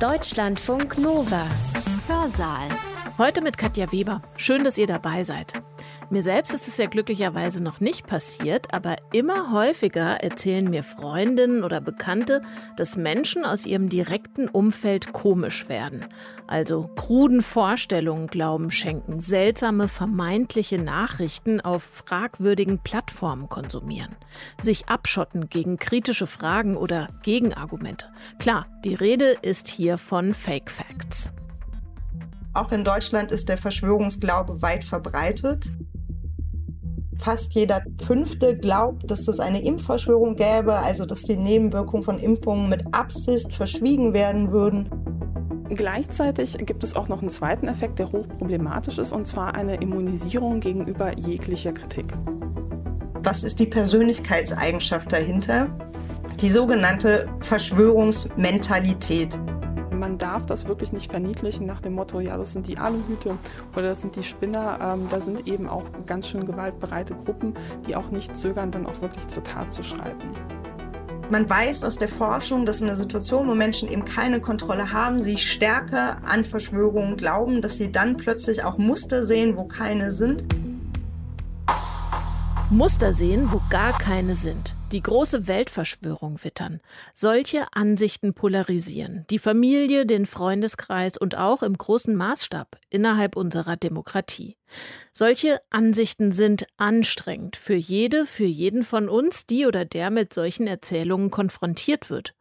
Deutschlandfunk 0.00 0.98
Nova. 0.98 1.46
Hörsaal. 2.08 2.68
Heute 3.16 3.40
mit 3.40 3.56
Katja 3.56 3.92
Weber. 3.92 4.22
Schön, 4.36 4.64
dass 4.64 4.76
ihr 4.76 4.88
dabei 4.88 5.22
seid. 5.22 5.54
Mir 6.10 6.22
selbst 6.22 6.52
ist 6.52 6.68
es 6.68 6.76
ja 6.76 6.86
glücklicherweise 6.86 7.62
noch 7.62 7.80
nicht 7.80 8.06
passiert, 8.06 8.74
aber 8.74 8.96
immer 9.12 9.52
häufiger 9.52 10.22
erzählen 10.22 10.68
mir 10.68 10.82
Freundinnen 10.82 11.64
oder 11.64 11.80
Bekannte, 11.80 12.42
dass 12.76 12.96
Menschen 12.96 13.44
aus 13.44 13.64
ihrem 13.64 13.88
direkten 13.88 14.48
Umfeld 14.48 15.12
komisch 15.12 15.68
werden. 15.68 16.04
Also 16.46 16.90
kruden 16.94 17.42
Vorstellungen 17.42 18.26
Glauben 18.26 18.70
schenken, 18.70 19.20
seltsame 19.20 19.88
vermeintliche 19.88 20.78
Nachrichten 20.78 21.60
auf 21.60 21.82
fragwürdigen 21.82 22.80
Plattformen 22.82 23.48
konsumieren, 23.48 24.14
sich 24.60 24.88
abschotten 24.88 25.48
gegen 25.48 25.78
kritische 25.78 26.26
Fragen 26.26 26.76
oder 26.76 27.08
Gegenargumente. 27.22 28.06
Klar, 28.38 28.66
die 28.84 28.94
Rede 28.94 29.36
ist 29.40 29.68
hier 29.68 29.96
von 29.96 30.34
Fake 30.34 30.70
Facts. 30.70 31.30
Auch 32.54 32.70
in 32.70 32.84
Deutschland 32.84 33.32
ist 33.32 33.48
der 33.48 33.58
Verschwörungsglaube 33.58 34.62
weit 34.62 34.84
verbreitet. 34.84 35.72
Fast 37.18 37.54
jeder 37.54 37.82
Fünfte 38.04 38.56
glaubt, 38.56 39.10
dass 39.10 39.28
es 39.28 39.40
eine 39.40 39.62
Impfverschwörung 39.62 40.36
gäbe, 40.36 40.74
also 40.74 41.04
dass 41.04 41.22
die 41.22 41.36
Nebenwirkungen 41.36 42.02
von 42.02 42.18
Impfungen 42.18 42.68
mit 42.68 42.94
Absicht 42.94 43.52
verschwiegen 43.52 44.12
werden 44.12 44.50
würden. 44.50 44.88
Gleichzeitig 45.70 46.58
gibt 46.66 46.84
es 46.84 46.94
auch 46.94 47.08
noch 47.08 47.20
einen 47.20 47.30
zweiten 47.30 47.68
Effekt, 47.68 47.98
der 47.98 48.12
hochproblematisch 48.12 48.98
ist, 48.98 49.12
und 49.12 49.26
zwar 49.26 49.54
eine 49.54 49.76
Immunisierung 49.76 50.60
gegenüber 50.60 51.16
jeglicher 51.16 51.72
Kritik. 51.72 52.12
Was 53.22 53.42
ist 53.42 53.58
die 53.58 53.66
Persönlichkeitseigenschaft 53.66 55.10
dahinter? 55.10 55.68
Die 56.40 56.50
sogenannte 56.50 57.28
Verschwörungsmentalität 57.40 59.40
man 59.98 60.18
darf 60.18 60.46
das 60.46 60.66
wirklich 60.68 60.92
nicht 60.92 61.10
verniedlichen 61.10 61.66
nach 61.66 61.80
dem 61.80 61.94
Motto, 61.94 62.20
ja, 62.20 62.36
das 62.36 62.52
sind 62.52 62.68
die 62.68 62.78
Aluhüte 62.78 63.38
oder 63.72 63.88
das 63.88 64.00
sind 64.00 64.16
die 64.16 64.22
Spinner. 64.22 64.78
Ähm, 64.80 65.08
da 65.08 65.20
sind 65.20 65.46
eben 65.46 65.68
auch 65.68 65.84
ganz 66.06 66.28
schön 66.28 66.44
gewaltbereite 66.44 67.14
Gruppen, 67.14 67.54
die 67.86 67.96
auch 67.96 68.10
nicht 68.10 68.36
zögern, 68.36 68.70
dann 68.70 68.86
auch 68.86 69.00
wirklich 69.00 69.28
zur 69.28 69.42
Tat 69.42 69.72
zu 69.72 69.82
schreiten. 69.82 70.30
Man 71.30 71.48
weiß 71.48 71.84
aus 71.84 71.96
der 71.96 72.08
Forschung, 72.08 72.66
dass 72.66 72.82
in 72.82 72.86
der 72.86 72.96
Situation, 72.96 73.48
wo 73.48 73.54
Menschen 73.54 73.88
eben 73.90 74.04
keine 74.04 74.40
Kontrolle 74.40 74.92
haben, 74.92 75.22
sie 75.22 75.38
stärker 75.38 76.16
an 76.24 76.44
Verschwörungen 76.44 77.16
glauben, 77.16 77.62
dass 77.62 77.76
sie 77.76 77.90
dann 77.90 78.18
plötzlich 78.18 78.62
auch 78.62 78.76
Muster 78.76 79.24
sehen, 79.24 79.56
wo 79.56 79.64
keine 79.64 80.12
sind. 80.12 80.44
Muster 82.70 83.12
sehen, 83.12 83.48
wo 83.50 83.60
gar 83.70 83.96
keine 83.96 84.34
sind. 84.34 84.76
Die 84.94 85.02
große 85.02 85.48
Weltverschwörung 85.48 86.44
wittern. 86.44 86.80
Solche 87.14 87.66
Ansichten 87.72 88.32
polarisieren. 88.32 89.24
Die 89.28 89.40
Familie, 89.40 90.06
den 90.06 90.24
Freundeskreis 90.24 91.16
und 91.16 91.36
auch 91.36 91.64
im 91.64 91.76
großen 91.76 92.14
Maßstab 92.14 92.78
innerhalb 92.90 93.34
unserer 93.34 93.76
Demokratie. 93.76 94.56
Solche 95.12 95.60
Ansichten 95.68 96.30
sind 96.30 96.68
anstrengend 96.76 97.56
für 97.56 97.74
jede, 97.74 98.24
für 98.24 98.44
jeden 98.44 98.84
von 98.84 99.08
uns, 99.08 99.46
die 99.48 99.66
oder 99.66 99.84
der 99.84 100.10
mit 100.10 100.32
solchen 100.32 100.68
Erzählungen 100.68 101.32
konfrontiert 101.32 102.08
wird. 102.08 102.36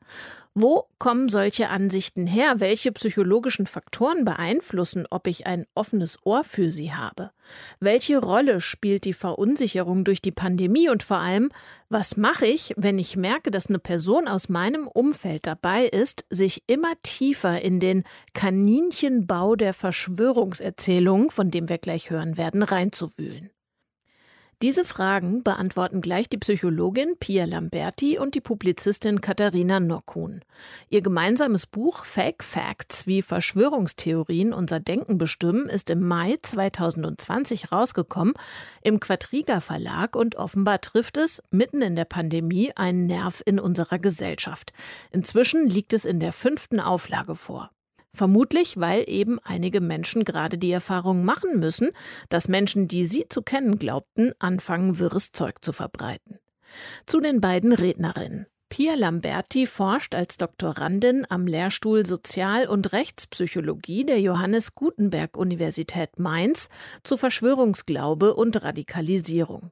Wo 0.55 0.85
kommen 0.99 1.29
solche 1.29 1.69
Ansichten 1.69 2.27
her? 2.27 2.59
Welche 2.59 2.91
psychologischen 2.91 3.65
Faktoren 3.65 4.23
beeinflussen, 4.23 5.07
ob 5.09 5.25
ich 5.25 5.47
ein 5.47 5.65
offenes 5.73 6.19
Ohr 6.25 6.43
für 6.43 6.69
sie 6.69 6.93
habe? 6.93 7.31
Welche 7.79 8.19
Rolle 8.19 8.61
spielt 8.61 9.05
die 9.05 9.13
Verunsicherung 9.13 10.03
durch 10.03 10.21
die 10.21 10.31
Pandemie 10.31 10.89
und 10.89 11.01
vor 11.01 11.17
allem, 11.17 11.49
was 11.89 12.17
mache 12.17 12.45
ich, 12.45 12.75
wenn 12.77 12.99
ich 12.99 13.17
merke, 13.17 13.49
dass 13.49 13.65
eine 13.65 13.79
Person 13.79 14.27
aus 14.27 14.47
meinem 14.47 14.87
Umfeld 14.87 15.47
dabei 15.47 15.85
ist, 15.85 16.25
sich 16.29 16.61
immer 16.67 16.93
tiefer 17.01 17.59
in 17.59 17.79
den 17.79 18.03
Kaninchenbau 18.33 19.55
der 19.55 19.73
Verschwörungserzählung, 19.73 21.31
von 21.31 21.49
dem 21.49 21.67
wir 21.67 21.79
gleich 21.79 22.11
hören 22.11 22.37
werden, 22.37 22.61
reinzuwühlen? 22.61 23.49
Diese 24.61 24.85
Fragen 24.85 25.43
beantworten 25.43 26.01
gleich 26.01 26.29
die 26.29 26.37
Psychologin 26.37 27.17
Pia 27.19 27.45
Lamberti 27.45 28.17
und 28.17 28.35
die 28.35 28.41
Publizistin 28.41 29.19
Katharina 29.19 29.79
Nockhuhn. 29.79 30.41
Ihr 30.89 31.01
gemeinsames 31.01 31.65
Buch 31.65 32.05
Fake 32.05 32.43
Facts, 32.43 33.05
wie 33.05 33.21
Verschwörungstheorien 33.21 34.53
unser 34.53 34.79
Denken 34.79 35.17
bestimmen, 35.17 35.67
ist 35.67 35.89
im 35.89 36.07
Mai 36.07 36.37
2020 36.41 37.71
rausgekommen 37.71 38.33
im 38.81 38.99
Quadriga 38.99 39.59
Verlag 39.59 40.15
und 40.15 40.35
offenbar 40.35 40.79
trifft 40.79 41.17
es 41.17 41.43
mitten 41.51 41.81
in 41.81 41.95
der 41.95 42.05
Pandemie 42.05 42.71
einen 42.75 43.05
Nerv 43.07 43.41
in 43.45 43.59
unserer 43.59 43.99
Gesellschaft. 43.99 44.71
Inzwischen 45.11 45.69
liegt 45.69 45.93
es 45.93 46.05
in 46.05 46.19
der 46.19 46.31
fünften 46.31 46.79
Auflage 46.79 47.35
vor. 47.35 47.71
Vermutlich, 48.15 48.77
weil 48.77 49.05
eben 49.07 49.39
einige 49.39 49.81
Menschen 49.81 50.23
gerade 50.23 50.57
die 50.59 50.71
Erfahrung 50.71 51.25
machen 51.25 51.59
müssen, 51.59 51.89
dass 52.29 52.47
Menschen, 52.47 52.87
die 52.87 53.05
sie 53.05 53.27
zu 53.27 53.41
kennen 53.41 53.79
glaubten, 53.79 54.33
anfangen, 54.37 54.99
wirres 54.99 55.31
Zeug 55.31 55.63
zu 55.63 55.73
verbreiten. 55.73 56.39
Zu 57.07 57.19
den 57.19 57.41
beiden 57.41 57.73
Rednerinnen. 57.73 58.45
Pia 58.73 58.95
Lamberti 58.95 59.67
forscht 59.67 60.15
als 60.15 60.37
Doktorandin 60.37 61.27
am 61.29 61.45
Lehrstuhl 61.45 62.07
Sozial- 62.07 62.67
und 62.67 62.91
Rechtspsychologie 62.91 64.03
der 64.03 64.19
Johannes 64.19 64.73
Gutenberg 64.73 65.37
Universität 65.37 66.17
Mainz 66.17 66.69
zu 67.03 67.15
Verschwörungsglaube 67.15 68.33
und 68.33 68.63
Radikalisierung. 68.63 69.69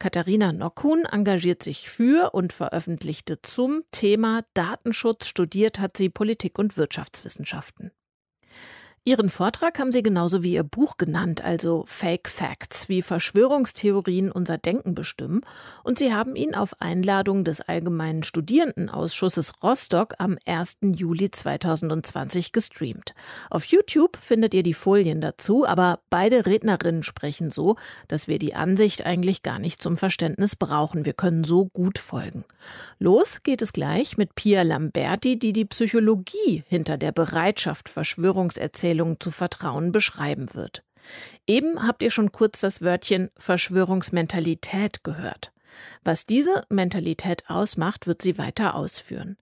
Katharina 0.00 0.52
Nockhuhn 0.52 1.04
engagiert 1.04 1.62
sich 1.62 1.88
für 1.88 2.34
und 2.34 2.52
veröffentlichte 2.52 3.40
zum 3.40 3.84
Thema 3.92 4.42
Datenschutz, 4.52 5.28
studiert 5.28 5.78
hat 5.78 5.96
sie 5.96 6.08
Politik 6.08 6.58
und 6.58 6.76
Wirtschaftswissenschaften. 6.76 7.92
Ihren 9.02 9.30
Vortrag 9.30 9.78
haben 9.78 9.92
Sie 9.92 10.02
genauso 10.02 10.42
wie 10.42 10.52
Ihr 10.52 10.62
Buch 10.62 10.98
genannt, 10.98 11.42
also 11.42 11.84
Fake 11.86 12.28
Facts, 12.28 12.90
wie 12.90 13.00
Verschwörungstheorien 13.00 14.30
unser 14.30 14.58
Denken 14.58 14.94
bestimmen. 14.94 15.40
Und 15.82 15.98
Sie 15.98 16.12
haben 16.12 16.36
ihn 16.36 16.54
auf 16.54 16.78
Einladung 16.82 17.42
des 17.42 17.62
Allgemeinen 17.62 18.24
Studierendenausschusses 18.24 19.54
Rostock 19.62 20.16
am 20.18 20.36
1. 20.44 20.76
Juli 20.82 21.30
2020 21.30 22.52
gestreamt. 22.52 23.14
Auf 23.48 23.64
YouTube 23.64 24.18
findet 24.18 24.52
ihr 24.52 24.62
die 24.62 24.74
Folien 24.74 25.22
dazu, 25.22 25.66
aber 25.66 26.00
beide 26.10 26.44
Rednerinnen 26.44 27.02
sprechen 27.02 27.50
so, 27.50 27.76
dass 28.06 28.28
wir 28.28 28.38
die 28.38 28.54
Ansicht 28.54 29.06
eigentlich 29.06 29.42
gar 29.42 29.58
nicht 29.58 29.82
zum 29.82 29.96
Verständnis 29.96 30.56
brauchen. 30.56 31.06
Wir 31.06 31.14
können 31.14 31.44
so 31.44 31.64
gut 31.64 31.98
folgen. 31.98 32.44
Los 32.98 33.42
geht 33.44 33.62
es 33.62 33.72
gleich 33.72 34.18
mit 34.18 34.34
Pia 34.34 34.60
Lamberti, 34.60 35.38
die 35.38 35.54
die 35.54 35.64
Psychologie 35.64 36.64
hinter 36.66 36.98
der 36.98 37.12
Bereitschaft, 37.12 37.88
Verschwörungserzählungen 37.88 38.89
Erzählungen 38.90 39.20
zu 39.20 39.30
vertrauen 39.30 39.92
beschreiben 39.92 40.52
wird. 40.54 40.82
Eben 41.46 41.86
habt 41.86 42.02
ihr 42.02 42.10
schon 42.10 42.32
kurz 42.32 42.60
das 42.60 42.82
Wörtchen 42.82 43.30
Verschwörungsmentalität 43.36 45.04
gehört. 45.04 45.52
Was 46.02 46.26
diese 46.26 46.64
Mentalität 46.68 47.44
ausmacht, 47.48 48.08
wird 48.08 48.20
sie 48.20 48.36
weiter 48.36 48.74
ausführen. 48.74 49.36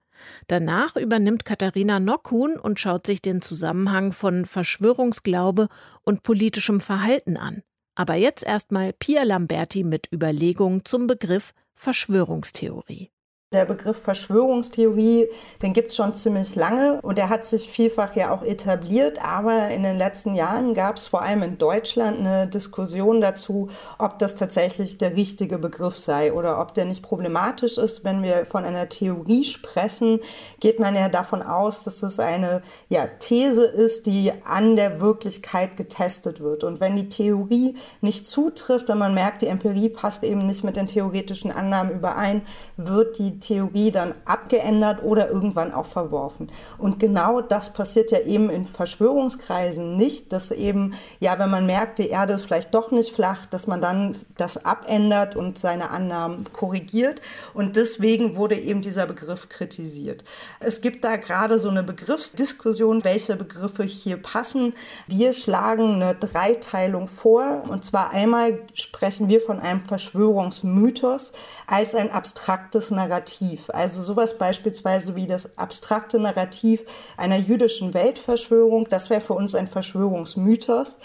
Danach 0.49 0.97
übernimmt 0.97 1.47
Katharina 1.47 1.99
Nockhuhn 1.99 2.59
und 2.59 2.79
schaut 2.79 3.07
sich 3.07 3.23
den 3.23 3.41
Zusammenhang 3.41 4.13
von 4.13 4.45
Verschwörungsglaube 4.45 5.69
und 6.03 6.23
politischem 6.23 6.81
Verhalten 6.81 7.39
an. 7.39 7.63
Aber 7.95 8.15
jetzt 8.15 8.45
erstmal 8.45 8.93
Pia 8.93 9.23
Lamberti 9.23 9.83
mit 9.83 10.13
Überlegungen 10.13 10.85
zum 10.85 11.07
Begriff 11.07 11.55
Verschwörungstheorie. 11.75 13.11
Der 13.55 13.65
Begriff 13.65 13.97
Verschwörungstheorie, 14.03 15.31
den 15.63 15.73
gibt 15.73 15.91
es 15.91 15.97
schon 15.97 16.15
ziemlich 16.15 16.55
lange 16.55 17.01
und 17.01 17.17
der 17.17 17.31
hat 17.31 17.47
sich 17.47 17.71
vielfach 17.71 18.15
ja 18.15 18.31
auch 18.31 18.43
etabliert. 18.43 19.25
Aber 19.25 19.71
in 19.71 19.83
den 19.85 19.97
letzten 19.97 20.35
Jahren 20.35 20.75
gab 20.75 20.99
es 20.99 21.07
vor 21.07 21.23
allem 21.23 21.43
in 21.43 21.57
Deutschland 21.57 22.19
eine 22.19 22.47
Diskussion 22.47 23.23
dazu, 23.23 23.71
ob 23.99 24.19
das 24.19 24.35
tatsächlich 24.35 24.99
der 24.99 25.17
richtige 25.17 25.57
Begriff 25.57 25.97
sei 25.97 26.35
oder 26.35 26.61
ob 26.61 26.75
der 26.75 26.85
nicht 26.85 27.03
problematisch 27.03 27.79
ist. 27.79 28.05
Wenn 28.05 28.23
wir 28.23 28.45
von 28.45 28.67
einer 28.67 28.91
Theorie 28.91 29.45
sprechen, 29.45 30.21
geht 30.61 30.79
man 30.79 30.95
ja 30.95 31.09
davon 31.09 31.41
aus, 31.41 31.85
dass 31.85 32.03
es 32.03 32.21
eine 32.21 32.61
ja, 32.91 33.07
These 33.07 33.65
ist, 33.65 34.05
die 34.05 34.31
an 34.45 34.77
der 34.77 35.01
Wirklichkeit 35.01 35.79
getestet 35.79 36.41
wird. 36.41 36.65
Und 36.65 36.81
wenn 36.81 36.97
die 36.97 37.09
Theorie 37.09 37.77
nicht 38.03 38.27
zutrifft, 38.27 38.91
wenn 38.91 38.99
man 38.99 39.15
merkt, 39.15 39.41
die 39.41 39.47
Empirie 39.47 39.89
passt 39.89 40.23
eben 40.23 40.47
nicht 40.47 40.65
mit 40.65 40.77
den 40.77 40.87
theoretischen 40.87 41.51
Annahmen 41.51 41.95
überein, 41.95 42.43
wird 42.77 43.19
die 43.19 43.38
Theorie 43.41 43.91
dann 43.91 44.15
abgeändert 44.25 45.03
oder 45.03 45.29
irgendwann 45.31 45.73
auch 45.73 45.87
verworfen. 45.87 46.51
Und 46.77 46.99
genau 46.99 47.41
das 47.41 47.73
passiert 47.73 48.11
ja 48.11 48.21
eben 48.21 48.51
in 48.51 48.67
Verschwörungskreisen 48.67 49.97
nicht, 49.97 50.33
dass 50.33 50.51
eben, 50.51 50.95
ja, 51.21 51.39
wenn 51.39 51.51
man 51.51 51.67
merkt, 51.67 51.99
die 51.99 52.09
Erde 52.09 52.35
ist 52.35 52.43
vielleicht 52.43 52.75
doch 52.75 52.91
nicht 52.91 53.15
flach, 53.15 53.47
dass 53.47 53.67
man 53.67 53.81
dann 53.81 54.17
das 54.37 54.65
abändert 54.65 55.37
und 55.37 55.59
seine 55.59 55.91
Annahmen 55.91 56.45
korrigiert. 56.53 57.21
Und 57.55 57.77
deswegen 57.77 58.37
wurde 58.37 58.57
eben 58.57 58.83
dieser 58.83 59.07
Begriff 59.07 59.49
kritisiert. 59.49 60.25
Es 60.61 60.81
gibt 60.81 61.05
da 61.05 61.17
gerade 61.17 61.59
so 61.59 61.69
eine 61.69 61.83
Begriffsdiskussion, 61.83 63.05
welche 63.05 63.37
Begriffe 63.37 63.85
hier 63.85 64.17
passen. 64.17 64.75
Wir 65.07 65.33
schlagen 65.33 66.03
eine 66.03 66.15
Dreiteilung 66.15 67.09
vor. 67.09 67.65
Und 67.69 67.85
zwar 67.85 68.11
einmal 68.11 68.61
sprechen 68.75 69.29
wir 69.29 69.41
von 69.41 69.61
einem 69.61 69.81
Verschwörungsmythos 69.81 71.33
als 71.67 71.95
ein 71.95 72.11
abstraktes 72.11 72.91
Narrativ 72.91 73.28
Narrativ. 73.29 73.71
Also 73.71 74.03
sowas 74.03 74.39
beispielsweise 74.39 75.17
wie 75.17 75.27
das 75.27 75.57
abstrakte 75.59 76.19
Narrativ 76.19 76.85
einer 77.17 77.37
jüdischen 77.37 77.95
Weltverschwörung, 77.95 78.89
das 78.89 79.11
wäre 79.11 79.21
für 79.21 79.35
uns 79.35 79.55
ein 79.55 79.69
Verschwörungsmythos. 79.69 80.99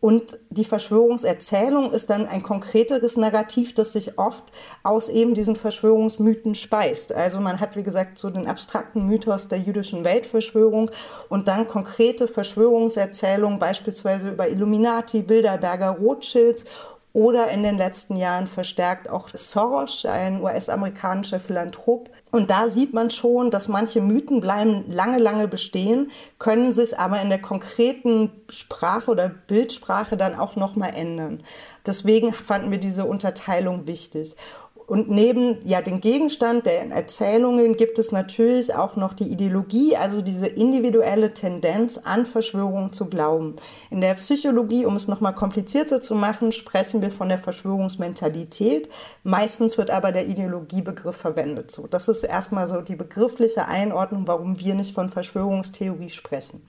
Und 0.00 0.36
die 0.50 0.64
Verschwörungserzählung 0.64 1.92
ist 1.92 2.10
dann 2.10 2.26
ein 2.26 2.42
konkreteres 2.42 3.16
Narrativ, 3.16 3.72
das 3.72 3.92
sich 3.92 4.18
oft 4.18 4.42
aus 4.82 5.08
eben 5.08 5.32
diesen 5.32 5.54
Verschwörungsmythen 5.54 6.56
speist. 6.56 7.12
Also 7.12 7.38
man 7.38 7.60
hat, 7.60 7.76
wie 7.76 7.84
gesagt, 7.84 8.18
so 8.18 8.28
den 8.28 8.48
abstrakten 8.48 9.06
Mythos 9.06 9.46
der 9.46 9.60
jüdischen 9.60 10.04
Weltverschwörung 10.04 10.90
und 11.28 11.46
dann 11.46 11.68
konkrete 11.68 12.26
Verschwörungserzählungen, 12.26 13.60
beispielsweise 13.60 14.30
über 14.30 14.48
Illuminati, 14.48 15.22
Bilderberger, 15.22 15.90
Rothschilds 15.90 16.64
oder 17.12 17.48
in 17.48 17.62
den 17.62 17.76
letzten 17.76 18.16
Jahren 18.16 18.46
verstärkt 18.46 19.08
auch 19.08 19.28
Soros, 19.34 20.06
ein 20.06 20.42
US-amerikanischer 20.42 21.40
Philanthrop. 21.40 22.08
Und 22.30 22.50
da 22.50 22.68
sieht 22.68 22.94
man 22.94 23.10
schon, 23.10 23.50
dass 23.50 23.68
manche 23.68 24.00
Mythen 24.00 24.40
bleiben 24.40 24.84
lange, 24.88 25.18
lange 25.18 25.46
bestehen, 25.46 26.10
können 26.38 26.72
sich 26.72 26.98
aber 26.98 27.20
in 27.20 27.28
der 27.28 27.42
konkreten 27.42 28.30
Sprache 28.48 29.10
oder 29.10 29.28
Bildsprache 29.28 30.16
dann 30.16 30.34
auch 30.34 30.56
nochmal 30.56 30.94
ändern. 30.94 31.42
Deswegen 31.84 32.32
fanden 32.32 32.70
wir 32.70 32.78
diese 32.78 33.04
Unterteilung 33.04 33.86
wichtig. 33.86 34.34
Und 34.92 35.08
neben 35.08 35.56
ja 35.64 35.80
den 35.80 36.02
Gegenstand 36.02 36.66
der 36.66 36.90
Erzählungen 36.90 37.78
gibt 37.78 37.98
es 37.98 38.12
natürlich 38.12 38.74
auch 38.74 38.94
noch 38.94 39.14
die 39.14 39.32
Ideologie, 39.32 39.96
also 39.96 40.20
diese 40.20 40.46
individuelle 40.46 41.32
Tendenz 41.32 41.96
an 41.96 42.26
Verschwörungen 42.26 42.92
zu 42.92 43.06
glauben. 43.06 43.56
In 43.88 44.02
der 44.02 44.12
Psychologie, 44.12 44.84
um 44.84 44.94
es 44.94 45.08
noch 45.08 45.22
mal 45.22 45.32
komplizierter 45.32 46.02
zu 46.02 46.14
machen, 46.14 46.52
sprechen 46.52 47.00
wir 47.00 47.10
von 47.10 47.30
der 47.30 47.38
Verschwörungsmentalität. 47.38 48.90
Meistens 49.22 49.78
wird 49.78 49.90
aber 49.90 50.12
der 50.12 50.26
Ideologiebegriff 50.26 51.16
verwendet. 51.16 51.70
So, 51.70 51.86
das 51.86 52.10
ist 52.10 52.22
erstmal 52.22 52.66
so 52.66 52.82
die 52.82 52.94
begriffliche 52.94 53.68
Einordnung, 53.68 54.26
warum 54.26 54.60
wir 54.60 54.74
nicht 54.74 54.94
von 54.94 55.08
Verschwörungstheorie 55.08 56.10
sprechen. 56.10 56.60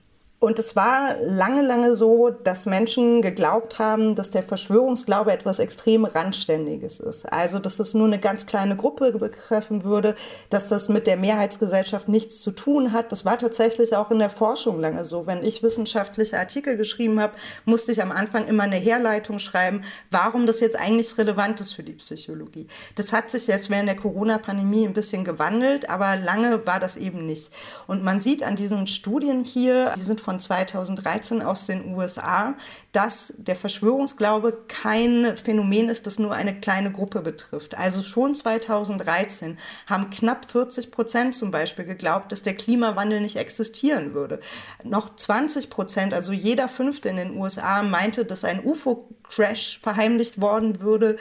Und 0.44 0.58
es 0.58 0.76
war 0.76 1.16
lange, 1.22 1.62
lange 1.62 1.94
so, 1.94 2.28
dass 2.28 2.66
Menschen 2.66 3.22
geglaubt 3.22 3.78
haben, 3.78 4.14
dass 4.14 4.28
der 4.28 4.42
Verschwörungsglaube 4.42 5.32
etwas 5.32 5.58
extrem 5.58 6.04
Randständiges 6.04 7.00
ist. 7.00 7.24
Also, 7.32 7.58
dass 7.58 7.78
es 7.78 7.94
nur 7.94 8.06
eine 8.06 8.18
ganz 8.18 8.44
kleine 8.44 8.76
Gruppe 8.76 9.12
betreffen 9.12 9.84
würde, 9.84 10.14
dass 10.50 10.68
das 10.68 10.90
mit 10.90 11.06
der 11.06 11.16
Mehrheitsgesellschaft 11.16 12.08
nichts 12.08 12.42
zu 12.42 12.50
tun 12.50 12.92
hat. 12.92 13.10
Das 13.10 13.24
war 13.24 13.38
tatsächlich 13.38 13.96
auch 13.96 14.10
in 14.10 14.18
der 14.18 14.28
Forschung 14.28 14.80
lange 14.80 15.06
so. 15.06 15.26
Wenn 15.26 15.42
ich 15.42 15.62
wissenschaftliche 15.62 16.38
Artikel 16.38 16.76
geschrieben 16.76 17.20
habe, 17.20 17.32
musste 17.64 17.92
ich 17.92 18.02
am 18.02 18.12
Anfang 18.12 18.46
immer 18.46 18.64
eine 18.64 18.76
Herleitung 18.76 19.38
schreiben, 19.38 19.82
warum 20.10 20.44
das 20.44 20.60
jetzt 20.60 20.78
eigentlich 20.78 21.16
relevant 21.16 21.62
ist 21.62 21.72
für 21.72 21.84
die 21.84 21.94
Psychologie. 21.94 22.66
Das 22.96 23.14
hat 23.14 23.30
sich 23.30 23.46
jetzt 23.46 23.70
während 23.70 23.88
der 23.88 23.96
Corona-Pandemie 23.96 24.86
ein 24.86 24.92
bisschen 24.92 25.24
gewandelt, 25.24 25.88
aber 25.88 26.16
lange 26.16 26.66
war 26.66 26.80
das 26.80 26.98
eben 26.98 27.24
nicht. 27.24 27.50
Und 27.86 28.04
man 28.04 28.20
sieht 28.20 28.42
an 28.42 28.56
diesen 28.56 28.86
Studien 28.86 29.42
hier, 29.42 29.94
die 29.96 30.02
sind 30.02 30.20
von 30.20 30.33
von 30.34 30.40
2013 30.40 31.42
aus 31.42 31.66
den 31.66 31.94
USA, 31.94 32.54
dass 32.90 33.34
der 33.36 33.54
Verschwörungsglaube 33.54 34.64
kein 34.66 35.36
Phänomen 35.36 35.88
ist, 35.88 36.06
das 36.06 36.18
nur 36.18 36.32
eine 36.34 36.58
kleine 36.58 36.90
Gruppe 36.90 37.20
betrifft. 37.20 37.76
Also 37.76 38.02
schon 38.02 38.34
2013 38.34 39.58
haben 39.86 40.10
knapp 40.10 40.50
40 40.50 40.90
Prozent 40.90 41.36
zum 41.36 41.52
Beispiel 41.52 41.84
geglaubt, 41.84 42.32
dass 42.32 42.42
der 42.42 42.54
Klimawandel 42.54 43.20
nicht 43.20 43.36
existieren 43.36 44.12
würde. 44.12 44.40
Noch 44.82 45.14
20 45.14 45.70
Prozent, 45.70 46.14
also 46.14 46.32
jeder 46.32 46.68
Fünfte 46.68 47.08
in 47.08 47.16
den 47.16 47.36
USA, 47.36 47.82
meinte, 47.82 48.24
dass 48.24 48.44
ein 48.44 48.64
UFO-Crash 48.64 49.80
verheimlicht 49.82 50.40
worden 50.40 50.80
würde. 50.80 51.16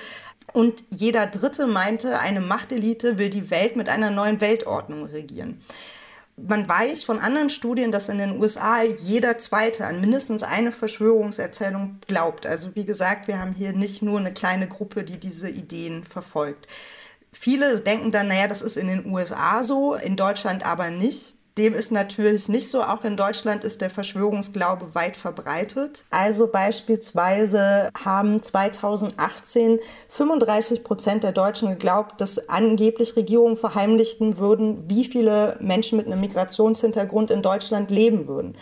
Und 0.54 0.84
jeder 0.90 1.28
Dritte 1.28 1.68
meinte, 1.68 2.20
eine 2.20 2.42
Machtelite 2.42 3.18
will 3.18 3.30
die 3.30 3.52
Welt 3.52 3.76
mit 3.76 3.90
einer 3.90 4.10
neuen 4.10 4.42
Weltordnung 4.42 5.06
regieren. 5.06 5.62
Man 6.36 6.68
weiß 6.68 7.04
von 7.04 7.20
anderen 7.20 7.50
Studien, 7.50 7.92
dass 7.92 8.10
in 8.10 8.18
den 8.18 8.42
USA 8.42 8.82
jeder 8.82 9.38
Zweite 9.38 9.86
an 9.86 10.02
mindestens 10.02 10.42
eine 10.42 10.72
Verschwörungserzählung 10.72 12.00
glaubt. 12.08 12.46
Also 12.46 12.76
wie 12.76 12.86
gesagt, 12.86 13.28
wir 13.28 13.40
haben 13.40 13.54
hier 13.54 13.72
nicht 13.72 14.02
nur 14.02 14.20
eine 14.20 14.34
kleine 14.34 14.68
Gruppe, 14.68 15.04
die 15.04 15.20
diese 15.20 15.50
Ideen 15.50 16.04
verfolgt. 16.04 16.68
Viele 17.32 17.80
denken 17.80 18.12
dann, 18.12 18.28
naja, 18.28 18.48
das 18.48 18.62
ist 18.62 18.78
in 18.78 18.88
den 18.88 19.06
USA 19.06 19.64
so, 19.64 19.96
in 19.96 20.16
Deutschland 20.16 20.66
aber 20.66 20.90
nicht. 20.90 21.36
Dem 21.58 21.76
ist 21.76 21.92
natürlich 21.92 22.50
nicht 22.50 22.68
so. 22.68 22.82
Auch 22.82 23.04
in 23.04 23.16
Deutschland 23.16 23.64
ist 23.64 23.82
der 23.82 23.92
Verschwörungsglaube 23.92 24.96
weit 24.96 25.16
verbreitet. 25.16 26.04
Also 26.10 26.48
beispielsweise 26.48 27.90
haben 28.04 28.42
2018 28.42 29.80
35 30.10 30.84
Prozent 30.84 31.24
der 31.24 31.32
Deutschen 31.32 31.70
geglaubt, 31.70 32.20
dass 32.20 32.50
angeblich 32.50 33.16
Regierungen 33.16 33.56
verheimlichten 33.56 34.40
würden, 34.40 34.90
wie 34.90 35.06
viele 35.06 35.58
Menschen 35.60 35.98
mit 35.98 36.08
einem 36.08 36.22
Migrationshintergrund 36.22 37.30
in 37.30 37.44
Deutschland 37.44 37.92
leben 37.92 38.28
würden. 38.28 38.58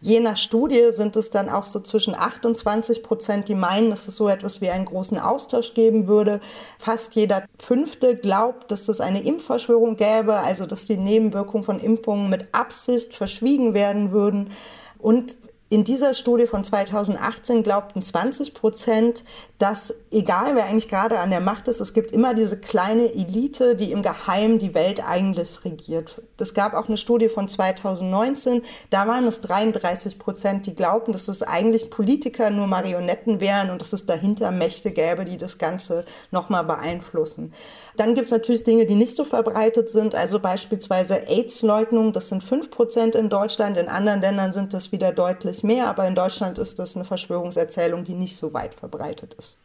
Je 0.00 0.20
nach 0.20 0.36
Studie 0.36 0.90
sind 0.90 1.16
es 1.16 1.30
dann 1.30 1.48
auch 1.48 1.64
so 1.64 1.80
zwischen 1.80 2.14
28 2.14 3.02
Prozent, 3.02 3.48
die 3.48 3.54
meinen, 3.54 3.90
dass 3.90 4.08
es 4.08 4.16
so 4.16 4.28
etwas 4.28 4.60
wie 4.60 4.68
einen 4.68 4.84
großen 4.84 5.18
Austausch 5.18 5.74
geben 5.74 6.06
würde. 6.06 6.40
Fast 6.78 7.14
jeder 7.14 7.44
Fünfte 7.58 8.14
glaubt, 8.16 8.70
dass 8.70 8.88
es 8.88 9.00
eine 9.00 9.22
Impfverschwörung 9.22 9.96
gäbe, 9.96 10.34
also 10.34 10.66
dass 10.66 10.84
die 10.84 10.98
Nebenwirkungen 10.98 11.64
von 11.64 11.80
Impfungen 11.80 12.28
mit 12.28 12.48
Absicht 12.52 13.14
verschwiegen 13.14 13.72
werden 13.72 14.12
würden. 14.12 14.50
Und 14.98 15.38
in 15.68 15.82
dieser 15.82 16.14
Studie 16.14 16.46
von 16.46 16.62
2018 16.62 17.64
glaubten 17.64 18.00
20 18.00 18.54
Prozent, 18.54 19.24
dass 19.58 19.92
egal 20.12 20.54
wer 20.54 20.66
eigentlich 20.66 20.88
gerade 20.88 21.18
an 21.18 21.30
der 21.30 21.40
Macht 21.40 21.66
ist, 21.66 21.80
es 21.80 21.92
gibt 21.92 22.12
immer 22.12 22.34
diese 22.34 22.60
kleine 22.60 23.12
Elite, 23.12 23.74
die 23.74 23.90
im 23.90 24.02
Geheimen 24.02 24.58
die 24.58 24.74
Welt 24.74 25.04
eigentlich 25.04 25.64
regiert. 25.64 26.22
Es 26.38 26.54
gab 26.54 26.74
auch 26.74 26.86
eine 26.86 26.96
Studie 26.96 27.28
von 27.28 27.48
2019, 27.48 28.62
da 28.90 29.08
waren 29.08 29.26
es 29.26 29.40
33 29.40 30.20
Prozent, 30.20 30.66
die 30.66 30.74
glaubten, 30.74 31.10
dass 31.10 31.26
es 31.26 31.42
eigentlich 31.42 31.90
Politiker 31.90 32.50
nur 32.50 32.68
Marionetten 32.68 33.40
wären 33.40 33.70
und 33.70 33.80
dass 33.80 33.92
es 33.92 34.06
dahinter 34.06 34.52
Mächte 34.52 34.92
gäbe, 34.92 35.24
die 35.24 35.36
das 35.36 35.58
Ganze 35.58 36.04
nochmal 36.30 36.62
beeinflussen. 36.62 37.52
Dann 37.96 38.14
gibt 38.14 38.26
es 38.26 38.30
natürlich 38.30 38.62
Dinge, 38.62 38.86
die 38.86 38.94
nicht 38.94 39.16
so 39.16 39.24
verbreitet 39.24 39.88
sind, 39.88 40.14
also 40.14 40.38
beispielsweise 40.38 41.28
AIDS-Leugnung, 41.28 42.12
das 42.12 42.28
sind 42.28 42.42
5 42.42 42.70
Prozent 42.70 43.14
in 43.14 43.28
Deutschland, 43.28 43.76
in 43.76 43.88
anderen 43.88 44.20
Ländern 44.20 44.52
sind 44.52 44.74
das 44.74 44.92
wieder 44.92 45.12
deutlich 45.12 45.62
mehr, 45.62 45.88
aber 45.88 46.06
in 46.06 46.14
Deutschland 46.14 46.58
ist 46.58 46.78
das 46.78 46.94
eine 46.94 47.04
Verschwörungserzählung, 47.04 48.04
die 48.04 48.14
nicht 48.14 48.36
so 48.36 48.52
weit 48.52 48.74
verbreitet 48.74 49.34
ist. 49.34 49.58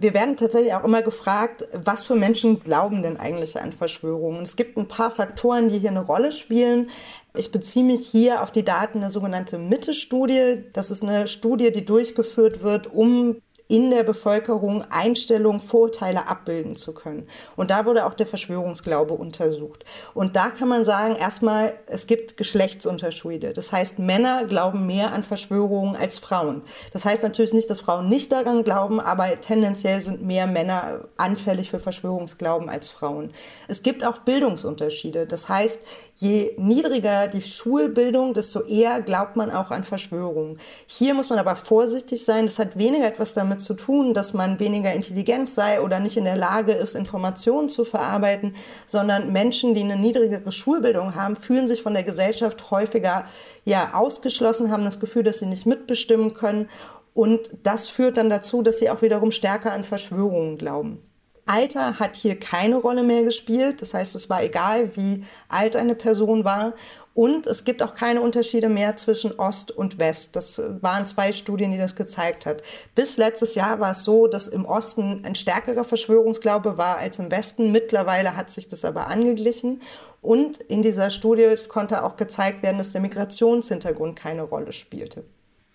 Wir 0.00 0.14
werden 0.14 0.36
tatsächlich 0.36 0.74
auch 0.74 0.84
immer 0.84 1.02
gefragt, 1.02 1.66
was 1.72 2.04
für 2.04 2.14
Menschen 2.14 2.60
glauben 2.60 3.02
denn 3.02 3.16
eigentlich 3.16 3.60
an 3.60 3.72
Verschwörungen? 3.72 4.42
Es 4.42 4.54
gibt 4.54 4.76
ein 4.76 4.86
paar 4.86 5.10
Faktoren, 5.10 5.68
die 5.68 5.80
hier 5.80 5.90
eine 5.90 6.04
Rolle 6.04 6.30
spielen. 6.30 6.90
Ich 7.34 7.50
beziehe 7.50 7.84
mich 7.84 8.06
hier 8.06 8.42
auf 8.42 8.52
die 8.52 8.64
Daten 8.64 9.00
der 9.00 9.10
sogenannten 9.10 9.68
Mitte-Studie. 9.68 10.64
Das 10.72 10.92
ist 10.92 11.02
eine 11.02 11.26
Studie, 11.26 11.72
die 11.72 11.84
durchgeführt 11.84 12.62
wird, 12.62 12.94
um 12.94 13.40
in 13.68 13.90
der 13.90 14.02
Bevölkerung 14.02 14.82
Einstellungen, 14.90 15.60
Vorurteile 15.60 16.26
abbilden 16.26 16.74
zu 16.74 16.94
können. 16.94 17.28
Und 17.54 17.70
da 17.70 17.84
wurde 17.84 18.06
auch 18.06 18.14
der 18.14 18.26
Verschwörungsglaube 18.26 19.12
untersucht. 19.12 19.84
Und 20.14 20.36
da 20.36 20.48
kann 20.48 20.68
man 20.68 20.86
sagen, 20.86 21.16
erstmal, 21.16 21.74
es 21.86 22.06
gibt 22.06 22.38
Geschlechtsunterschiede. 22.38 23.52
Das 23.52 23.70
heißt, 23.70 23.98
Männer 23.98 24.44
glauben 24.46 24.86
mehr 24.86 25.12
an 25.12 25.22
Verschwörungen 25.22 25.96
als 25.96 26.18
Frauen. 26.18 26.62
Das 26.94 27.04
heißt 27.04 27.22
natürlich 27.22 27.52
nicht, 27.52 27.68
dass 27.68 27.80
Frauen 27.80 28.08
nicht 28.08 28.32
daran 28.32 28.64
glauben, 28.64 29.00
aber 29.00 29.38
tendenziell 29.38 30.00
sind 30.00 30.22
mehr 30.22 30.46
Männer 30.46 31.04
anfällig 31.18 31.70
für 31.70 31.78
Verschwörungsglauben 31.78 32.70
als 32.70 32.88
Frauen. 32.88 33.34
Es 33.68 33.82
gibt 33.82 34.02
auch 34.02 34.18
Bildungsunterschiede. 34.20 35.26
Das 35.26 35.50
heißt, 35.50 35.82
je 36.14 36.52
niedriger 36.56 37.28
die 37.28 37.42
Schulbildung, 37.42 38.32
desto 38.32 38.62
eher 38.62 39.02
glaubt 39.02 39.36
man 39.36 39.50
auch 39.50 39.70
an 39.70 39.84
Verschwörungen. 39.84 40.58
Hier 40.86 41.12
muss 41.12 41.28
man 41.28 41.38
aber 41.38 41.54
vorsichtig 41.54 42.24
sein. 42.24 42.46
Das 42.46 42.58
hat 42.58 42.78
weniger 42.78 43.06
etwas 43.06 43.34
damit 43.34 43.57
damit 43.58 43.60
zu 43.60 43.74
tun, 43.74 44.14
dass 44.14 44.34
man 44.34 44.60
weniger 44.60 44.92
intelligent 44.92 45.50
sei 45.50 45.80
oder 45.80 46.00
nicht 46.00 46.16
in 46.16 46.24
der 46.24 46.36
Lage 46.36 46.72
ist, 46.72 46.94
Informationen 46.94 47.68
zu 47.68 47.84
verarbeiten, 47.84 48.54
sondern 48.86 49.32
Menschen, 49.32 49.74
die 49.74 49.82
eine 49.82 49.96
niedrigere 49.96 50.52
Schulbildung 50.52 51.14
haben, 51.14 51.36
fühlen 51.36 51.66
sich 51.66 51.82
von 51.82 51.94
der 51.94 52.04
Gesellschaft 52.04 52.70
häufiger 52.70 53.24
ja 53.64 53.94
ausgeschlossen, 53.94 54.70
haben 54.70 54.84
das 54.84 55.00
Gefühl, 55.00 55.22
dass 55.22 55.40
sie 55.40 55.46
nicht 55.46 55.66
mitbestimmen 55.66 56.34
können 56.34 56.68
und 57.14 57.50
das 57.62 57.88
führt 57.88 58.16
dann 58.16 58.30
dazu, 58.30 58.62
dass 58.62 58.78
sie 58.78 58.90
auch 58.90 59.02
wiederum 59.02 59.32
stärker 59.32 59.72
an 59.72 59.84
Verschwörungen 59.84 60.56
glauben. 60.56 61.02
Alter 61.46 61.98
hat 61.98 62.14
hier 62.14 62.38
keine 62.38 62.76
Rolle 62.76 63.02
mehr 63.02 63.22
gespielt. 63.22 63.80
Das 63.80 63.94
heißt, 63.94 64.14
es 64.14 64.28
war 64.28 64.42
egal, 64.42 64.94
wie 64.96 65.24
alt 65.48 65.76
eine 65.76 65.94
Person 65.94 66.44
war. 66.44 66.74
Und 67.18 67.48
es 67.48 67.64
gibt 67.64 67.82
auch 67.82 67.94
keine 67.94 68.20
Unterschiede 68.20 68.68
mehr 68.68 68.94
zwischen 68.94 69.32
Ost 69.40 69.72
und 69.72 69.98
West. 69.98 70.36
Das 70.36 70.62
waren 70.82 71.04
zwei 71.04 71.32
Studien, 71.32 71.72
die 71.72 71.76
das 71.76 71.96
gezeigt 71.96 72.46
hat. 72.46 72.62
Bis 72.94 73.16
letztes 73.16 73.56
Jahr 73.56 73.80
war 73.80 73.90
es 73.90 74.04
so, 74.04 74.28
dass 74.28 74.46
im 74.46 74.64
Osten 74.64 75.24
ein 75.24 75.34
stärkerer 75.34 75.82
Verschwörungsglaube 75.82 76.78
war 76.78 76.98
als 76.98 77.18
im 77.18 77.32
Westen. 77.32 77.72
Mittlerweile 77.72 78.36
hat 78.36 78.50
sich 78.50 78.68
das 78.68 78.84
aber 78.84 79.08
angeglichen. 79.08 79.82
Und 80.22 80.58
in 80.58 80.80
dieser 80.80 81.10
Studie 81.10 81.56
konnte 81.66 82.04
auch 82.04 82.14
gezeigt 82.14 82.62
werden, 82.62 82.78
dass 82.78 82.92
der 82.92 83.00
Migrationshintergrund 83.00 84.14
keine 84.14 84.42
Rolle 84.42 84.70
spielte. 84.70 85.24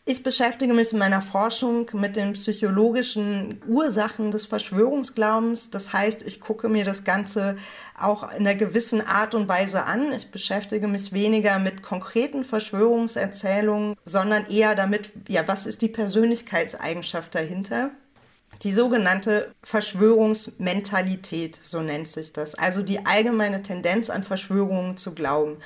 Ich 0.06 0.22
beschäftige 0.22 0.74
mich 0.74 0.92
in 0.92 1.00
meiner 1.00 1.22
Forschung 1.22 1.90
mit 1.94 2.18
den 2.18 2.34
psychologischen 2.34 3.62
Ursachen 3.66 4.32
des 4.32 4.46
Verschwörungsglaubens. 4.46 5.70
Das 5.70 5.94
heißt, 5.94 6.24
ich 6.24 6.42
gucke 6.42 6.68
mir 6.68 6.84
das 6.84 7.06
Ganze 7.06 7.56
auch 7.98 8.24
in 8.34 8.40
einer 8.46 8.56
gewissen 8.56 9.00
Art 9.00 9.34
und 9.34 9.48
Weise 9.48 9.86
an. 9.86 10.12
Ich 10.12 10.30
beschäftige 10.30 10.90
mich 10.90 11.14
weniger 11.14 11.58
mit 11.58 11.84
konkreten 11.84 12.44
Verschwörungserzählungen, 12.44 13.96
sondern 14.04 14.46
eher 14.48 14.76
damit, 14.76 15.10
ja, 15.30 15.48
was 15.48 15.66
ist 15.66 15.82
die 15.82 15.88
Persönlichkeitseigenschaft 15.88 17.34
dahinter? 17.34 17.92
Die 18.62 18.74
sogenannte 18.74 19.54
Verschwörungsmentalität, 19.64 21.58
so 21.64 21.82
nennt 21.82 22.10
sich 22.10 22.34
das. 22.34 22.56
Also 22.56 22.84
die 22.84 23.06
allgemeine 23.06 23.62
Tendenz 23.62 24.10
an 24.10 24.24
Verschwörungen 24.24 24.98
zu 24.98 25.16
glauben. 25.16 25.60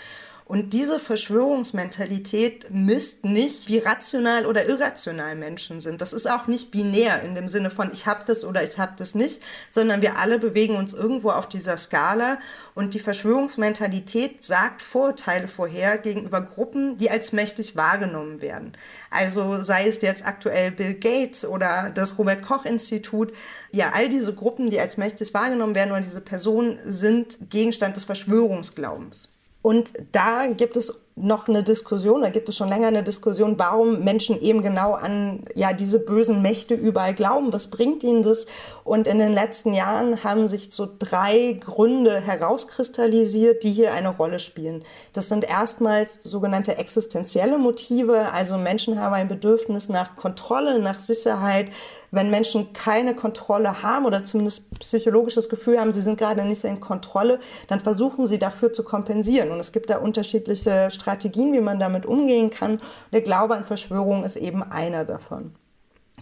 Und 0.48 0.74
diese 0.74 0.98
Verschwörungsmentalität 0.98 2.72
misst 2.72 3.26
nicht, 3.26 3.68
wie 3.68 3.80
rational 3.80 4.46
oder 4.46 4.66
irrational 4.66 5.36
Menschen 5.36 5.82
sind. 5.82 6.00
Das 6.00 6.14
ist 6.14 6.26
auch 6.26 6.48
nicht 6.48 6.72
binär 6.72 7.22
in 7.22 7.36
dem 7.36 7.50
Sinne 7.50 7.70
von 7.70 7.92
ich 7.92 8.08
habe 8.08 8.24
das 8.26 8.46
oder 8.46 8.64
ich 8.64 8.80
habe 8.80 8.94
das 8.96 9.14
nicht, 9.14 9.42
sondern 9.70 10.02
wir 10.02 10.18
alle 10.18 10.40
bewegen 10.40 10.78
uns 10.78 10.94
irgendwo 10.94 11.32
auf 11.32 11.50
dieser 11.50 11.76
Skala 11.76 12.40
und 12.76 12.94
die 12.94 13.00
Verschwörungsmentalität 13.00 14.42
sagt 14.42 14.82
Vorurteile 14.82 15.50
vorher 15.50 15.98
gegenüber 15.98 16.40
Gruppen, 16.40 16.96
die 16.96 17.12
als 17.12 17.34
mächtig 17.34 17.76
wahrgenommen 17.76 18.42
werden. 18.42 18.72
Also 19.10 19.62
sei 19.64 19.86
es 19.90 20.02
jetzt 20.02 20.26
aktuell 20.26 20.72
Bill 20.72 20.94
Gates 20.94 21.44
oder 21.44 21.92
das 21.94 22.18
Robert 22.18 22.42
Koch 22.42 22.64
Institut, 22.64 23.34
ja, 23.74 23.92
all 23.94 24.08
diese 24.08 24.34
Gruppen, 24.34 24.70
die 24.70 24.80
als 24.80 24.96
mächtig 24.96 25.34
wahrgenommen 25.34 25.76
werden 25.76 25.92
oder 25.92 26.00
diese 26.00 26.22
Personen 26.22 26.80
sind 26.86 27.38
Gegenstand 27.50 27.98
des 27.98 28.06
Verschwörungsglaubens. 28.06 29.28
Und 29.68 29.92
da 30.14 30.48
gibt 30.48 30.78
es 30.78 31.07
noch 31.20 31.48
eine 31.48 31.64
Diskussion, 31.64 32.22
da 32.22 32.30
gibt 32.30 32.48
es 32.48 32.56
schon 32.56 32.70
länger 32.70 32.88
eine 32.88 33.02
Diskussion, 33.02 33.58
warum 33.58 34.04
Menschen 34.04 34.40
eben 34.40 34.62
genau 34.62 34.94
an 34.94 35.44
ja 35.56 35.74
diese 35.74 36.00
bösen 36.00 36.44
Mächte 36.44 36.76
überall 36.76 37.16
glauben. 37.16 37.52
Was 37.52 37.68
bringt 37.68 38.04
ihnen 38.04 38.22
das? 38.22 38.46
Und 38.84 39.08
in 39.08 39.18
den 39.18 39.34
letzten 39.34 39.74
Jahren 39.74 40.24
haben 40.24 40.48
sich 40.48 40.72
so 40.72 40.88
drei 41.00 41.58
Gründe 41.60 42.22
herauskristallisiert, 42.22 43.64
die 43.64 43.72
hier 43.72 43.94
eine 43.94 44.10
Rolle 44.10 44.38
spielen. 44.38 44.84
Das 45.14 45.28
sind 45.28 45.44
erstmals 45.44 46.20
sogenannte 46.24 46.78
existenzielle 46.78 47.58
Motive, 47.58 48.32
also 48.32 48.58
Menschen 48.58 49.00
haben 49.00 49.14
ein 49.14 49.28
Bedürfnis 49.28 49.90
nach 49.90 50.16
Kontrolle, 50.16 50.80
nach 50.80 51.00
Sicherheit. 51.00 51.70
Wenn 52.12 52.30
Menschen 52.30 52.72
keine 52.74 53.16
Kontrolle 53.16 53.82
haben 53.82 54.06
oder 54.06 54.24
zumindest 54.24 54.70
psychologisches 54.80 55.50
Gefühl 55.50 55.80
haben, 55.80 55.92
sie 55.92 56.02
sind 56.02 56.18
gerade 56.18 56.46
nicht 56.46 56.64
in 56.64 56.80
Kontrolle, 56.80 57.40
dann 57.68 57.80
versuchen 57.80 58.28
sie 58.28 58.40
dafür 58.40 58.72
zu 58.72 58.84
kompensieren. 58.84 59.52
Und 59.52 59.60
es 59.60 59.72
gibt 59.72 59.90
da 59.90 59.98
unterschiedliche 59.98 60.90
Strategien 60.90 61.07
Strategien, 61.08 61.54
wie 61.54 61.62
man 61.62 61.80
damit 61.80 62.06
umgehen 62.06 62.50
kann. 62.50 62.82
Der 63.14 63.22
Glaube 63.22 63.56
an 63.56 63.64
Verschwörungen 63.64 64.26
ist 64.26 64.36
eben 64.36 64.62
einer 64.62 65.06
davon. 65.06 65.54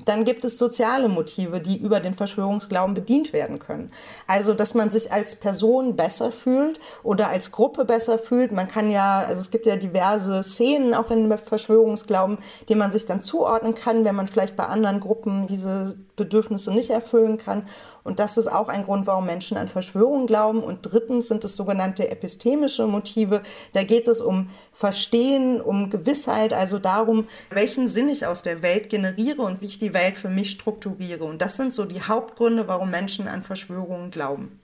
Dann 0.06 0.24
gibt 0.24 0.46
es 0.46 0.58
soziale 0.58 1.10
Motive, 1.10 1.60
die 1.60 1.78
über 1.78 2.00
den 2.00 2.14
Verschwörungsglauben 2.14 2.94
bedient 2.94 3.34
werden 3.34 3.60
können. 3.60 3.92
Also, 4.28 4.54
dass 4.54 4.74
man 4.74 4.90
sich 4.90 5.12
als 5.12 5.36
Person 5.36 5.96
besser 5.96 6.32
fühlt 6.32 6.80
oder 7.04 7.30
als 7.30 7.52
Gruppe 7.52 7.86
besser 7.86 8.18
fühlt. 8.18 8.52
Man 8.52 8.68
kann 8.68 8.92
ja, 8.92 9.20
also 9.20 9.42
es 9.42 9.52
gibt 9.52 9.66
ja 9.66 9.76
diverse 9.76 10.44
Szenen 10.44 10.94
auch 10.94 11.12
in 11.12 11.36
Verschwörungsglauben, 11.38 12.38
die 12.70 12.76
man 12.76 12.92
sich 12.92 13.06
dann 13.06 13.22
zuordnen 13.22 13.76
kann, 13.76 14.06
wenn 14.06 14.16
man 14.16 14.28
vielleicht 14.28 14.56
bei 14.56 14.66
anderen 14.66 15.00
Gruppen 15.00 15.48
diese 15.48 15.96
Bedürfnisse 16.16 16.72
nicht 16.72 16.90
erfüllen 16.92 17.38
kann. 17.38 17.68
Und 18.04 18.20
das 18.20 18.38
ist 18.38 18.48
auch 18.48 18.68
ein 18.68 18.84
Grund, 18.84 19.08
warum 19.08 19.26
Menschen 19.26 19.58
an 19.58 19.68
Verschwörungen 19.68 20.28
glauben. 20.28 20.64
Und 20.64 20.80
drittens 20.84 21.28
sind 21.28 21.44
es 21.44 21.56
sogenannte 21.56 22.08
epistemische 22.10 22.86
Motive. 22.86 23.42
Da 23.74 23.84
geht 23.84 24.08
es 24.08 24.22
um 24.22 24.50
Verstehen, 24.72 25.60
um 25.60 25.90
Gewissheit, 25.90 26.54
also 26.54 26.78
darum, 26.78 27.26
welchen 27.50 27.88
Sinn 27.88 28.08
ich 28.08 28.28
aus 28.28 28.44
der 28.44 28.62
Welt 28.62 28.90
generiere 28.90 29.42
und 29.42 29.60
wie 29.62 29.66
ich 29.66 29.80
die 29.80 29.95
Welt 29.96 30.18
für 30.18 30.30
mich 30.30 30.52
strukturiere. 30.52 31.24
Und 31.24 31.42
das 31.42 31.58
sind 31.58 31.74
so 31.74 31.86
die 31.86 32.04
Hauptgründe, 32.04 32.68
warum 32.68 32.92
Menschen 32.92 33.28
an 33.28 33.42
Verschwörungen 33.42 34.12
glauben. 34.12 34.60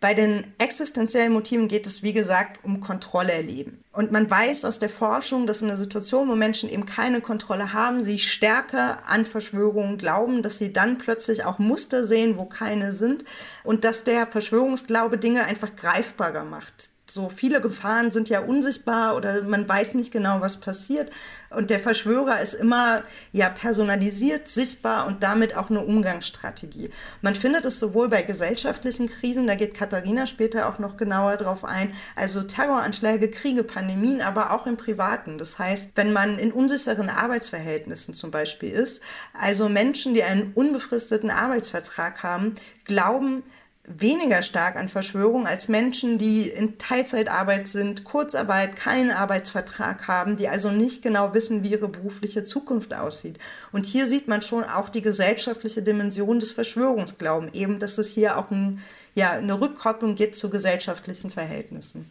Bei 0.00 0.12
den 0.12 0.52
existenziellen 0.58 1.32
Motiven 1.32 1.68
geht 1.68 1.86
es, 1.86 2.02
wie 2.02 2.12
gesagt, 2.12 2.62
um 2.62 2.80
Kontrolle 2.80 3.32
erleben. 3.32 3.82
Und 3.92 4.12
man 4.12 4.30
weiß 4.30 4.64
aus 4.64 4.78
der 4.78 4.90
Forschung, 4.90 5.46
dass 5.46 5.62
in 5.62 5.68
einer 5.68 5.78
Situation, 5.78 6.28
wo 6.28 6.34
Menschen 6.34 6.68
eben 6.68 6.84
keine 6.84 7.20
Kontrolle 7.20 7.72
haben, 7.72 8.02
sie 8.02 8.18
stärker 8.18 9.08
an 9.08 9.24
Verschwörungen 9.24 9.96
glauben, 9.96 10.42
dass 10.42 10.58
sie 10.58 10.72
dann 10.72 10.98
plötzlich 10.98 11.44
auch 11.44 11.58
Muster 11.58 12.04
sehen, 12.04 12.36
wo 12.36 12.44
keine 12.44 12.92
sind 12.92 13.24
und 13.62 13.84
dass 13.84 14.04
der 14.04 14.26
Verschwörungsglaube 14.26 15.16
Dinge 15.16 15.44
einfach 15.44 15.74
greifbarer 15.74 16.44
macht 16.44 16.90
so 17.06 17.28
viele 17.28 17.60
Gefahren 17.60 18.10
sind 18.10 18.30
ja 18.30 18.40
unsichtbar 18.40 19.14
oder 19.16 19.42
man 19.42 19.68
weiß 19.68 19.94
nicht 19.94 20.10
genau, 20.10 20.40
was 20.40 20.58
passiert. 20.58 21.10
Und 21.50 21.70
der 21.70 21.78
Verschwörer 21.78 22.40
ist 22.40 22.54
immer 22.54 23.02
ja 23.32 23.48
personalisiert, 23.48 24.48
sichtbar 24.48 25.06
und 25.06 25.22
damit 25.22 25.56
auch 25.56 25.70
eine 25.70 25.82
Umgangsstrategie. 25.82 26.90
Man 27.20 27.34
findet 27.34 27.64
es 27.66 27.78
sowohl 27.78 28.08
bei 28.08 28.22
gesellschaftlichen 28.22 29.08
Krisen, 29.08 29.46
da 29.46 29.54
geht 29.54 29.74
Katharina 29.74 30.26
später 30.26 30.68
auch 30.68 30.78
noch 30.78 30.96
genauer 30.96 31.36
drauf 31.36 31.64
ein, 31.64 31.92
also 32.16 32.42
Terroranschläge, 32.42 33.30
Kriege, 33.30 33.62
Pandemien, 33.62 34.22
aber 34.22 34.52
auch 34.52 34.66
im 34.66 34.76
Privaten. 34.76 35.38
Das 35.38 35.58
heißt, 35.58 35.92
wenn 35.94 36.12
man 36.12 36.38
in 36.38 36.52
unsicheren 36.52 37.10
Arbeitsverhältnissen 37.10 38.14
zum 38.14 38.30
Beispiel 38.30 38.70
ist, 38.70 39.02
also 39.38 39.68
Menschen, 39.68 40.14
die 40.14 40.24
einen 40.24 40.52
unbefristeten 40.54 41.30
Arbeitsvertrag 41.30 42.22
haben, 42.22 42.54
glauben, 42.84 43.42
weniger 43.86 44.42
stark 44.42 44.76
an 44.76 44.88
Verschwörung 44.88 45.46
als 45.46 45.68
Menschen, 45.68 46.16
die 46.16 46.48
in 46.48 46.78
Teilzeitarbeit 46.78 47.68
sind, 47.68 48.04
Kurzarbeit, 48.04 48.76
keinen 48.76 49.10
Arbeitsvertrag 49.10 50.08
haben, 50.08 50.36
die 50.36 50.48
also 50.48 50.70
nicht 50.70 51.02
genau 51.02 51.34
wissen, 51.34 51.62
wie 51.62 51.72
ihre 51.72 51.88
berufliche 51.88 52.42
Zukunft 52.42 52.94
aussieht. 52.94 53.38
Und 53.72 53.84
hier 53.84 54.06
sieht 54.06 54.26
man 54.26 54.40
schon 54.40 54.64
auch 54.64 54.88
die 54.88 55.02
gesellschaftliche 55.02 55.82
Dimension 55.82 56.40
des 56.40 56.50
Verschwörungsglauben, 56.50 57.52
eben, 57.52 57.78
dass 57.78 57.98
es 57.98 58.08
hier 58.08 58.38
auch 58.38 58.50
ein, 58.50 58.80
ja, 59.14 59.32
eine 59.32 59.60
Rückkopplung 59.60 60.14
gibt 60.14 60.34
zu 60.34 60.48
gesellschaftlichen 60.48 61.30
Verhältnissen. 61.30 62.10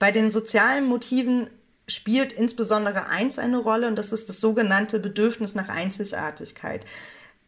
Bei 0.00 0.10
den 0.10 0.28
sozialen 0.28 0.86
Motiven 0.86 1.46
spielt 1.86 2.32
insbesondere 2.32 3.08
eins 3.08 3.38
eine 3.38 3.58
Rolle 3.58 3.86
und 3.86 3.96
das 3.96 4.12
ist 4.12 4.28
das 4.28 4.40
sogenannte 4.40 4.98
Bedürfnis 4.98 5.54
nach 5.54 5.68
Einzigartigkeit. 5.68 6.84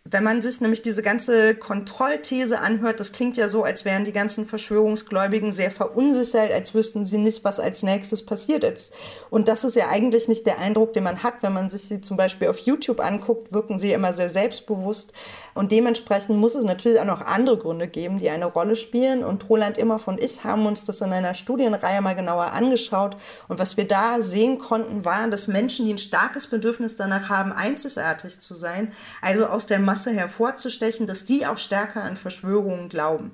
Wenn 0.06 0.23
man 0.23 0.42
sich 0.42 0.61
nämlich 0.61 0.82
diese 0.82 1.00
ganze 1.00 1.54
Kontrollthese 1.54 2.61
anhört, 2.61 3.00
das 3.00 3.12
klingt 3.12 3.38
ja 3.38 3.49
so, 3.49 3.64
als 3.64 3.87
wären 3.87 4.04
die 4.04 4.12
ganzen 4.12 4.44
Verschwörungsgläubigen 4.44 5.50
sehr 5.50 5.70
verunsichert, 5.70 6.52
als 6.52 6.75
wüssten 6.75 7.06
sie 7.06 7.16
nicht, 7.16 7.42
was 7.42 7.58
als 7.58 7.82
nächstes 7.82 8.23
passiert 8.23 8.64
ist. 8.64 8.92
Und 9.30 9.49
das 9.49 9.64
ist 9.64 9.76
ja 9.76 9.88
eigentlich 9.88 10.28
nicht 10.28 10.44
der 10.44 10.58
Eindruck, 10.58 10.92
den 10.92 11.04
man 11.04 11.23
hat, 11.23 11.42
wenn 11.42 11.54
man 11.54 11.70
sich 11.70 11.88
sie 11.88 12.02
zum 12.02 12.18
Beispiel 12.18 12.49
auf 12.49 12.58
YouTube 12.58 13.00
anguckt, 13.00 13.54
wirken 13.54 13.78
sie 13.78 13.92
immer 13.92 14.12
sehr 14.12 14.28
selbstbewusst. 14.28 15.14
Und 15.54 15.73
dementsprechend 15.73 16.37
muss 16.38 16.54
es 16.54 16.64
natürlich 16.64 17.00
auch 17.00 17.06
noch 17.06 17.23
andere 17.23 17.56
Gründe 17.56 17.88
geben, 17.88 18.18
die 18.18 18.28
eine 18.28 18.44
Rolle 18.44 18.76
spielen. 18.76 19.25
Und 19.25 19.49
Roland 19.49 19.78
Immerf 19.78 20.06
und 20.06 20.20
ich 20.20 20.44
haben 20.44 20.66
uns 20.66 20.84
das 20.84 21.00
in 21.00 21.14
einer 21.14 21.32
Studienreihe 21.32 22.02
mal 22.02 22.14
genauer 22.14 22.52
angeschaut. 22.52 23.16
Und 23.49 23.58
was 23.58 23.78
wir 23.78 23.87
da 23.87 24.20
sehen 24.20 24.58
konnten, 24.58 25.06
war, 25.06 25.28
dass 25.28 25.49
Menschen, 25.49 25.87
die 25.87 25.94
ein 25.94 25.99
starkes 25.99 26.49
Bedürfnis 26.49 26.94
danach 26.94 27.30
haben, 27.30 27.52
einzigartig 27.52 28.38
zu 28.38 28.54
sein, 28.54 28.92
also 29.23 29.46
aus 29.46 29.64
der 29.64 29.78
Masse 29.95 30.13
hervorzustechen, 30.13 31.07
dass 31.07 31.25
die 31.25 31.47
auch 31.47 31.57
stärker 31.57 32.03
an 32.03 32.17
Verschwörungen 32.17 32.89
glauben. 32.89 33.31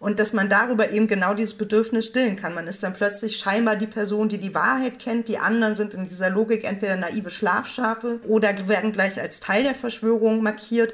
Und 0.00 0.18
dass 0.18 0.34
man 0.34 0.50
darüber 0.50 0.90
eben 0.90 1.06
genau 1.06 1.32
dieses 1.32 1.54
Bedürfnis 1.54 2.04
stillen 2.04 2.36
kann. 2.36 2.54
Man 2.54 2.66
ist 2.66 2.82
dann 2.82 2.92
plötzlich 2.92 3.38
scheinbar 3.38 3.76
die 3.76 3.86
Person, 3.86 4.28
die 4.28 4.36
die 4.36 4.54
Wahrheit 4.54 4.98
kennt. 4.98 5.28
Die 5.28 5.38
anderen 5.38 5.76
sind 5.76 5.94
in 5.94 6.04
dieser 6.04 6.28
Logik 6.28 6.64
entweder 6.64 6.96
naive 6.96 7.30
Schlafschafe 7.30 8.20
oder 8.28 8.68
werden 8.68 8.92
gleich 8.92 9.18
als 9.18 9.40
Teil 9.40 9.62
der 9.62 9.74
Verschwörung 9.74 10.42
markiert. 10.42 10.92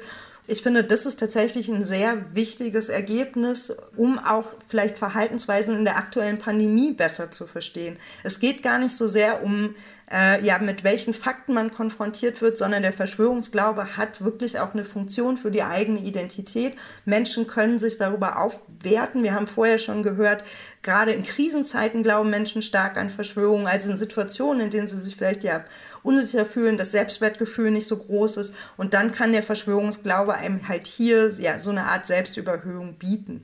Ich 0.51 0.63
finde, 0.63 0.83
das 0.83 1.05
ist 1.05 1.17
tatsächlich 1.17 1.69
ein 1.69 1.81
sehr 1.81 2.35
wichtiges 2.35 2.89
Ergebnis, 2.89 3.73
um 3.95 4.19
auch 4.19 4.53
vielleicht 4.67 4.97
Verhaltensweisen 4.97 5.77
in 5.77 5.85
der 5.85 5.95
aktuellen 5.95 6.39
Pandemie 6.39 6.91
besser 6.91 7.31
zu 7.31 7.47
verstehen. 7.47 7.95
Es 8.25 8.41
geht 8.41 8.61
gar 8.61 8.77
nicht 8.77 8.93
so 8.93 9.07
sehr 9.07 9.45
um 9.45 9.75
äh, 10.11 10.43
ja, 10.43 10.59
mit 10.59 10.83
welchen 10.83 11.13
Fakten 11.13 11.53
man 11.53 11.73
konfrontiert 11.73 12.41
wird, 12.41 12.57
sondern 12.57 12.81
der 12.81 12.91
Verschwörungsglaube 12.91 13.95
hat 13.95 14.21
wirklich 14.23 14.59
auch 14.59 14.73
eine 14.73 14.83
Funktion 14.83 15.37
für 15.37 15.51
die 15.51 15.63
eigene 15.63 15.99
Identität. 15.99 16.75
Menschen 17.05 17.47
können 17.47 17.79
sich 17.79 17.97
darüber 17.97 18.39
aufwerten. 18.39 19.23
Wir 19.23 19.33
haben 19.33 19.47
vorher 19.47 19.77
schon 19.77 20.03
gehört, 20.03 20.43
gerade 20.81 21.13
in 21.13 21.23
Krisenzeiten 21.23 22.03
glauben 22.03 22.29
Menschen 22.29 22.61
stark 22.61 22.97
an 22.97 23.09
Verschwörungen, 23.09 23.67
also 23.67 23.91
in 23.91 23.97
Situationen, 23.97 24.63
in 24.63 24.69
denen 24.69 24.87
sie 24.87 24.99
sich 24.99 25.15
vielleicht 25.15 25.45
ja 25.45 25.63
unsicher 26.03 26.45
fühlen, 26.45 26.77
das 26.77 26.91
Selbstwertgefühl 26.91 27.71
nicht 27.71 27.87
so 27.87 27.97
groß 27.97 28.37
ist. 28.37 28.53
Und 28.77 28.93
dann 28.93 29.11
kann 29.11 29.31
der 29.31 29.43
Verschwörungsglaube 29.43 30.35
einem 30.35 30.67
halt 30.67 30.87
hier 30.87 31.29
ja 31.39 31.59
so 31.59 31.71
eine 31.71 31.85
Art 31.85 32.05
Selbstüberhöhung 32.05 32.95
bieten. 32.95 33.43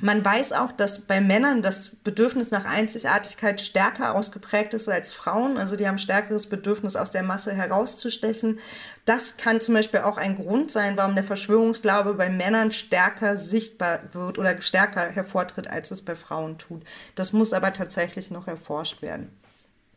Man 0.00 0.24
weiß 0.24 0.52
auch, 0.54 0.72
dass 0.72 0.98
bei 0.98 1.20
Männern 1.20 1.62
das 1.62 1.90
Bedürfnis 2.02 2.50
nach 2.50 2.64
Einzigartigkeit 2.64 3.60
stärker 3.60 4.16
ausgeprägt 4.16 4.74
ist 4.74 4.88
als 4.88 5.12
Frauen. 5.12 5.58
Also 5.58 5.76
die 5.76 5.86
haben 5.86 5.98
stärkeres 5.98 6.48
Bedürfnis, 6.48 6.96
aus 6.96 7.12
der 7.12 7.22
Masse 7.22 7.52
herauszustechen. 7.52 8.58
Das 9.04 9.36
kann 9.36 9.60
zum 9.60 9.74
Beispiel 9.74 10.00
auch 10.00 10.16
ein 10.16 10.36
Grund 10.36 10.72
sein, 10.72 10.96
warum 10.96 11.14
der 11.14 11.22
Verschwörungsglaube 11.22 12.14
bei 12.14 12.30
Männern 12.30 12.72
stärker 12.72 13.36
sichtbar 13.36 14.00
wird 14.12 14.38
oder 14.38 14.60
stärker 14.60 15.08
hervortritt, 15.08 15.68
als 15.68 15.92
es 15.92 16.02
bei 16.02 16.16
Frauen 16.16 16.58
tut. 16.58 16.82
Das 17.14 17.32
muss 17.32 17.52
aber 17.52 17.72
tatsächlich 17.72 18.32
noch 18.32 18.48
erforscht 18.48 19.02
werden. 19.02 19.30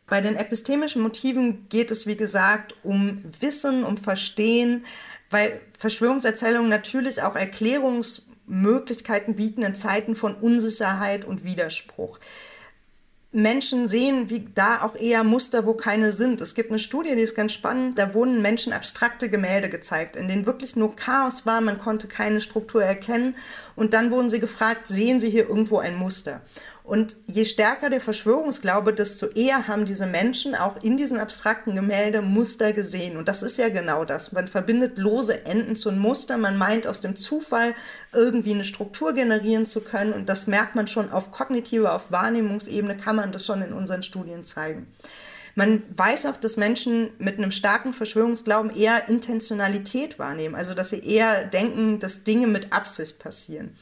Bei 0.08 0.20
den 0.20 0.36
epistemischen 0.36 1.02
Motiven 1.02 1.68
geht 1.68 1.90
es, 1.90 2.06
wie 2.06 2.16
gesagt, 2.16 2.76
um 2.84 3.24
Wissen, 3.40 3.82
um 3.82 3.96
Verstehen, 3.96 4.84
weil 5.30 5.60
Verschwörungserzählungen 5.78 6.70
natürlich 6.70 7.22
auch 7.22 7.34
Erklärungsmöglichkeiten 7.34 9.34
bieten 9.34 9.62
in 9.62 9.74
Zeiten 9.74 10.14
von 10.14 10.36
Unsicherheit 10.36 11.24
und 11.24 11.42
Widerspruch. 11.42 12.20
Menschen 13.32 13.86
sehen 13.86 14.30
wie 14.30 14.48
da 14.54 14.82
auch 14.82 14.94
eher 14.94 15.22
Muster, 15.22 15.66
wo 15.66 15.74
keine 15.74 16.12
sind. 16.12 16.40
Es 16.40 16.54
gibt 16.54 16.70
eine 16.70 16.78
Studie, 16.78 17.14
die 17.14 17.20
ist 17.20 17.34
ganz 17.34 17.52
spannend. 17.52 17.98
Da 17.98 18.14
wurden 18.14 18.40
Menschen 18.40 18.72
abstrakte 18.72 19.28
Gemälde 19.28 19.68
gezeigt, 19.68 20.16
in 20.16 20.26
denen 20.26 20.46
wirklich 20.46 20.74
nur 20.74 20.96
Chaos 20.96 21.44
war, 21.44 21.60
man 21.60 21.78
konnte 21.78 22.08
keine 22.08 22.40
Struktur 22.40 22.82
erkennen. 22.82 23.34
Und 23.74 23.92
dann 23.92 24.10
wurden 24.10 24.30
sie 24.30 24.40
gefragt, 24.40 24.86
sehen 24.86 25.20
Sie 25.20 25.28
hier 25.28 25.48
irgendwo 25.48 25.78
ein 25.78 25.96
Muster? 25.96 26.40
Und 26.86 27.16
je 27.26 27.44
stärker 27.44 27.90
der 27.90 28.00
Verschwörungsglaube, 28.00 28.92
desto 28.92 29.26
eher 29.26 29.66
haben 29.66 29.86
diese 29.86 30.06
Menschen 30.06 30.54
auch 30.54 30.80
in 30.84 30.96
diesen 30.96 31.18
abstrakten 31.18 31.74
Gemälde 31.74 32.22
Muster 32.22 32.72
gesehen. 32.72 33.16
Und 33.16 33.26
das 33.26 33.42
ist 33.42 33.58
ja 33.58 33.70
genau 33.70 34.04
das. 34.04 34.30
Man 34.30 34.46
verbindet 34.46 34.96
lose 34.96 35.44
Enden 35.46 35.74
zu 35.74 35.88
einem 35.88 35.98
Muster. 35.98 36.36
Man 36.36 36.56
meint 36.56 36.86
aus 36.86 37.00
dem 37.00 37.16
Zufall 37.16 37.74
irgendwie 38.12 38.52
eine 38.52 38.62
Struktur 38.62 39.14
generieren 39.14 39.66
zu 39.66 39.80
können. 39.80 40.12
Und 40.12 40.28
das 40.28 40.46
merkt 40.46 40.76
man 40.76 40.86
schon 40.86 41.10
auf 41.10 41.32
kognitiver, 41.32 41.92
auf 41.92 42.12
Wahrnehmungsebene, 42.12 42.96
kann 42.96 43.16
man 43.16 43.32
das 43.32 43.44
schon 43.44 43.62
in 43.62 43.72
unseren 43.72 44.02
Studien 44.02 44.44
zeigen. 44.44 44.86
Man 45.56 45.82
weiß 45.96 46.26
auch, 46.26 46.36
dass 46.36 46.56
Menschen 46.56 47.10
mit 47.18 47.38
einem 47.38 47.50
starken 47.50 47.94
Verschwörungsglauben 47.94 48.70
eher 48.70 49.08
Intentionalität 49.08 50.20
wahrnehmen, 50.20 50.54
also 50.54 50.72
dass 50.72 50.90
sie 50.90 51.00
eher 51.00 51.46
denken, 51.46 51.98
dass 51.98 52.22
Dinge 52.22 52.46
mit 52.46 52.72
Absicht 52.72 53.18
passieren. 53.18 53.74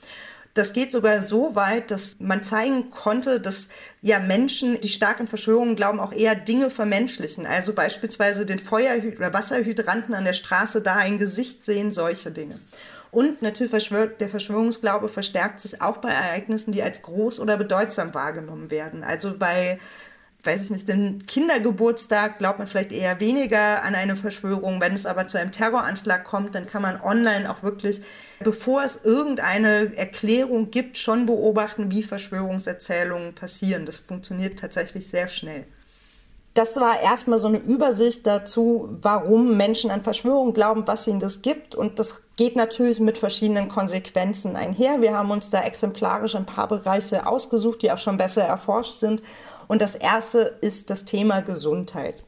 Das 0.55 0.73
geht 0.73 0.93
sogar 0.93 1.21
so 1.21 1.57
weit, 1.57 1.91
dass 1.91 2.15
man 2.21 2.45
zeigen 2.45 2.91
konnte, 2.91 3.41
dass 3.41 3.69
ja 4.03 4.21
Menschen, 4.21 4.81
die 4.81 4.89
stark 4.89 5.19
an 5.19 5.27
Verschwörungen 5.27 5.75
glauben, 5.75 5.99
auch 5.99 6.13
eher 6.13 6.37
Dinge 6.37 6.71
vermenschlichen. 6.71 7.45
Also 7.45 7.73
beispielsweise 7.73 8.47
den 8.47 8.61
Feuer- 8.61 9.03
oder 9.17 9.35
Wasserhydranten 9.35 10.15
an 10.15 10.25
der 10.25 10.33
Straße 10.33 10.81
da 10.81 10.95
ein 10.95 11.19
Gesicht 11.19 11.65
sehen, 11.65 11.91
solche 11.91 12.31
Dinge. 12.31 12.61
Und 13.11 13.43
natürlich 13.43 13.73
der 14.19 14.29
Verschwörungsglaube 14.29 15.09
verstärkt 15.09 15.61
sich 15.61 15.81
auch 15.81 15.99
bei 15.99 16.11
Ereignissen, 16.11 16.73
die 16.73 16.83
als 16.83 17.03
groß 17.03 17.41
oder 17.41 17.57
bedeutsam 17.57 18.15
wahrgenommen 18.15 18.71
werden. 18.71 19.05
Also 19.05 19.37
bei 19.39 19.79
weiß 20.45 20.65
ich 20.65 20.71
nicht, 20.71 20.89
den 20.89 21.27
Kindergeburtstag 21.27 22.39
glaubt 22.39 22.59
man 22.59 22.67
vielleicht 22.67 22.93
eher 22.93 23.21
weniger 23.21 23.83
an 23.83 23.95
eine 23.95 24.17
Verschwörung. 24.17 24.81
Wenn 24.81 24.93
es 24.93 25.07
aber 25.07 25.27
zu 25.27 25.39
einem 25.39 25.53
Terroranschlag 25.53 26.25
kommt, 26.25 26.55
dann 26.55 26.67
kann 26.67 26.83
man 26.83 27.01
online 27.01 27.51
auch 27.51 27.63
wirklich, 27.63 28.03
bevor 28.41 28.83
es 28.83 29.05
irgendeine 29.05 29.97
Erklärung 29.97 30.71
gibt, 30.71 30.99
schon 30.99 31.27
beobachten, 31.27 31.91
wie 31.91 32.03
Verschwörungserzählungen 32.03 33.35
passieren. 33.35 33.87
Das 33.87 33.97
funktioniert 33.97 34.59
tatsächlich 34.59 35.09
sehr 35.09 35.29
schnell. 35.29 35.65
Das 36.55 36.77
war 36.77 37.01
erstmal 37.01 37.41
so 37.41 37.49
eine 37.49 37.59
Übersicht 37.59 38.29
dazu, 38.29 38.89
warum 39.03 39.57
Menschen 39.57 39.91
an 39.91 40.05
Verschwörungen 40.05 40.55
glauben, 40.55 40.87
was 40.87 41.09
ihnen 41.09 41.19
das 41.19 41.43
gibt. 41.43 41.75
Und 41.75 41.99
das 41.99 42.21
geht 42.37 42.55
natürlich 42.55 43.01
mit 43.01 43.19
verschiedenen 43.19 43.69
Konsequenzen 43.69 44.55
einher. 44.55 45.01
Wir 45.03 45.17
haben 45.17 45.33
uns 45.33 45.51
da 45.51 45.63
exemplarisch 45.63 46.37
ein 46.37 46.47
paar 46.47 46.69
Bereiche 46.69 47.27
ausgesucht, 47.27 47.83
die 47.83 47.91
auch 47.91 47.99
schon 47.99 48.19
besser 48.19 48.45
erforscht 48.45 48.95
sind 48.95 49.21
und 49.69 49.83
das 49.83 49.95
erste 49.95 50.59
ist 50.61 50.91
das 50.91 51.05
Thema 51.05 51.41
Gesundheit. 51.41 52.25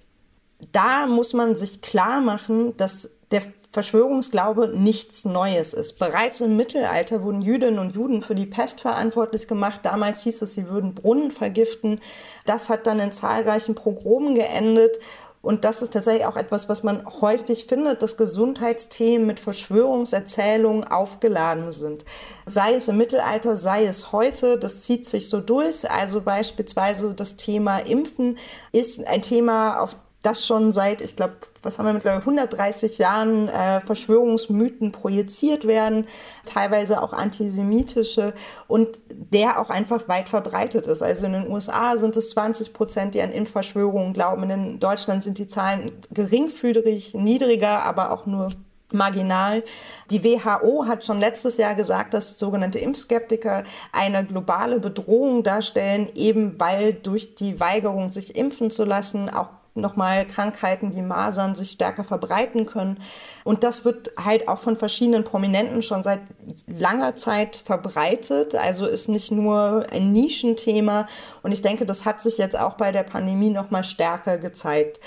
Da 0.73 1.07
muss 1.07 1.33
man 1.33 1.55
sich 1.55 1.83
klar 1.83 2.21
machen, 2.21 2.77
dass 2.77 3.11
der 3.31 3.43
Verschwörungsglaube 3.77 4.69
nichts 4.69 5.27
Neues 5.27 5.75
ist. 5.75 5.99
Bereits 5.99 6.41
im 6.41 6.57
Mittelalter 6.57 7.23
wurden 7.23 7.43
Jüdinnen 7.43 7.79
und 7.79 7.95
Juden 7.95 8.23
für 8.23 8.35
die 8.35 8.47
Pest 8.47 8.81
verantwortlich 8.81 9.49
gemacht. 9.49 9.81
Damals 9.83 10.23
hieß 10.23 10.41
es, 10.41 10.55
sie 10.55 10.69
würden 10.69 10.95
Brunnen 10.95 11.31
vergiften. 11.31 12.01
Das 12.47 12.71
hat 12.71 12.87
dann 12.87 13.01
in 13.01 13.13
zahlreichen 13.13 13.75
Progromen 13.75 14.35
geendet. 14.35 14.99
Und 15.47 15.65
das 15.65 15.81
ist 15.81 15.93
tatsächlich 15.93 16.27
auch 16.27 16.37
etwas, 16.37 16.69
was 16.69 16.83
man 16.83 17.07
häufig 17.21 17.67
findet, 17.67 18.03
dass 18.03 18.17
Gesundheitsthemen 18.17 19.29
mit 19.29 19.39
Verschwörungserzählungen 19.39 20.83
aufgeladen 20.83 21.71
sind. 21.71 22.05
Sei 22.47 22.75
es 22.75 22.89
im 22.89 22.97
Mittelalter, 22.97 23.57
sei 23.57 23.85
es 23.85 24.11
heute, 24.11 24.59
das 24.59 24.83
zieht 24.83 25.05
sich 25.05 25.29
so 25.29 25.41
durch. 25.41 25.89
Also 25.89 26.21
beispielsweise 26.21 27.15
das 27.15 27.37
Thema 27.37 27.79
Impfen 27.79 28.39
ist 28.73 29.07
ein 29.07 29.23
Thema, 29.23 29.79
auf 29.79 29.97
das 30.27 30.45
schon 30.45 30.73
seit, 30.73 31.01
ich 31.03 31.15
glaube, 31.15 31.37
was 31.63 31.79
haben 31.79 31.87
wir 31.87 31.93
mittlerweile, 31.93 32.21
130 32.21 32.99
Jahren 32.99 33.49
äh, 33.49 33.81
Verschwörungsmythen 33.81 34.91
projiziert 34.91 35.67
werden, 35.67 36.07
teilweise 36.45 37.01
auch 37.01 37.13
antisemitische 37.13 38.35
und 38.67 38.99
der 39.09 39.61
auch 39.61 39.71
einfach 39.71 40.09
weit 40.09 40.29
verbreitet 40.29 40.87
ist. 40.87 41.03
Also 41.03 41.27
in 41.27 41.33
den 41.33 41.49
USA 41.49 41.97
sind 41.97 42.17
es 42.17 42.31
20 42.31 42.73
Prozent, 42.73 43.15
die 43.15 43.23
an 43.23 43.31
Impfverschwörungen 43.31 44.13
glauben. 44.13 44.51
In 44.51 44.81
Deutschland 44.81 45.23
sind 45.23 45.39
die 45.39 45.47
Zahlen 45.47 45.93
geringfügig, 46.11 47.15
niedriger, 47.15 47.85
aber 47.85 48.11
auch 48.11 48.27
nur 48.27 48.49
marginal. 48.93 49.63
Die 50.11 50.25
WHO 50.25 50.87
hat 50.87 51.05
schon 51.05 51.21
letztes 51.21 51.57
Jahr 51.57 51.75
gesagt, 51.75 52.15
dass 52.15 52.39
sogenannte 52.39 52.79
Impfskeptiker 52.79 53.65
eine 53.93 54.25
globale 54.25 54.81
Bedrohung 54.81 55.43
darstellen, 55.43 56.09
eben 56.15 56.59
weil 56.59 56.95
durch 56.95 57.35
die 57.37 57.61
Weigerung, 57.61 58.11
sich 58.11 58.37
impfen 58.37 58.71
zu 58.71 58.85
lassen, 58.85 59.29
auch 59.29 59.51
nochmal 59.77 60.27
Krankheiten 60.27 60.95
wie 60.95 61.03
Masern 61.03 61.55
sich 61.55 61.71
stärker 61.71 62.05
verbreiten 62.05 62.67
können. 62.67 63.01
Und 63.45 63.65
das 63.65 63.85
wird 63.85 64.13
halt 64.23 64.49
auch 64.49 64.59
von 64.59 64.77
verschiedenen 64.77 65.25
Prominenten 65.25 65.83
schon 65.83 66.03
seit 66.03 66.21
langer 66.67 67.17
Zeit 67.17 67.57
verbreitet. 67.57 68.55
Also 68.55 68.87
ist 68.87 69.09
nicht 69.09 69.31
nur 69.31 69.87
ein 69.91 70.13
Nischenthema. 70.13 71.07
Und 71.43 71.53
ich 71.53 71.63
denke, 71.63 71.87
das 71.87 72.05
hat 72.05 72.21
sich 72.21 72.39
jetzt 72.39 72.59
auch 72.59 72.75
bei 72.75 72.93
der 72.93 73.03
Pandemie 73.03 73.51
nochmal 73.51 73.85
stärker 73.85 74.39
gezeigt. 74.39 75.01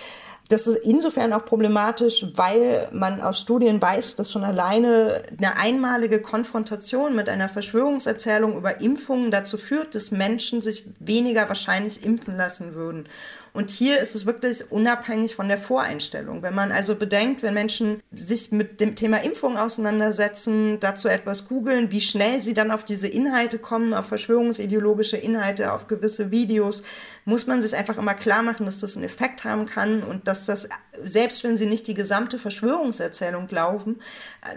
Das 0.50 0.66
ist 0.66 0.78
insofern 0.78 1.32
auch 1.34 1.46
problematisch, 1.46 2.26
weil 2.34 2.90
man 2.92 3.22
aus 3.22 3.40
Studien 3.40 3.80
weiß, 3.80 4.16
dass 4.16 4.32
schon 4.32 4.44
alleine 4.44 5.22
eine 5.38 5.58
einmalige 5.58 6.20
Konfrontation 6.22 7.16
mit 7.16 7.30
einer 7.30 7.50
Verschwörungserzählung 7.50 8.58
über 8.58 8.82
Impfungen 8.82 9.30
dazu 9.30 9.60
führt, 9.60 9.94
dass 9.94 10.10
Menschen 10.10 10.62
sich 10.62 10.86
weniger 11.00 11.48
wahrscheinlich 11.50 12.04
impfen 12.04 12.36
lassen 12.36 12.74
würden. 12.74 13.08
Und 13.54 13.70
hier 13.70 14.00
ist 14.00 14.16
es 14.16 14.26
wirklich 14.26 14.72
unabhängig 14.72 15.36
von 15.36 15.48
der 15.48 15.58
Voreinstellung. 15.58 16.42
Wenn 16.42 16.54
man 16.54 16.72
also 16.72 16.96
bedenkt, 16.96 17.42
wenn 17.42 17.54
Menschen 17.54 18.02
sich 18.12 18.52
mit 18.52 18.80
dem 18.80 18.96
Thema 18.96 19.18
Impfung 19.24 19.58
auseinandersetzen, 19.58 20.80
dazu 20.80 21.08
etwas 21.08 21.48
googeln, 21.48 21.92
wie 21.92 22.02
schnell 22.02 22.42
sie 22.42 22.54
dann 22.54 22.72
auf 22.72 22.84
diese 22.84 23.08
Inhalte 23.08 23.60
kommen, 23.60 23.94
auf 23.94 24.08
verschwörungsideologische 24.08 25.18
Inhalte, 25.18 25.74
auf 25.74 25.88
gewisse 25.88 26.32
Videos, 26.32 26.84
muss 27.26 27.48
man 27.48 27.62
sich 27.62 27.76
einfach 27.76 27.98
immer 27.98 28.14
klar 28.14 28.44
machen, 28.44 28.66
dass 28.66 28.80
das 28.80 28.96
einen 28.96 29.06
Effekt 29.06 29.44
haben 29.44 29.66
kann 29.66 30.04
und 30.04 30.28
dass 30.28 30.46
das, 30.46 30.70
selbst 31.04 31.44
wenn 31.44 31.56
sie 31.56 31.66
nicht 31.66 31.88
die 31.88 31.94
gesamte 31.94 32.40
Verschwörungserzählung 32.40 33.48
glauben, 33.48 34.00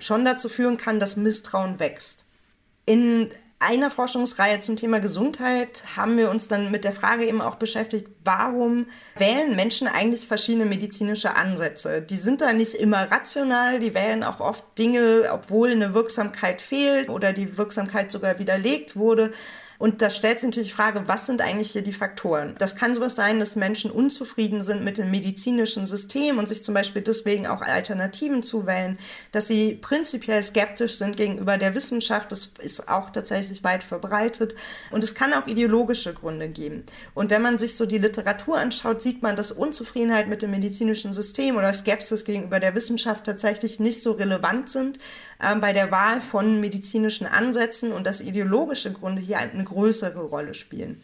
schon 0.01 0.25
dazu 0.25 0.49
führen 0.49 0.77
kann, 0.77 1.01
dass 1.01 1.17
Misstrauen 1.17 1.81
wächst. 1.81 2.25
In 2.85 3.31
einer 3.63 3.91
Forschungsreihe 3.91 4.59
zum 4.59 4.77
Thema 4.77 5.01
Gesundheit 5.01 5.85
haben 5.97 6.17
wir 6.17 6.31
uns 6.31 6.49
dann 6.49 6.71
mit 6.71 6.85
der 6.85 6.93
Frage 6.93 7.25
eben 7.25 7.41
auch 7.41 7.55
beschäftigt, 7.55 8.09
warum 8.25 8.87
wählen 9.17 9.57
Menschen 9.57 9.89
eigentlich 9.89 10.27
verschiedene 10.27 10.65
medizinische 10.65 11.35
Ansätze? 11.35 12.03
Die 12.03 12.17
sind 12.17 12.41
da 12.41 12.53
nicht 12.53 12.75
immer 12.75 13.11
rational, 13.11 13.81
die 13.81 13.95
wählen 13.95 14.25
auch 14.25 14.41
oft 14.41 14.65
Dinge, 14.79 15.29
obwohl 15.33 15.71
eine 15.71 15.95
Wirksamkeit 15.95 16.61
fehlt 16.61 17.09
oder 17.09 17.33
die 17.33 17.57
Wirksamkeit 17.57 18.11
sogar 18.11 18.39
widerlegt 18.39 18.97
wurde. 18.97 19.33
Und 19.83 20.01
da 20.01 20.11
stellt 20.11 20.39
sich 20.39 20.47
natürlich 20.47 20.69
die 20.69 20.77
Frage, 20.77 21.09
was 21.09 21.27
sind 21.27 21.41
eigentlich 21.41 21.73
hier 21.73 21.83
die 21.83 21.93
Faktoren? 21.93 22.55
Das 22.59 22.77
kann 22.77 22.95
sowas 22.95 23.17
sein, 23.17 23.41
dass 23.41 23.57
Menschen 23.57 23.91
unzufrieden 23.91 24.63
sind 24.63 24.85
mit 24.85 24.97
dem 24.97 25.11
medizinischen 25.11 25.89
System 25.89 26.39
und 26.39 26.47
sich 26.47 26.63
zum 26.63 26.73
Beispiel 26.73 27.03
deswegen 27.03 27.49
auch 27.49 27.63
Alternativen 27.63 28.45
zuwählen, 28.45 28.97
dass 29.33 29.49
sie 29.49 29.75
prinzipiell 29.75 30.41
skeptisch 30.45 30.99
sind 30.99 31.17
gegenüber 31.17 31.59
der 31.59 31.75
Wissenschaft. 31.75 32.31
Das 32.31 32.53
ist 32.61 32.89
auch 32.89 33.11
tatsächlich 33.11 33.65
weit 33.65 33.83
verbreitet. 33.83 34.55
Und 34.93 35.03
es 35.03 35.17
kann 35.17 35.35
auch 35.35 35.49
ideologische 35.49 36.15
Gründe 36.15 36.49
geben. 36.49 36.85
Und 37.15 37.31
wenn 37.31 37.43
man 37.43 37.59
sich 37.59 37.75
so 37.75 37.85
die 37.85 37.99
Literatur 37.99 38.59
anschaut, 38.59 39.03
sieht 39.03 39.21
man, 39.21 39.35
dass 39.35 39.51
Unzufriedenheit 39.51 40.29
mit 40.29 40.43
dem 40.43 40.53
medizinischen 40.53 41.13
System 41.13 41.57
oder 41.57 41.75
Skepsis 41.75 42.25
gegenüber 42.25 42.61
der 42.61 42.77
Wissenschaft 42.77 43.25
tatsächlich 43.25 43.81
nicht 43.81 44.01
so 44.01 44.13
relevant 44.13 44.71
sind 44.71 45.01
äh, 45.43 45.55
bei 45.57 45.73
der 45.73 45.91
Wahl 45.91 46.21
von 46.21 46.61
medizinischen 46.61 47.27
Ansätzen 47.27 47.93
und 47.93 48.07
dass 48.07 48.21
ideologische 48.21 48.93
Gründe 48.93 49.21
hier 49.21 49.39
eine 49.39 49.65
größere 49.65 50.21
Rolle 50.21 50.55
spielen. 50.55 51.03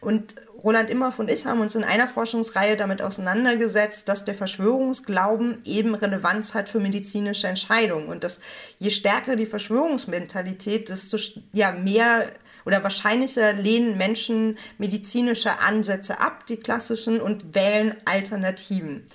Und 0.00 0.34
Roland 0.62 0.88
Imhoff 0.88 1.18
und 1.18 1.30
ich 1.30 1.44
haben 1.44 1.60
uns 1.60 1.74
in 1.74 1.84
einer 1.84 2.08
Forschungsreihe 2.08 2.76
damit 2.76 3.02
auseinandergesetzt, 3.02 4.08
dass 4.08 4.24
der 4.24 4.34
Verschwörungsglauben 4.34 5.60
eben 5.64 5.94
Relevanz 5.94 6.54
hat 6.54 6.68
für 6.68 6.80
medizinische 6.80 7.48
Entscheidungen 7.48 8.08
und 8.08 8.24
dass 8.24 8.40
je 8.78 8.90
stärker 8.90 9.36
die 9.36 9.46
Verschwörungsmentalität, 9.46 10.88
desto 10.88 11.18
ja, 11.52 11.72
mehr 11.72 12.28
oder 12.64 12.82
wahrscheinlicher 12.82 13.52
lehnen 13.52 13.96
Menschen 13.96 14.58
medizinische 14.78 15.58
Ansätze 15.60 16.20
ab, 16.20 16.46
die 16.46 16.56
klassischen, 16.56 17.20
und 17.20 17.54
wählen 17.54 17.96
Alternativen. 18.04 19.06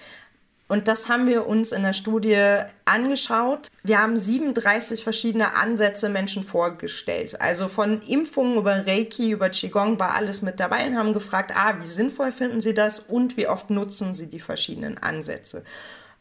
Und 0.67 0.87
das 0.87 1.09
haben 1.09 1.27
wir 1.27 1.45
uns 1.45 1.71
in 1.71 1.83
der 1.83 1.93
Studie 1.93 2.61
angeschaut. 2.85 3.67
Wir 3.83 4.01
haben 4.01 4.17
37 4.17 5.03
verschiedene 5.03 5.55
Ansätze 5.55 6.09
Menschen 6.09 6.41
vorgestellt. 6.41 7.39
Also 7.39 7.67
von 7.67 8.01
Impfungen 8.01 8.57
über 8.57 8.87
Reiki, 8.87 9.29
über 9.31 9.49
Qigong 9.49 9.99
war 9.99 10.15
alles 10.15 10.41
mit 10.41 10.59
dabei 10.59 10.87
und 10.87 10.97
haben 10.97 11.13
gefragt, 11.13 11.51
ah, 11.55 11.75
wie 11.79 11.87
sinnvoll 11.87 12.31
finden 12.31 12.61
Sie 12.61 12.73
das 12.73 12.99
und 12.99 13.37
wie 13.37 13.47
oft 13.47 13.69
nutzen 13.69 14.13
Sie 14.13 14.27
die 14.27 14.39
verschiedenen 14.39 14.97
Ansätze. 14.97 15.63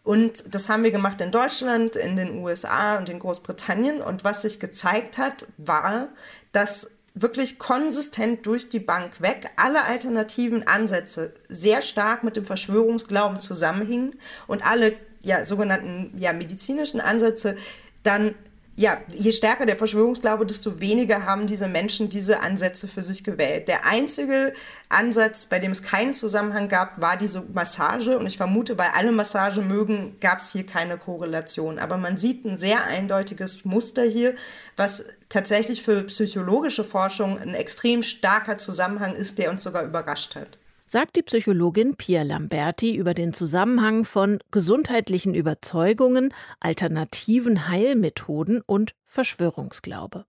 Und 0.03 0.55
das 0.55 0.69
haben 0.69 0.85
wir 0.85 0.91
gemacht 0.91 1.23
in 1.23 1.31
Deutschland, 1.31 1.97
in 1.97 2.17
den 2.17 2.37
USA 2.43 2.99
und 2.99 3.09
in 3.09 3.19
Großbritannien. 3.19 4.03
Und 4.03 4.23
was 4.23 4.43
sich 4.43 4.61
gezeigt 4.61 5.17
hat, 5.17 5.47
war, 5.57 6.09
dass 6.53 6.91
wirklich 7.15 7.59
konsistent 7.61 8.45
durch 8.45 8.69
die 8.69 8.81
Bank 8.81 9.21
weg 9.21 9.51
alle 9.57 9.85
alternativen 9.85 10.67
Ansätze 10.67 11.33
sehr 11.49 11.81
stark 11.81 12.25
mit 12.25 12.37
dem 12.37 12.45
Verschwörungsglauben 12.45 13.39
zusammenhingen 13.39 14.17
und 14.49 14.67
alle 14.67 14.97
ja, 15.23 15.45
sogenannten 15.45 16.13
ja, 16.19 16.33
medizinischen 16.33 17.01
Ansätze 17.01 17.57
dann 18.03 18.35
ja, 18.77 18.99
je 19.13 19.31
stärker 19.31 19.67
der 19.67 19.77
Verschwörungsglaube, 19.77 20.47
desto 20.47 20.81
weniger 20.81 21.25
haben 21.25 21.47
diese 21.47 21.69
Menschen 21.69 22.09
diese 22.09 22.41
Ansätze 22.41 22.89
für 22.89 23.03
sich 23.03 23.23
gewählt. 23.23 23.69
Der 23.69 23.87
einzige 23.87 24.53
Ansatz, 24.89 25.47
bei 25.47 25.61
dem 25.61 25.71
es 25.71 25.85
keinen 25.85 26.13
Zusammenhang 26.13 26.69
gab, 26.69 27.01
war 27.01 27.17
diese 27.17 27.45
Massage. 27.53 28.19
Und 28.19 28.27
ich 28.27 28.37
vermute, 28.37 28.77
weil 28.77 28.89
alle 28.95 29.13
Massage 29.13 29.61
mögen, 29.63 30.17
gab 30.21 30.39
es 30.39 30.51
hier 30.51 30.67
keine 30.67 30.99
Korrelation. 30.99 31.79
Aber 31.79 31.99
man 31.99 32.17
sieht 32.17 32.45
ein 32.45 32.57
sehr 32.57 32.85
eindeutiges 32.85 33.65
Muster 33.65 34.03
hier, 34.03 34.35
was 34.77 35.05
tatsächlich 35.29 35.83
für 35.83 36.03
psychologische 36.05 36.85
Forschung 36.85 37.39
ein 37.39 37.55
extrem 37.55 38.03
starker 38.03 38.59
Zusammenhang 38.59 39.15
ist, 39.15 39.39
der 39.39 39.51
uns 39.51 39.63
sogar 39.63 39.85
überrascht 39.85 40.35
hat. 40.35 40.59
Sagt 40.87 41.17
die 41.17 41.23
Psychologin 41.23 41.97
Pia 41.97 42.23
Lamberti 42.23 42.95
über 42.95 43.15
den 43.15 43.33
Zusammenhang 43.33 44.05
von 44.05 44.39
gesundheitlichen 44.51 45.35
Überzeugungen, 45.35 46.35
alternativen 46.61 47.69
Heilmethoden 47.69 48.61
und 48.61 48.95
Verschwörungsglaube. 49.07 50.27